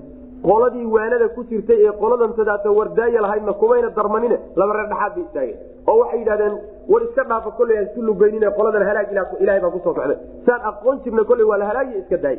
[0.49, 5.23] Qoladii waanada ku jirtay ee qoladan tadaata wardaaya lahaydna kumayna darmanine laba reer dhexaad bay
[5.27, 5.59] istaageen.
[5.91, 6.55] Oo waxay yidhahdeen
[6.93, 9.09] war iska dhaafa kolley aan isku lugeynine qoladan halaag
[9.45, 10.17] ilahay baa ku soo socday.
[10.47, 12.37] Saan aqoon jirna kolley waa la halaagiy iska daay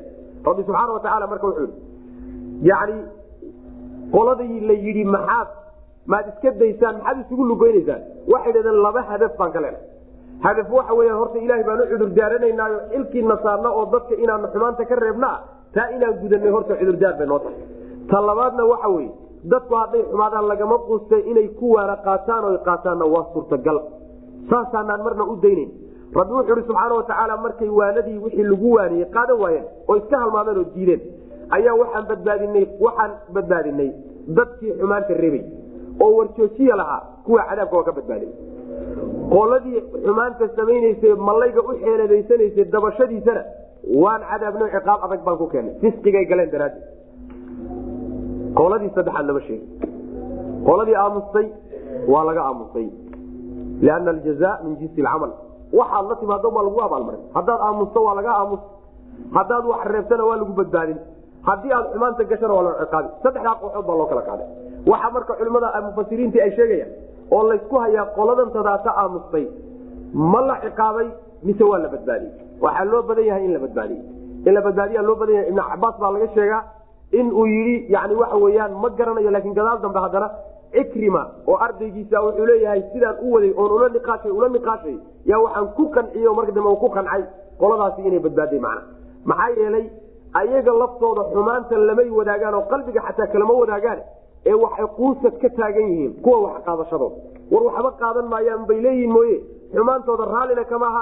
[0.47, 2.95] rabbi subxaana watacaala marka wuxuu yii yani
[4.15, 5.47] qoladii la yidhi maxaad
[6.11, 8.01] maad iska daysaan maxaad isugu lugeynaysaan
[8.33, 9.87] waxay dhahdeen laba hadaf baan ka leenahay
[10.45, 14.95] hadaf waxa weya horta ilaahay baan u cudurdaaranaynaao xilkiina saarna oo dadka inaanu xumaanta ka
[15.05, 15.35] reebnaa
[15.75, 17.61] taa inaan gudanay horta cudurdaar bay noo tahay.
[18.09, 19.11] Ta labaadna waxa weye
[19.51, 23.77] dadku hadday xumaadaan lagama quustay inay ku waana qaataan o qaataanna waa suurtagal.
[24.49, 25.71] Saasaanaan marna u daynayn
[26.17, 30.57] rabbi wuxuu ihi subxaana watacaala markay waanadii wixii lagu waaniyey qaadan waayeen oo iska halmaameen
[30.61, 31.01] oo diideen
[31.55, 33.89] ayaa waxaan badbaadinay waxaan badbaadinay
[34.37, 35.43] dadkii xumaanta reebay
[36.03, 38.31] oo warjoojiya lahaa kuwa cadaabka waa ka badbaadin.
[39.33, 43.41] Qoladii xumaanta samaynaysay malayga u xeeladaysanaysa dabashadiisana
[44.03, 45.73] waan cadaabno ciqaab adag baan ku keenay.
[45.81, 46.79] Fisqigay galeen daraadi
[48.59, 49.65] qoladii saddexaad lama sheegi
[50.67, 51.47] qoladii aamustay
[52.13, 52.87] waa laga aamustay.
[53.83, 55.31] Liana aljaza min jinsi alcamal.
[55.79, 58.61] Waxaad la timaado baa lagu abaalmarin haddaad aamusto waa laga aamus
[59.37, 60.97] haddaad wax reebtana waa lagu badbaadin
[61.47, 64.47] haddii aad xumaanta gashana waa loo ciqaabi saddexdaa kooxood baa loo kala qaaday.
[64.91, 66.91] Waxaa marka culimada mufasiriinta ay sheegayaan
[67.35, 69.45] oo laysku hayaa qoladan tadaata aamustay
[70.31, 71.07] ma la ciqaabay
[71.47, 72.33] mise waa la badbaadiyey.
[72.65, 74.01] Waxaa loo badan yahay in la badbaadiye
[74.47, 75.49] in la badbaadiya loo badan yahay.
[75.51, 76.61] Ibn cabaas baa laga sheegaa
[77.19, 80.27] in uu yidhi yani waxa weyaan ma garanayo laakiin gadaal dambe haddana
[80.75, 84.95] cikrima oo ardaygiisa wuxuu leeyahay sidaan u waday oon ula niqaashay ula niqaashay
[85.31, 87.21] yaa waxaan ku qanciye marka dambe ku qancay
[87.61, 88.81] qoladaasi inay badbaaday macna.
[89.29, 89.85] Maxaa yeelay
[90.41, 93.99] ayaga laftooda xumaanta lamay wadaagaan oo qalbiga xataa kalama wadaagaan
[94.51, 97.15] ee waxay quusad ka taagan yihiin kuwa wax qaadashadooda.
[97.53, 99.37] War waxba qaadan maayaan bay leeyihiin mooye.
[99.75, 101.01] Xumaantooda raallina kama aha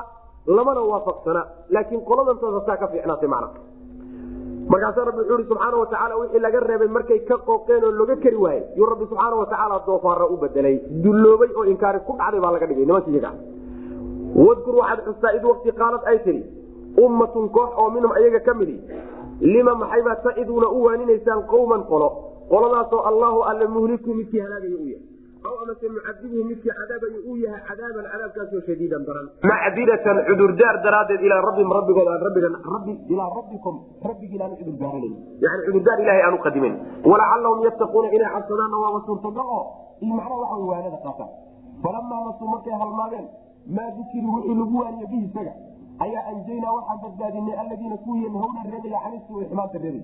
[0.57, 1.41] lamana waafaqsana.
[1.73, 3.49] Laakiin qoladantooda saa ka fiicnaatay macna.
[4.71, 8.35] Markaasaa rabbi wuxuu ihi subxaana watacaala wixii laga reebay markay ka qooqeen oo loga kari
[8.43, 12.65] waayey yuu rabbi subxaana watacaala doofaara u bedelay dulloobay oo inkaari ku dhacday baa laga
[12.69, 13.31] dhigay nimankii iyaga
[14.45, 16.41] wadkur waxaad xustaa id waqti qaalad ay tihi
[17.05, 18.75] ummatun koox oo minhum ayaga ka midi
[19.41, 22.09] lima maxaybaa taciduuna u waaninaysaan qowman qolo?
[22.51, 25.09] Qoladaasoo allahu alle muhliku midkii halaagaya u yahay.
[25.47, 31.41] Aw amase mucadibuhu midkii cadaabayo uu yahay cadaaban cadaabkaasoo shadiidan daran macdiratan cudurdaar daraaddeed ilaa
[31.47, 33.75] rabbim rabbigood aan rabbigan rabbi ilaa rabbikum
[34.09, 35.11] rabbigiin aan cudurdaaranay
[35.45, 36.75] yani cudurdaar ilahay aan u qadimayn.
[37.11, 39.63] Walacallahum yattaquuna inay cabsadaanna waaba suurtagal oo
[40.03, 41.31] iyo macnaha waxa waanada qaataan
[41.83, 43.25] falamaa nasuu markay halmaadeen
[43.77, 45.53] maa dukiruu wixii lagu waaniye bihi isaga
[46.03, 50.03] ayaa anjaynaa waxaan badbaadinay aladiina kuwii yanhawna reebaya canisuui xumaanta reebay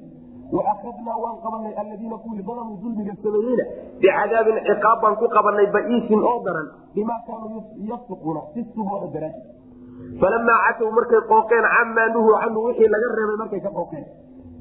[0.58, 3.66] waakadnaa waan qabanay aladiina kuwii dalamuu dulmiga sameeyeyna
[4.02, 7.62] bicadaabin ciqaab baan ku qabanay baiisin oo daran bimaa kaanuu
[7.92, 9.42] yafsuquuna fisugooda daraaji
[10.22, 14.06] falamaa catow markay qooqeen camaa nuhuu canhu wixii laga reebay markay ka qooqeen.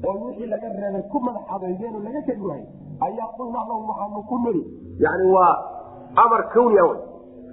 [0.07, 2.67] Oo wixii laga reebay ku madax adeygeen oo laga waayay
[3.07, 4.63] ayaa qulnaa lahum waxaanu ku niri
[5.05, 5.55] yani waa
[6.23, 6.89] amar kawni aw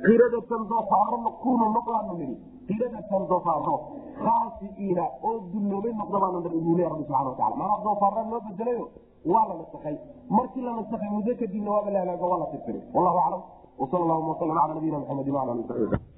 [0.05, 2.15] qiradatan doofaaro kunu noqdaanu
[2.69, 3.75] nidhi qiradatan doofaaro
[4.25, 8.85] khaasiiina oo dulloobay noqda baana dhan buu leeya rabbi subxana watacala maanaa doofaaraan loo bedelayo
[9.33, 9.97] waa la nasakhay.
[10.37, 12.83] Markii la nasakhay muddo kadibna waaba la halaago waa la tirtiray.
[12.95, 13.43] Wallahu aclam.
[13.83, 16.14] Wsal allahuma wasalam cala nabiyina maxamedi wala ali sabi